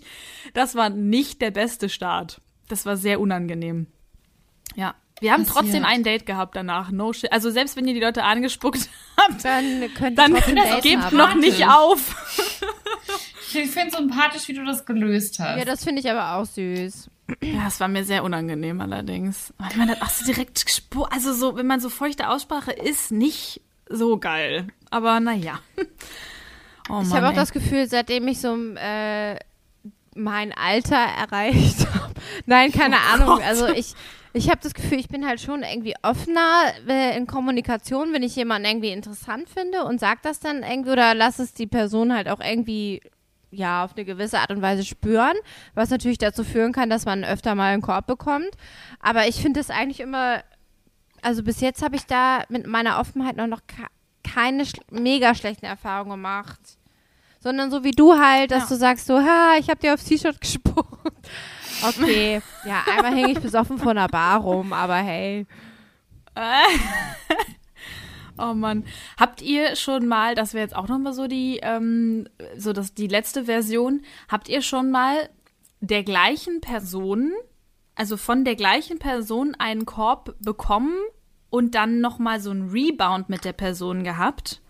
das 0.54 0.76
war 0.76 0.90
nicht 0.90 1.42
der 1.42 1.52
beste 1.52 1.90
Start. 1.90 2.42
Das 2.68 2.86
war 2.86 2.98
sehr 2.98 3.20
unangenehm. 3.20 3.88
Ja. 4.76 4.96
Wir 5.20 5.34
haben 5.34 5.46
Passiert. 5.46 5.66
trotzdem 5.66 5.86
ein 5.86 6.04
Date 6.04 6.26
gehabt 6.28 6.56
danach. 6.56 6.92
No 6.92 7.12
shit. 7.12 7.32
Also 7.32 7.50
selbst 7.50 7.76
wenn 7.76 7.88
ihr 7.88 7.96
die 7.96 8.00
Leute 8.00 8.24
angespuckt 8.24 8.88
habt, 9.18 9.44
Dann 9.44 9.92
könnt 9.96 10.20
ihr 10.20 10.26
dann 10.28 10.34
gebt 10.82 11.04
haben. 11.04 11.18
noch 11.18 11.34
nicht 11.36 11.68
auf. 11.68 12.16
Ich 13.54 13.72
finde 13.72 13.96
sympathisch, 13.96 14.48
wie 14.48 14.54
du 14.54 14.64
das 14.66 14.86
gelöst 14.86 15.40
hast. 15.40 15.58
Ja, 15.58 15.66
das 15.66 15.84
finde 15.84 16.02
ich 16.02 16.12
aber 16.12 16.36
auch 16.36 16.46
süß. 16.46 17.10
Ja, 17.42 17.68
es 17.68 17.80
war 17.80 17.88
mir 17.88 18.04
sehr 18.06 18.24
unangenehm 18.24 18.80
allerdings. 18.82 19.54
Ich 19.70 19.76
meine, 19.76 19.98
ach 20.02 20.10
so 20.10 20.26
direkt 20.26 20.60
gespu- 20.60 21.08
also 21.12 21.34
so, 21.34 21.56
wenn 21.58 21.68
man 21.68 21.80
so 21.82 21.90
feuchte 21.90 22.30
Aussprache 22.30 22.72
ist, 22.72 23.12
nicht 23.12 23.62
so 23.90 24.18
geil. 24.18 24.68
Aber 24.90 25.20
naja. 25.20 25.60
Oh 26.90 27.02
Ich 27.04 27.12
habe 27.14 27.28
auch 27.28 27.34
das 27.34 27.52
Gefühl, 27.52 27.86
seitdem 27.90 28.30
ich 28.30 28.40
so 28.40 28.56
äh, 28.76 29.36
mein 30.16 30.54
Alter 30.54 30.96
erreicht 30.96 31.86
habe. 31.94 32.14
Nein, 32.46 32.72
keine 32.72 32.96
Oh 32.96 33.14
Ahnung. 33.14 33.28
Gott. 33.28 33.44
Also 33.44 33.68
ich, 33.68 33.94
ich 34.32 34.50
habe 34.50 34.62
das 34.64 34.74
Gefühl, 34.74 34.98
ich 34.98 35.10
bin 35.10 35.28
halt 35.28 35.42
schon 35.42 35.64
irgendwie 35.64 35.96
offener 36.02 36.72
äh, 36.88 37.18
in 37.18 37.28
Kommunikation, 37.28 38.14
wenn 38.14 38.24
ich 38.24 38.38
jemanden 38.38 38.70
irgendwie 38.70 38.92
interessant 38.92 39.50
finde 39.50 39.84
und 39.84 40.00
sag 40.00 40.22
das 40.22 40.40
dann 40.40 40.64
irgendwie 40.64 40.92
oder 40.92 41.14
lass 41.14 41.40
es 41.40 41.54
die 41.54 41.68
Person 41.68 42.14
halt 42.14 42.30
auch 42.30 42.40
irgendwie 42.40 43.02
ja 43.52 43.84
auf 43.86 43.96
eine 43.96 44.06
gewisse 44.06 44.40
Art 44.40 44.52
und 44.52 44.62
Weise 44.62 44.84
spüren, 44.84 45.36
was 45.74 45.90
natürlich 45.90 46.18
dazu 46.18 46.44
führen 46.44 46.74
kann, 46.74 46.90
dass 46.90 47.06
man 47.06 47.24
öfter 47.24 47.56
mal 47.56 47.74
einen 47.74 47.82
Korb 47.82 48.06
bekommt. 48.08 48.50
Aber 49.00 49.28
ich 49.28 49.36
finde 49.42 49.60
es 49.60 49.70
eigentlich 49.70 50.00
immer, 50.02 50.44
also 51.22 51.44
bis 51.44 51.62
jetzt 51.62 51.82
habe 51.82 51.96
ich 51.96 52.06
da 52.06 52.44
mit 52.50 52.68
meiner 52.68 53.00
Offenheit 53.00 53.38
noch, 53.38 53.48
noch 53.48 53.62
ke- 53.68 53.88
keine 54.30 54.66
sch 54.66 54.74
mega 54.92 55.34
schlechten 55.36 55.66
Erfahrungen 55.66 56.12
gemacht. 56.12 56.60
Sondern 57.40 57.72
so 57.72 57.84
wie 57.84 57.92
du 57.92 58.20
halt, 58.20 58.52
dass 58.52 58.64
Ja. 58.64 58.70
du 58.70 58.76
sagst 58.76 59.06
so, 59.06 59.20
ha, 59.20 59.56
ich 59.60 59.70
hab 59.70 59.80
dir 59.80 59.94
aufs 59.94 60.06
T-Shirt 60.06 60.42
gespuckt. 60.42 61.30
Okay, 61.88 62.42
ja, 62.66 62.84
einmal 62.92 63.14
hänge 63.16 63.32
ich 63.34 63.40
besoffen 63.40 63.78
vor 63.78 63.92
einer 63.92 64.08
Bar 64.08 64.40
rum, 64.42 64.74
aber 64.74 64.96
hey. 64.96 65.46
Oh 68.38 68.54
Mann. 68.54 68.86
Habt 69.18 69.42
ihr 69.42 69.76
schon 69.76 70.08
mal, 70.08 70.36
das 70.36 70.54
wäre 70.54 70.64
jetzt 70.64 70.76
auch 70.76 70.88
nochmal 70.88 71.14
so 71.14 71.28
die, 71.28 71.60
ähm, 71.62 72.28
so 72.56 72.74
das, 72.74 72.94
die 72.94 73.08
letzte 73.08 73.46
Version, 73.46 74.02
habt 74.28 74.50
ihr 74.50 74.62
schon 74.62 74.92
mal 74.92 75.30
der 75.80 76.04
gleichen 76.04 76.62
Person, 76.62 77.32
also 77.96 78.18
von 78.18 78.46
der 78.46 78.56
gleichen 78.56 79.00
Person 79.00 79.56
einen 79.58 79.86
Korb 79.86 80.36
bekommen 80.40 80.96
und 81.50 81.76
dann 81.76 82.00
nochmal 82.02 82.40
so 82.40 82.52
einen 82.52 82.70
Rebound 82.70 83.30
mit 83.30 83.46
der 83.46 83.54
Person 83.54 84.04
gehabt? 84.04 84.62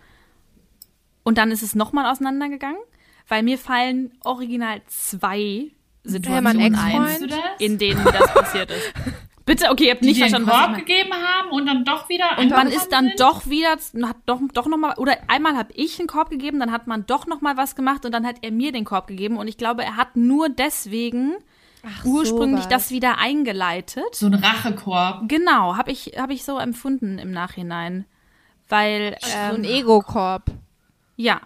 Und 1.24 1.38
dann 1.38 1.52
ist 1.52 1.64
es 1.64 1.76
nochmal 1.76 2.10
auseinandergegangen? 2.10 2.82
Weil 3.28 3.44
mir 3.44 3.58
fallen 3.58 4.12
original 4.24 4.82
zwei 4.88 5.72
Situationen 6.04 6.76
ein, 6.76 7.34
in 7.60 7.78
denen 7.78 8.04
das 8.06 8.34
passiert 8.34 8.72
ist. 8.72 8.94
Bitte, 9.48 9.72
okay, 9.72 9.86
ihr 9.86 9.92
habt 9.92 10.04
die 10.04 10.10
nicht 10.10 10.22
einen 10.22 10.30
verstanden, 10.46 10.48
was 10.50 10.56
ich 10.56 10.60
Korb 10.62 10.72
meine. 10.72 10.84
gegeben 10.84 11.14
haben 11.14 11.50
und 11.52 11.66
dann 11.66 11.84
doch 11.86 12.10
wieder 12.10 12.38
Und 12.38 12.50
man 12.52 12.68
ist 12.68 12.90
dann 12.90 13.06
sind? 13.08 13.20
doch 13.20 13.48
wieder, 13.48 13.72
hat 13.72 14.18
doch, 14.28 14.40
doch 14.54 14.68
noch 14.68 14.78
mal, 14.78 14.94
oder 14.98 15.18
einmal 15.28 15.56
habe 15.58 15.72
ich 15.74 15.98
einen 16.00 16.08
Korb 16.08 16.30
gegeben, 16.30 16.60
dann 16.60 16.72
hat 16.72 16.86
man 16.86 17.06
doch 17.08 17.26
noch 17.28 17.42
mal 17.42 17.58
was 17.58 17.76
gemacht 17.76 18.06
und 18.06 18.12
dann 18.12 18.28
hat 18.28 18.36
er 18.42 18.52
mir 18.52 18.72
den 18.72 18.86
Korb 18.86 19.08
gegeben 19.08 19.38
und 19.38 19.48
ich 19.48 19.58
glaube, 19.58 19.84
er 19.84 19.96
hat 19.96 20.16
nur 20.16 20.50
deswegen 20.50 21.34
ursprünglich 22.04 22.64
sowas. 22.66 22.68
das 22.68 22.92
wieder 22.92 23.18
eingeleitet. 23.20 24.14
so 24.14 24.26
ein 24.26 24.34
Rachekorb. 24.34 25.30
Genau, 25.30 25.78
habe 25.78 25.92
ich, 25.92 26.14
hab 26.18 26.30
ich 26.30 26.44
so 26.44 26.58
empfunden 26.60 27.18
im 27.18 27.32
Nachhinein. 27.32 28.06
Weil, 28.70 29.16
So 29.22 29.32
ein 29.56 29.64
ähm, 29.64 29.72
Ego-Korb. 29.72 30.52
ja, 31.16 31.40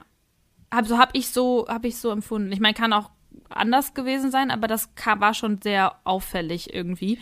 also 0.72 0.97
habe 0.97 1.12
ich 1.14 1.30
so, 1.30 1.68
habe 1.70 1.88
ich 1.88 1.97
so 1.97 2.10
empfunden. 2.10 2.52
Ich 2.52 2.60
meine, 2.60 2.74
kann 2.74 2.93
auch 2.93 3.12
anders 3.49 3.93
gewesen 3.93 4.32
sein, 4.32 4.49
aber 4.49 4.68
das 4.68 4.95
kam, 4.95 5.20
war 5.22 5.34
schon 5.36 5.62
sehr 5.62 5.97
auffällig 6.04 6.74
irgendwie. 6.74 7.20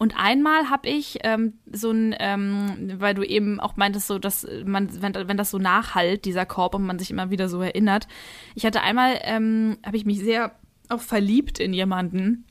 Und 0.00 0.14
einmal 0.16 0.70
habe 0.70 0.88
ich 0.88 1.18
ähm, 1.24 1.58
so 1.70 1.90
ein, 1.90 2.16
ähm, 2.18 2.94
weil 2.96 3.12
du 3.12 3.22
eben 3.22 3.60
auch 3.60 3.76
meintest, 3.76 4.06
so, 4.06 4.18
dass 4.18 4.46
man, 4.64 4.88
wenn, 5.02 5.14
wenn 5.14 5.36
das 5.36 5.50
so 5.50 5.58
nachhalt, 5.58 6.24
dieser 6.24 6.46
Korb, 6.46 6.74
und 6.74 6.86
man 6.86 6.98
sich 6.98 7.10
immer 7.10 7.28
wieder 7.28 7.50
so 7.50 7.60
erinnert. 7.60 8.08
Ich 8.54 8.64
hatte 8.64 8.80
einmal, 8.80 9.20
ähm, 9.24 9.76
habe 9.84 9.98
ich 9.98 10.06
mich 10.06 10.20
sehr 10.20 10.52
auch 10.88 11.02
verliebt 11.02 11.60
in 11.60 11.74
jemanden. 11.74 12.46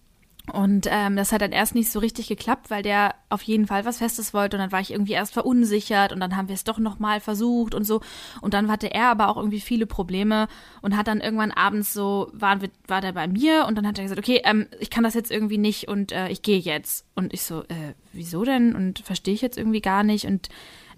Und 0.49 0.87
ähm, 0.89 1.15
das 1.15 1.31
hat 1.31 1.41
dann 1.41 1.51
erst 1.51 1.75
nicht 1.75 1.91
so 1.91 1.99
richtig 1.99 2.27
geklappt, 2.27 2.69
weil 2.69 2.83
der 2.83 3.15
auf 3.29 3.41
jeden 3.41 3.67
Fall 3.67 3.85
was 3.85 3.99
Festes 3.99 4.33
wollte 4.33 4.57
und 4.57 4.61
dann 4.61 4.71
war 4.71 4.81
ich 4.81 4.91
irgendwie 4.91 5.13
erst 5.13 5.33
verunsichert 5.33 6.11
und 6.11 6.19
dann 6.19 6.35
haben 6.35 6.47
wir 6.47 6.55
es 6.55 6.63
doch 6.63 6.79
nochmal 6.79 7.19
versucht 7.19 7.75
und 7.75 7.83
so. 7.83 8.01
Und 8.41 8.53
dann 8.53 8.71
hatte 8.71 8.93
er 8.93 9.07
aber 9.07 9.29
auch 9.29 9.37
irgendwie 9.37 9.59
viele 9.59 9.85
Probleme 9.85 10.47
und 10.81 10.97
hat 10.97 11.07
dann 11.07 11.21
irgendwann 11.21 11.51
abends 11.51 11.93
so, 11.93 12.31
wir, 12.33 12.69
war 12.87 13.01
der 13.01 13.13
bei 13.13 13.27
mir 13.27 13.65
und 13.67 13.77
dann 13.77 13.87
hat 13.87 13.97
er 13.97 14.03
gesagt, 14.03 14.19
okay, 14.19 14.41
ähm, 14.43 14.67
ich 14.79 14.89
kann 14.89 15.03
das 15.03 15.13
jetzt 15.13 15.31
irgendwie 15.31 15.57
nicht 15.57 15.87
und 15.87 16.11
äh, 16.11 16.29
ich 16.29 16.41
gehe 16.41 16.59
jetzt. 16.59 17.05
Und 17.15 17.33
ich 17.33 17.43
so, 17.43 17.61
äh, 17.63 17.93
wieso 18.13 18.43
denn? 18.43 18.75
Und 18.75 18.99
verstehe 18.99 19.33
ich 19.33 19.41
jetzt 19.41 19.57
irgendwie 19.57 19.81
gar 19.81 20.03
nicht. 20.03 20.25
Und 20.25 20.49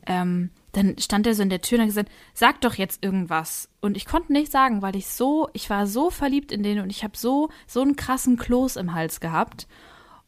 ähm, 0.08 0.50
dann 0.72 0.98
stand 0.98 1.28
er 1.28 1.36
so 1.36 1.44
in 1.44 1.50
der 1.50 1.62
Tür 1.62 1.78
und 1.78 1.82
hat 1.82 1.90
gesagt, 1.90 2.12
sag 2.34 2.62
doch 2.62 2.76
jetzt 2.76 3.04
irgendwas. 3.04 3.70
Und 3.82 3.98
ich 3.98 4.06
konnte 4.06 4.32
nicht 4.32 4.52
sagen, 4.52 4.82
weil 4.82 4.96
ich 4.96 5.08
so, 5.08 5.50
ich 5.54 5.70
war 5.70 5.88
so 5.88 6.10
verliebt 6.10 6.52
in 6.52 6.64
den 6.64 6.80
und 6.80 6.90
ich 6.90 7.04
habe 7.04 7.18
so, 7.18 7.50
so 7.68 7.82
einen 7.82 7.96
krassen 7.96 8.38
Kloß 8.38 8.78
im 8.78 8.94
Hals 8.94 9.20
gehabt 9.20 9.68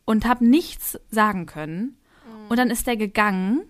und 0.06 0.26
habe 0.26 0.46
nichts 0.46 1.00
sagen 1.10 1.46
können. 1.46 1.98
Und 2.50 2.58
dann 2.58 2.70
ist 2.70 2.88
er 2.88 2.98
gegangen 2.98 3.64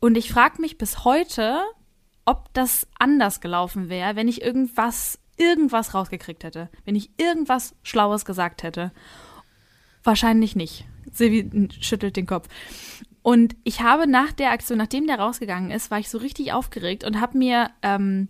und 0.00 0.16
ich 0.16 0.30
frage 0.30 0.60
mich 0.60 0.76
bis 0.76 1.04
heute, 1.04 1.62
ob 2.24 2.52
das 2.52 2.88
anders 2.98 3.40
gelaufen 3.40 3.88
wäre, 3.88 4.16
wenn 4.16 4.28
ich 4.28 4.42
irgendwas, 4.42 5.20
irgendwas 5.36 5.94
rausgekriegt 5.94 6.42
hätte, 6.44 6.68
wenn 6.84 6.96
ich 6.96 7.10
irgendwas 7.18 7.74
Schlaues 7.82 8.24
gesagt 8.24 8.62
hätte. 8.62 8.92
Wahrscheinlich 10.02 10.56
nicht. 10.56 10.84
Silvi 11.12 11.68
schüttelt 11.80 12.16
den 12.16 12.26
Kopf. 12.26 12.48
Und 13.26 13.56
ich 13.64 13.80
habe 13.80 14.06
nach 14.06 14.30
der 14.30 14.52
Aktion, 14.52 14.78
nachdem 14.78 15.08
der 15.08 15.18
rausgegangen 15.18 15.72
ist, 15.72 15.90
war 15.90 15.98
ich 15.98 16.08
so 16.08 16.18
richtig 16.18 16.52
aufgeregt 16.52 17.02
und 17.02 17.20
habe 17.20 17.36
mir 17.36 17.70
ähm, 17.82 18.28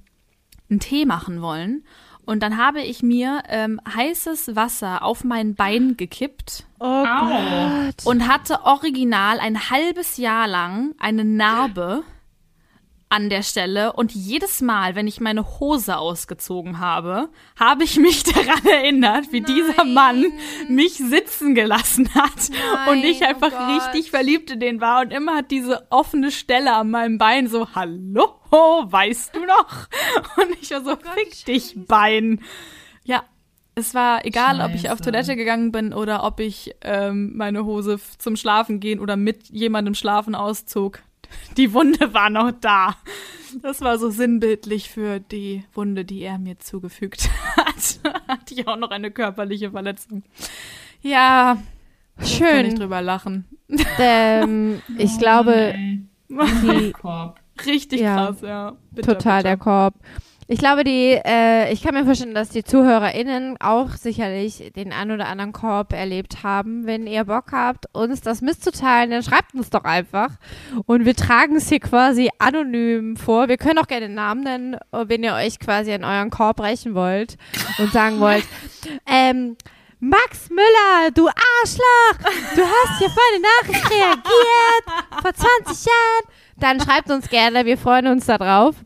einen 0.70 0.80
Tee 0.80 1.04
machen 1.04 1.42
wollen. 1.42 1.84
Und 2.24 2.42
dann 2.42 2.56
habe 2.56 2.80
ich 2.80 3.02
mir 3.02 3.42
ähm, 3.50 3.78
heißes 3.86 4.56
Wasser 4.56 5.02
auf 5.02 5.22
mein 5.22 5.54
Bein 5.54 5.98
gekippt 5.98 6.64
Oh. 6.78 7.04
Gott. 7.04 8.06
und 8.06 8.26
hatte 8.26 8.62
original 8.64 9.38
ein 9.38 9.68
halbes 9.68 10.16
Jahr 10.16 10.48
lang 10.48 10.94
eine 10.98 11.26
Narbe 11.26 12.02
an 13.08 13.30
der 13.30 13.42
Stelle. 13.42 13.92
Und 13.92 14.12
jedes 14.12 14.60
Mal, 14.60 14.94
wenn 14.94 15.06
ich 15.06 15.20
meine 15.20 15.60
Hose 15.60 15.96
ausgezogen 15.96 16.80
habe, 16.80 17.28
habe 17.58 17.84
ich 17.84 17.98
mich 17.98 18.22
daran 18.24 18.64
erinnert, 18.66 19.32
wie 19.32 19.40
dieser 19.40 19.84
Mann 19.84 20.24
mich 20.68 20.94
sitzen 20.94 21.54
gelassen 21.54 22.12
hat. 22.14 22.50
und 22.90 23.04
ich 23.04 23.20
Nein, 23.20 23.34
einfach 23.34 23.52
oh 23.52 23.58
Gott. 23.58 23.92
richtig 23.92 24.10
verliebt 24.10 24.50
in 24.50 24.60
den 24.60 24.80
war. 24.80 25.02
Und 25.02 25.12
immer 25.12 25.36
hat 25.36 25.50
diese 25.50 25.86
offene 25.90 26.30
Stelle 26.30 26.74
an 26.74 26.90
meinem 26.90 27.18
Bein 27.18 27.48
so, 27.48 27.68
hallo, 27.74 28.34
weißt 28.50 29.34
du 29.34 29.40
noch? 29.44 29.88
Und 30.36 30.56
ich 30.60 30.70
war 30.70 30.82
so, 30.82 30.96
fick 30.96 31.44
dich, 31.44 31.74
Bein. 31.86 32.40
Ja, 33.04 33.24
es 33.74 33.94
war 33.94 34.24
egal, 34.24 34.60
ob 34.60 34.74
ich 34.74 34.88
auf 34.88 34.98
Scheiße. 34.98 35.10
Toilette 35.10 35.36
gegangen 35.36 35.70
bin 35.70 35.92
oder 35.92 36.24
ob 36.24 36.40
ich 36.40 36.74
ähm, 36.80 37.36
meine 37.36 37.64
Hose 37.64 38.00
zum 38.18 38.36
Schlafen 38.36 38.80
gehen 38.80 39.00
oder 39.00 39.16
mit 39.16 39.48
jemandem 39.48 39.94
schlafen 39.94 40.34
auszog. 40.34 41.00
Die 41.56 41.72
Wunde 41.72 42.12
war 42.14 42.30
noch 42.30 42.52
da. 42.52 42.96
Das 43.62 43.80
war 43.80 43.98
so 43.98 44.10
sinnbildlich 44.10 44.90
für 44.90 45.20
die 45.20 45.64
Wunde, 45.72 46.04
die 46.04 46.20
er 46.22 46.38
mir 46.38 46.58
zugefügt 46.58 47.28
hat. 47.56 48.00
Hatte 48.28 48.54
ich 48.54 48.66
auch 48.68 48.76
noch 48.76 48.90
eine 48.90 49.10
körperliche 49.10 49.70
Verletzung. 49.70 50.22
Ja, 51.02 51.58
kann 52.16 52.24
ich 52.24 52.36
Schön. 52.36 52.74
drüber 52.74 53.00
lachen. 53.02 53.44
Ähm, 53.98 54.82
ich 54.98 55.12
Oh, 55.14 55.18
glaube, 55.18 55.74
die, 56.28 56.92
Korb. 56.92 57.40
Richtig 57.66 58.00
Ja. 58.00 58.16
krass, 58.16 58.40
ja. 58.42 58.76
Bitter, 58.90 59.14
total 59.18 59.42
der 59.42 59.52
bitter. 59.56 59.64
Korb. 59.64 59.94
Ich 60.48 60.60
glaube, 60.60 60.84
die, 60.84 61.20
äh, 61.24 61.72
ich 61.72 61.82
kann 61.82 61.94
mir 61.94 62.04
vorstellen, 62.04 62.34
dass 62.34 62.50
die 62.50 62.62
ZuhörerInnen 62.62 63.56
auch 63.60 63.90
sicherlich 63.90 64.72
den 64.76 64.92
ein 64.92 65.10
oder 65.10 65.26
anderen 65.26 65.52
Korb 65.52 65.92
erlebt 65.92 66.44
haben. 66.44 66.86
Wenn 66.86 67.08
ihr 67.08 67.24
Bock 67.24 67.46
habt, 67.50 67.86
uns 67.92 68.20
das 68.20 68.42
mitzuteilen, 68.42 69.10
dann 69.10 69.24
schreibt 69.24 69.54
uns 69.54 69.70
doch 69.70 69.82
einfach. 69.82 70.30
Und 70.86 71.04
wir 71.04 71.16
tragen 71.16 71.56
es 71.56 71.68
hier 71.68 71.80
quasi 71.80 72.30
anonym 72.38 73.16
vor. 73.16 73.48
Wir 73.48 73.56
können 73.56 73.78
auch 73.78 73.88
gerne 73.88 74.06
den 74.06 74.14
Namen 74.14 74.44
nennen, 74.44 74.76
wenn 74.92 75.24
ihr 75.24 75.34
euch 75.34 75.58
quasi 75.58 75.92
an 75.92 76.04
euren 76.04 76.30
Korb 76.30 76.60
rächen 76.60 76.94
wollt 76.94 77.36
und 77.78 77.92
sagen 77.92 78.20
wollt, 78.20 78.44
ähm, 79.06 79.56
Max 79.98 80.48
Müller, 80.50 81.10
du 81.12 81.26
Arschloch, 81.26 82.30
du 82.54 82.62
hast 82.62 82.98
hier 82.98 83.08
voll 83.08 83.24
die 83.36 83.72
Nachricht 83.72 83.90
reagiert 83.90 85.22
vor 85.22 85.32
20 85.32 85.86
Jahren. 85.86 86.34
Dann 86.58 86.80
schreibt 86.80 87.10
uns 87.10 87.28
gerne, 87.28 87.66
wir 87.66 87.76
freuen 87.76 88.06
uns 88.06 88.26
darauf. 88.26 88.76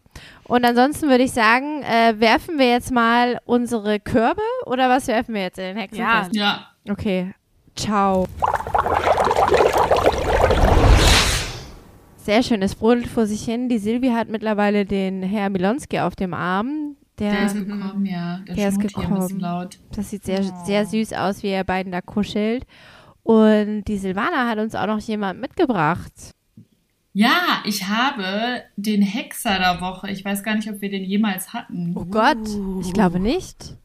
Und 0.51 0.65
ansonsten 0.65 1.09
würde 1.09 1.23
ich 1.23 1.31
sagen, 1.31 1.83
äh, 1.85 2.19
werfen 2.19 2.59
wir 2.59 2.69
jetzt 2.69 2.91
mal 2.91 3.39
unsere 3.45 4.01
Körbe 4.01 4.43
oder 4.67 4.89
was 4.89 5.07
werfen 5.07 5.33
wir 5.33 5.43
jetzt 5.43 5.59
in 5.61 5.65
den 5.65 5.77
Hexenfest? 5.77 6.35
Ja. 6.35 6.67
Okay, 6.89 7.33
ciao. 7.77 8.27
Sehr 12.17 12.43
schön, 12.43 12.63
es 12.63 12.75
brodelt 12.75 13.07
vor 13.07 13.27
sich 13.27 13.45
hin. 13.45 13.69
Die 13.69 13.79
Silvi 13.79 14.09
hat 14.09 14.29
mittlerweile 14.29 14.85
den 14.85 15.23
Herr 15.23 15.51
Milonski 15.51 16.01
auf 16.01 16.17
dem 16.17 16.35
Arm. 16.35 16.97
Der 17.21 17.31
Der, 17.33 17.47
ist 17.47 17.55
gekommen, 17.55 18.07
ja. 18.07 18.41
Der, 18.49 18.55
Der 18.57 18.69
ist 18.71 18.81
gekommen. 18.81 19.39
laut. 19.39 19.79
das 19.95 20.11
sieht 20.11 20.25
sehr, 20.25 20.43
sehr 20.43 20.85
süß 20.85 21.13
aus, 21.13 21.45
wie 21.45 21.53
ihr 21.53 21.63
beiden 21.63 21.93
da 21.93 22.01
kuschelt. 22.01 22.65
Und 23.23 23.85
die 23.85 23.99
Silvana 23.99 24.49
hat 24.49 24.59
uns 24.59 24.75
auch 24.75 24.87
noch 24.89 24.99
jemand 24.99 25.41
mitgebracht. 25.41 26.13
Ja, 27.13 27.63
ich 27.65 27.89
habe 27.89 28.63
den 28.77 29.03
Hexer 29.03 29.59
der 29.59 29.81
Woche. 29.81 30.11
Ich 30.11 30.25
weiß 30.25 30.43
gar 30.43 30.55
nicht, 30.55 30.71
ob 30.71 30.81
wir 30.81 30.91
den 30.91 31.05
jemals 31.05 31.53
hatten. 31.53 31.93
Oh 31.97 32.05
Gott, 32.05 32.49
ich 32.83 32.93
glaube 32.93 33.19
nicht. 33.19 33.77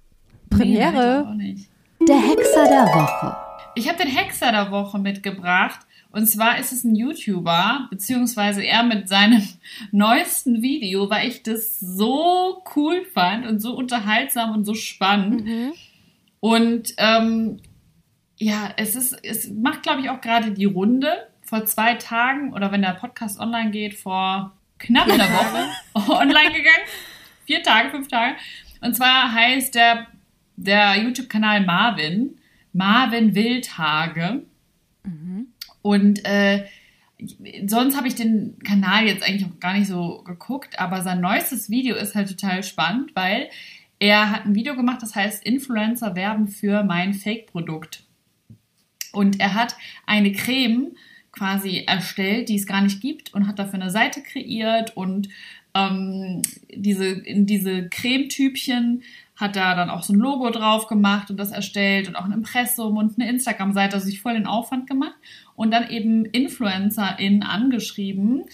Nee, 0.51 0.57
Premiere. 0.57 1.27
auch 1.27 1.33
nicht. 1.33 1.69
Der 2.07 2.17
Hexer 2.17 2.67
der 2.67 2.85
Woche. 2.85 3.35
Ich 3.75 3.89
habe 3.89 3.97
den 3.97 4.07
Hexer 4.07 4.51
der 4.51 4.71
Woche 4.71 4.99
mitgebracht. 4.99 5.79
Und 6.11 6.27
zwar 6.27 6.59
ist 6.59 6.71
es 6.71 6.85
ein 6.85 6.95
YouTuber, 6.95 7.87
beziehungsweise 7.89 8.63
er 8.63 8.83
mit 8.83 9.09
seinem 9.09 9.43
neuesten 9.91 10.61
Video, 10.61 11.09
weil 11.09 11.27
ich 11.27 11.43
das 11.43 11.79
so 11.79 12.63
cool 12.75 13.03
fand 13.13 13.45
und 13.45 13.59
so 13.59 13.75
unterhaltsam 13.75 14.53
und 14.53 14.65
so 14.65 14.75
spannend. 14.75 15.45
Mhm. 15.45 15.73
Und 16.39 16.93
ähm, 16.99 17.59
ja, 18.37 18.69
es 18.77 18.95
ist, 18.95 19.17
es 19.23 19.49
macht, 19.49 19.83
glaube 19.83 20.01
ich, 20.01 20.09
auch 20.09 20.21
gerade 20.21 20.51
die 20.51 20.65
Runde. 20.65 21.09
Vor 21.45 21.65
zwei 21.65 21.95
Tagen 21.95 22.53
oder 22.53 22.71
wenn 22.71 22.81
der 22.81 22.93
Podcast 22.93 23.39
online 23.39 23.71
geht, 23.71 23.93
vor 23.93 24.53
knapp 24.79 25.07
einer 25.07 25.29
Woche 25.29 25.67
online 26.11 26.51
gegangen. 26.51 26.85
Vier 27.45 27.61
Tage, 27.63 27.91
fünf 27.91 28.07
Tage. 28.07 28.35
Und 28.81 28.95
zwar 28.95 29.31
heißt 29.31 29.75
der, 29.75 30.07
der 30.55 30.95
YouTube-Kanal 30.97 31.65
Marvin, 31.65 32.37
Marvin 32.73 33.35
Wildhage. 33.35 34.43
Und 35.81 36.25
äh, 36.25 36.65
sonst 37.67 37.95
habe 37.95 38.07
ich 38.07 38.15
den 38.15 38.57
Kanal 38.63 39.05
jetzt 39.05 39.23
eigentlich 39.23 39.45
auch 39.45 39.59
gar 39.59 39.73
nicht 39.73 39.87
so 39.87 40.23
geguckt, 40.23 40.79
aber 40.79 41.01
sein 41.03 41.21
neuestes 41.21 41.69
Video 41.69 41.95
ist 41.95 42.15
halt 42.15 42.29
total 42.29 42.63
spannend, 42.63 43.15
weil 43.15 43.49
er 43.99 44.31
hat 44.31 44.45
ein 44.45 44.55
Video 44.55 44.75
gemacht, 44.75 45.01
das 45.01 45.15
heißt 45.15 45.45
Influencer 45.45 46.15
werben 46.15 46.47
für 46.47 46.83
mein 46.83 47.13
Fake-Produkt. 47.13 48.03
Und 49.13 49.39
er 49.39 49.53
hat 49.53 49.77
eine 50.05 50.31
Creme 50.33 50.95
quasi 51.35 51.83
erstellt, 51.85 52.49
die 52.49 52.55
es 52.55 52.65
gar 52.65 52.81
nicht 52.81 53.01
gibt 53.01 53.33
und 53.33 53.47
hat 53.47 53.59
dafür 53.59 53.75
eine 53.75 53.91
Seite 53.91 54.21
kreiert 54.21 54.95
und 54.95 55.29
ähm, 55.75 56.41
diese, 56.73 57.05
in 57.05 57.45
diese 57.45 57.89
Cremetübchen 57.89 59.03
hat 59.35 59.57
er 59.57 59.75
dann 59.75 59.89
auch 59.89 60.03
so 60.03 60.13
ein 60.13 60.19
Logo 60.19 60.49
drauf 60.49 60.87
gemacht 60.87 61.29
und 61.29 61.37
das 61.37 61.51
erstellt 61.51 62.07
und 62.07 62.15
auch 62.15 62.23
ein 62.23 62.31
Impressum 62.31 62.95
und 62.95 63.19
eine 63.19 63.29
Instagram-Seite, 63.29 63.95
also 63.95 64.05
sich 64.05 64.21
voll 64.21 64.33
den 64.33 64.47
Aufwand 64.47 64.87
gemacht 64.87 65.15
und 65.55 65.71
dann 65.71 65.89
eben 65.89 66.23
InfluencerInnen 66.25 67.43
angeschrieben. 67.43 68.45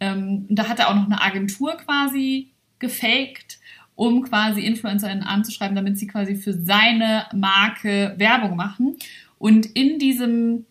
Ähm, 0.00 0.46
da 0.48 0.68
hat 0.68 0.78
er 0.78 0.88
auch 0.88 0.94
noch 0.94 1.04
eine 1.04 1.20
Agentur 1.20 1.76
quasi 1.76 2.52
gefaked, 2.78 3.58
um 3.94 4.22
quasi 4.22 4.62
InfluencerInnen 4.62 5.24
anzuschreiben, 5.24 5.76
damit 5.76 5.98
sie 5.98 6.06
quasi 6.06 6.36
für 6.36 6.54
seine 6.54 7.26
Marke 7.34 8.14
Werbung 8.16 8.56
machen. 8.56 8.96
Und 9.38 9.66
in 9.66 9.98
diesem 9.98 10.64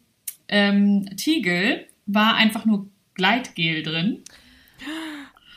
ähm, 0.50 1.10
Tiegel 1.16 1.86
war 2.06 2.36
einfach 2.36 2.66
nur 2.66 2.90
Gleitgel 3.14 3.84
drin. 3.84 4.24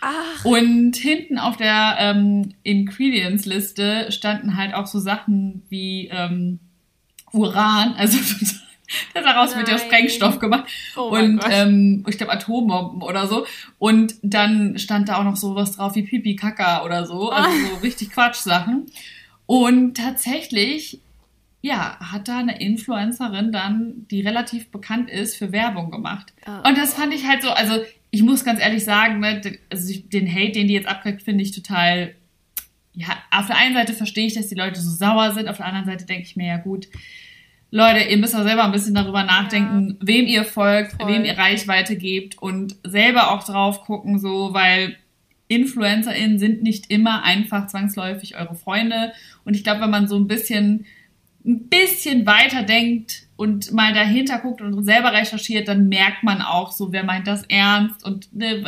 Ach. 0.01 0.45
Und 0.45 0.97
hinten 0.97 1.39
auf 1.39 1.57
der 1.57 1.97
ähm, 1.99 2.55
Ingredients-Liste 2.65 4.11
standen 4.11 4.57
halt 4.57 4.75
auch 4.75 4.87
so 4.87 4.99
Sachen 4.99 5.63
wie 5.69 6.09
ähm, 6.13 6.59
Uran, 7.33 7.95
also 7.97 8.19
daraus 9.15 9.57
wird 9.57 9.69
ja. 9.69 9.79
Sprengstoff 9.79 10.39
gemacht 10.39 10.65
Oh 10.97 11.17
und 11.17 11.41
ähm, 11.49 12.05
ich 12.09 12.19
glaube 12.19 12.33
Atombomben 12.33 13.03
oder 13.03 13.27
so. 13.27 13.47
Und 13.79 14.15
dann 14.23 14.79
stand 14.79 15.09
da 15.09 15.19
auch 15.19 15.25
noch 15.25 15.37
sowas 15.37 15.77
drauf 15.77 15.95
wie 15.95 16.03
Pipi 16.03 16.37
Kaka 16.37 16.85
oder 16.85 17.07
so, 17.07 17.31
also 17.31 17.49
so 17.51 17.77
richtig 17.83 18.11
Quatschsachen. 18.11 18.87
Und 19.47 19.97
tatsächlich, 19.97 21.01
ja, 21.63 21.97
hat 22.01 22.29
da 22.29 22.39
eine 22.39 22.61
Influencerin 22.61 23.53
dann, 23.53 24.07
die 24.11 24.21
relativ 24.21 24.71
bekannt 24.71 25.09
ist, 25.09 25.37
für 25.37 25.53
Werbung 25.53 25.93
gemacht. 25.93 26.35
Oh. 26.45 26.69
Und 26.69 26.77
das 26.77 26.95
fand 26.95 27.15
ich 27.15 27.27
halt 27.27 27.43
so, 27.43 27.51
also 27.51 27.81
ich 28.11 28.23
muss 28.23 28.45
ganz 28.45 28.61
ehrlich 28.61 28.85
sagen, 28.85 29.21
ne, 29.21 29.41
also 29.71 30.01
den 30.13 30.31
Hate, 30.31 30.53
den 30.53 30.67
die 30.67 30.75
jetzt 30.75 30.89
abkriegt, 30.89 31.23
finde 31.23 31.43
ich 31.43 31.53
total. 31.53 32.15
Ja, 32.95 33.17
auf 33.31 33.47
der 33.47 33.57
einen 33.57 33.75
Seite 33.75 33.95
verstehe 33.95 34.27
ich, 34.27 34.35
dass 34.35 34.49
die 34.49 34.55
Leute 34.55 34.81
so 34.81 34.91
sauer 34.91 35.33
sind, 35.33 35.49
auf 35.49 35.57
der 35.57 35.67
anderen 35.67 35.87
Seite 35.87 36.05
denke 36.05 36.25
ich 36.25 36.37
mir, 36.37 36.49
ja 36.49 36.57
gut, 36.59 36.89
Leute, 37.71 38.01
ihr 38.01 38.19
müsst 38.19 38.37
auch 38.37 38.43
selber 38.43 38.65
ein 38.65 38.73
bisschen 38.73 38.95
darüber 38.95 39.23
nachdenken, 39.23 39.97
wem 40.01 40.27
ihr 40.27 40.45
folgt, 40.45 40.93
Voll. 41.01 41.11
wem 41.11 41.25
ihr 41.25 41.39
Reichweite 41.39 41.97
gebt 41.97 42.37
und 42.43 42.77
selber 42.85 43.31
auch 43.31 43.45
drauf 43.45 43.85
gucken, 43.85 44.19
so, 44.19 44.53
weil 44.53 44.97
InfluencerInnen 45.49 46.39
sind 46.39 46.63
nicht 46.63 46.91
immer 46.91 47.23
einfach 47.23 47.69
zwangsläufig 47.69 48.37
eure 48.37 48.57
Freunde. 48.57 49.13
Und 49.45 49.55
ich 49.55 49.65
glaube, 49.65 49.81
wenn 49.81 49.91
man 49.91 50.07
so 50.07 50.17
ein 50.17 50.27
bisschen, 50.27 50.85
ein 51.45 51.69
bisschen 51.69 52.27
weiter 52.27 52.63
denkt 52.63 53.27
und 53.37 53.73
mal 53.73 53.93
dahinter 53.93 54.39
guckt 54.39 54.61
und 54.61 54.85
selber 54.85 55.13
recherchiert, 55.13 55.67
dann 55.67 55.89
merkt 55.89 56.23
man 56.23 56.41
auch 56.41 56.71
so, 56.71 56.93
wer 56.93 57.03
meint 57.03 57.27
das 57.27 57.43
ernst. 57.45 58.05
Und 58.05 58.33
ne, 58.35 58.65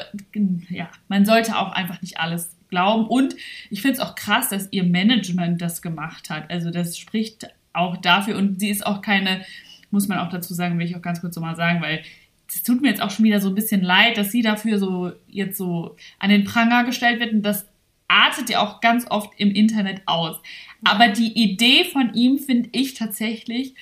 ja, 0.69 0.91
man 1.09 1.25
sollte 1.25 1.57
auch 1.57 1.73
einfach 1.73 2.03
nicht 2.03 2.19
alles 2.19 2.57
glauben. 2.71 3.07
Und 3.07 3.37
ich 3.71 3.83
finde 3.83 3.99
es 3.99 4.01
auch 4.01 4.17
krass, 4.17 4.49
dass 4.49 4.69
ihr 4.73 4.85
Management 4.85 5.63
das 5.63 5.83
gemacht 5.83 6.31
hat. 6.31 6.51
Also 6.51 6.71
das 6.71 6.99
spricht 6.99 7.47
auch 7.73 7.97
dafür. 7.99 8.37
Und 8.37 8.59
sie 8.59 8.71
ist 8.71 8.85
auch 8.85 9.01
keine, 9.01 9.45
muss 9.91 10.09
man 10.09 10.19
auch 10.19 10.31
dazu 10.31 10.55
sagen, 10.55 10.79
will 10.79 10.87
ich 10.87 10.97
auch 10.97 11.03
ganz 11.03 11.21
kurz 11.21 11.37
so 11.37 11.41
mal 11.41 11.57
sagen, 11.57 11.81
weil 11.81 12.03
es 12.49 12.63
tut 12.63 12.83
mir 12.83 12.89
jetzt 12.89 13.01
auch 13.01 13.11
schon 13.11 13.25
wieder 13.25 13.41
so 13.41 13.49
ein 13.49 13.55
bisschen 13.55 13.83
leid, 13.83 14.19
dass 14.19 14.33
sie 14.33 14.43
dafür 14.43 14.79
so 14.79 15.13
jetzt 15.29 15.57
so 15.57 15.97
an 16.19 16.31
den 16.31 16.45
Pranger 16.45 16.85
gestellt 16.85 17.21
wird 17.21 17.33
und 17.33 17.43
das 17.43 17.67
artet 18.09 18.51
ja 18.51 18.61
auch 18.61 18.81
ganz 18.81 19.07
oft 19.11 19.33
im 19.39 19.51
Internet 19.51 20.03
aus. 20.07 20.41
Aber 20.85 21.09
die 21.09 21.33
Idee 21.33 21.85
von 21.85 22.15
ihm 22.15 22.39
finde 22.39 22.69
ich 22.73 22.95
tatsächlich 22.95 23.75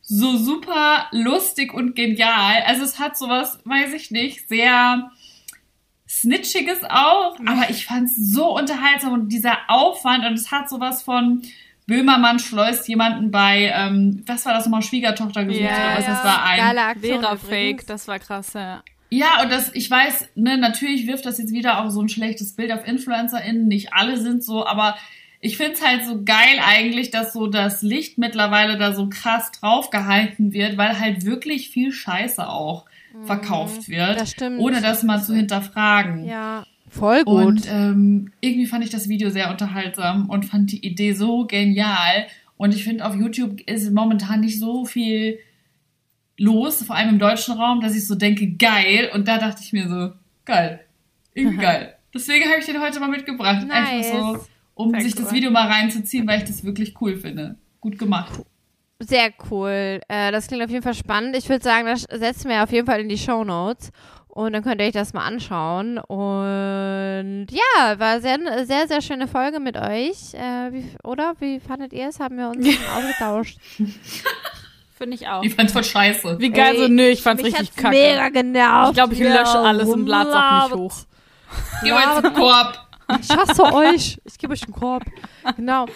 so 0.00 0.36
super 0.36 1.08
lustig 1.10 1.74
und 1.74 1.96
genial. 1.96 2.62
Also 2.66 2.82
es 2.82 2.98
hat 2.98 3.18
sowas, 3.18 3.58
weiß 3.64 3.92
ich 3.94 4.10
nicht, 4.10 4.48
sehr 4.48 5.10
Snitchiges 6.08 6.84
auch, 6.84 7.36
aber 7.44 7.68
ich 7.70 7.86
fand 7.86 8.08
es 8.08 8.16
so 8.16 8.56
unterhaltsam 8.56 9.12
und 9.12 9.28
dieser 9.30 9.58
Aufwand 9.68 10.24
und 10.24 10.34
es 10.34 10.52
hat 10.52 10.70
sowas 10.70 11.02
von 11.02 11.42
Böhmermann 11.86 12.38
schleust 12.38 12.88
jemanden 12.88 13.30
bei, 13.30 13.72
ähm, 13.74 14.22
was 14.26 14.46
war 14.46 14.54
das 14.54 14.64
nochmal, 14.64 14.82
Schwiegertochter 14.82 15.44
gesucht 15.44 15.64
Ja, 15.64 15.70
oder 15.70 15.98
was 15.98 16.06
ja. 16.06 16.14
das 16.14 16.24
war 16.24 16.44
ein. 16.44 16.58
Geile 16.58 16.82
Aktion 16.82 17.20
Vera 17.20 17.34
übrigens. 17.34 17.48
Fake, 17.48 17.86
das 17.86 18.08
war 18.08 18.18
krass, 18.18 18.52
ja. 18.54 18.82
Ja, 19.10 19.42
und 19.42 19.52
das, 19.52 19.72
ich 19.74 19.88
weiß, 19.88 20.30
ne, 20.34 20.58
natürlich 20.58 21.06
wirft 21.06 21.26
das 21.26 21.38
jetzt 21.38 21.52
wieder 21.52 21.80
auch 21.80 21.90
so 21.90 22.00
ein 22.00 22.08
schlechtes 22.08 22.56
Bild 22.56 22.72
auf 22.72 22.86
InfluencerInnen. 22.86 23.68
Nicht 23.68 23.92
alle 23.92 24.18
sind 24.18 24.42
so, 24.42 24.66
aber 24.66 24.96
ich 25.46 25.56
find's 25.56 25.80
halt 25.80 26.04
so 26.04 26.24
geil 26.24 26.58
eigentlich, 26.60 27.12
dass 27.12 27.32
so 27.32 27.46
das 27.46 27.80
Licht 27.82 28.18
mittlerweile 28.18 28.76
da 28.78 28.92
so 28.92 29.08
krass 29.08 29.52
draufgehalten 29.52 30.52
wird, 30.52 30.76
weil 30.76 30.98
halt 30.98 31.24
wirklich 31.24 31.70
viel 31.70 31.92
Scheiße 31.92 32.48
auch 32.48 32.86
verkauft 33.22 33.88
wird. 33.88 34.14
Mhm. 34.14 34.18
das 34.18 34.30
stimmt. 34.32 34.58
Ohne 34.58 34.80
das 34.80 35.04
mal 35.04 35.22
zu 35.22 35.34
hinterfragen. 35.34 36.24
Ja, 36.24 36.64
voll 36.88 37.22
gut. 37.22 37.44
Und 37.44 37.62
ähm, 37.70 38.32
irgendwie 38.40 38.66
fand 38.66 38.84
ich 38.84 38.90
das 38.90 39.08
Video 39.08 39.30
sehr 39.30 39.48
unterhaltsam 39.50 40.28
und 40.28 40.46
fand 40.46 40.72
die 40.72 40.84
Idee 40.84 41.12
so 41.12 41.46
genial. 41.46 42.26
Und 42.56 42.74
ich 42.74 42.82
finde, 42.82 43.06
auf 43.06 43.14
YouTube 43.14 43.60
ist 43.68 43.92
momentan 43.92 44.40
nicht 44.40 44.58
so 44.58 44.84
viel 44.84 45.38
los, 46.38 46.82
vor 46.82 46.96
allem 46.96 47.10
im 47.10 47.18
deutschen 47.20 47.54
Raum, 47.54 47.80
dass 47.80 47.94
ich 47.94 48.06
so 48.06 48.16
denke, 48.16 48.50
geil. 48.50 49.10
Und 49.14 49.28
da 49.28 49.38
dachte 49.38 49.62
ich 49.62 49.72
mir 49.72 49.88
so, 49.88 50.12
geil. 50.44 50.80
Irgendwie 51.34 51.56
geil. 51.62 51.94
Deswegen 52.12 52.46
habe 52.46 52.58
ich 52.58 52.66
den 52.66 52.80
heute 52.80 52.98
mal 52.98 53.08
mitgebracht. 53.08 53.64
Nice. 53.66 54.10
Einfach 54.10 54.40
so, 54.40 54.46
um 54.76 54.90
Sehr 54.90 55.00
sich 55.00 55.14
das 55.14 55.26
cool. 55.26 55.32
Video 55.32 55.50
mal 55.50 55.66
reinzuziehen, 55.66 56.28
weil 56.28 56.38
ich 56.38 56.44
das 56.44 56.62
wirklich 56.62 56.94
cool 57.00 57.16
finde. 57.16 57.56
Gut 57.80 57.98
gemacht. 57.98 58.32
Sehr 59.00 59.30
cool. 59.50 60.00
Äh, 60.08 60.30
das 60.32 60.46
klingt 60.46 60.62
auf 60.62 60.70
jeden 60.70 60.82
Fall 60.82 60.94
spannend. 60.94 61.34
Ich 61.36 61.48
würde 61.48 61.64
sagen, 61.64 61.86
das 61.86 62.02
setzen 62.02 62.48
wir 62.50 62.62
auf 62.62 62.70
jeden 62.72 62.86
Fall 62.86 63.00
in 63.00 63.08
die 63.08 63.18
Show 63.18 63.42
Notes. 63.42 63.90
Und 64.28 64.52
dann 64.52 64.62
könnt 64.62 64.80
ihr 64.82 64.86
euch 64.86 64.92
das 64.92 65.14
mal 65.14 65.24
anschauen. 65.24 65.98
Und 65.98 67.46
ja, 67.50 67.98
war 67.98 68.20
sehr, 68.20 68.38
sehr, 68.66 68.86
sehr 68.86 69.00
schöne 69.00 69.28
Folge 69.28 69.60
mit 69.60 69.76
euch. 69.78 70.34
Äh, 70.34 70.72
wie, 70.72 70.84
oder? 71.04 71.34
Wie 71.40 71.58
fandet 71.58 71.94
ihr 71.94 72.08
es? 72.08 72.20
Haben 72.20 72.36
wir 72.36 72.50
uns 72.50 72.66
ausgetauscht? 72.96 73.58
Finde 74.98 75.14
ich 75.16 75.26
auch. 75.26 75.42
Ich 75.42 75.54
fand's 75.54 75.72
voll 75.72 75.84
scheiße. 75.84 76.38
Wie 76.38 76.50
geil, 76.50 76.76
so 76.76 76.82
Ey, 76.84 76.88
nö, 76.90 77.06
ich 77.08 77.22
fand's 77.22 77.42
Mich 77.42 77.58
richtig 77.58 77.76
kacke. 77.76 77.96
mega 77.96 78.28
genervt. 78.28 78.90
Ich 78.90 78.94
glaube, 78.96 79.14
ich 79.14 79.20
lösche 79.20 79.58
alles 79.58 79.88
und 79.88 80.06
lade 80.06 80.28
es 80.30 80.34
auch 80.34 80.68
nicht 80.68 80.76
hoch. 80.76 80.96
Geh 81.82 81.90
mal 81.92 82.02
jetzt 82.02 82.24
zum 82.24 82.34
Korb. 82.34 82.85
Ich 83.20 83.30
hasse 83.30 83.62
euch. 83.72 84.20
Ich 84.24 84.38
gebe 84.38 84.52
euch 84.52 84.64
einen 84.64 84.74
Korb. 84.74 85.04
Genau. 85.56 85.86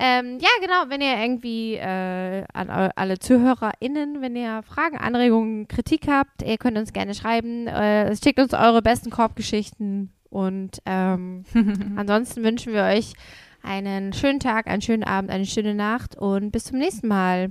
Ähm, 0.00 0.38
ja, 0.40 0.48
genau, 0.60 0.84
wenn 0.88 1.00
ihr 1.00 1.18
irgendwie 1.18 1.74
äh, 1.74 2.44
an 2.52 2.70
alle 2.70 3.18
ZuhörerInnen, 3.18 4.20
wenn 4.20 4.36
ihr 4.36 4.62
Fragen, 4.62 4.96
Anregungen, 4.96 5.66
Kritik 5.66 6.06
habt, 6.06 6.42
ihr 6.42 6.56
könnt 6.56 6.78
uns 6.78 6.92
gerne 6.92 7.14
schreiben. 7.14 7.66
Äh, 7.66 8.14
schickt 8.16 8.38
uns 8.38 8.54
eure 8.54 8.80
besten 8.80 9.10
Korbgeschichten 9.10 10.12
und 10.30 10.78
ähm, 10.86 11.44
ansonsten 11.96 12.44
wünschen 12.44 12.72
wir 12.72 12.84
euch 12.84 13.14
einen 13.62 14.12
schönen 14.12 14.38
Tag, 14.38 14.68
einen 14.68 14.82
schönen 14.82 15.02
Abend, 15.02 15.30
eine 15.30 15.46
schöne 15.46 15.74
Nacht 15.74 16.16
und 16.16 16.52
bis 16.52 16.64
zum 16.64 16.78
nächsten 16.78 17.08
Mal. 17.08 17.50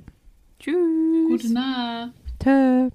Tschüss. 0.59 1.27
Gute 1.27 1.53
Nacht. 1.53 2.13
Tschö. 2.41 2.89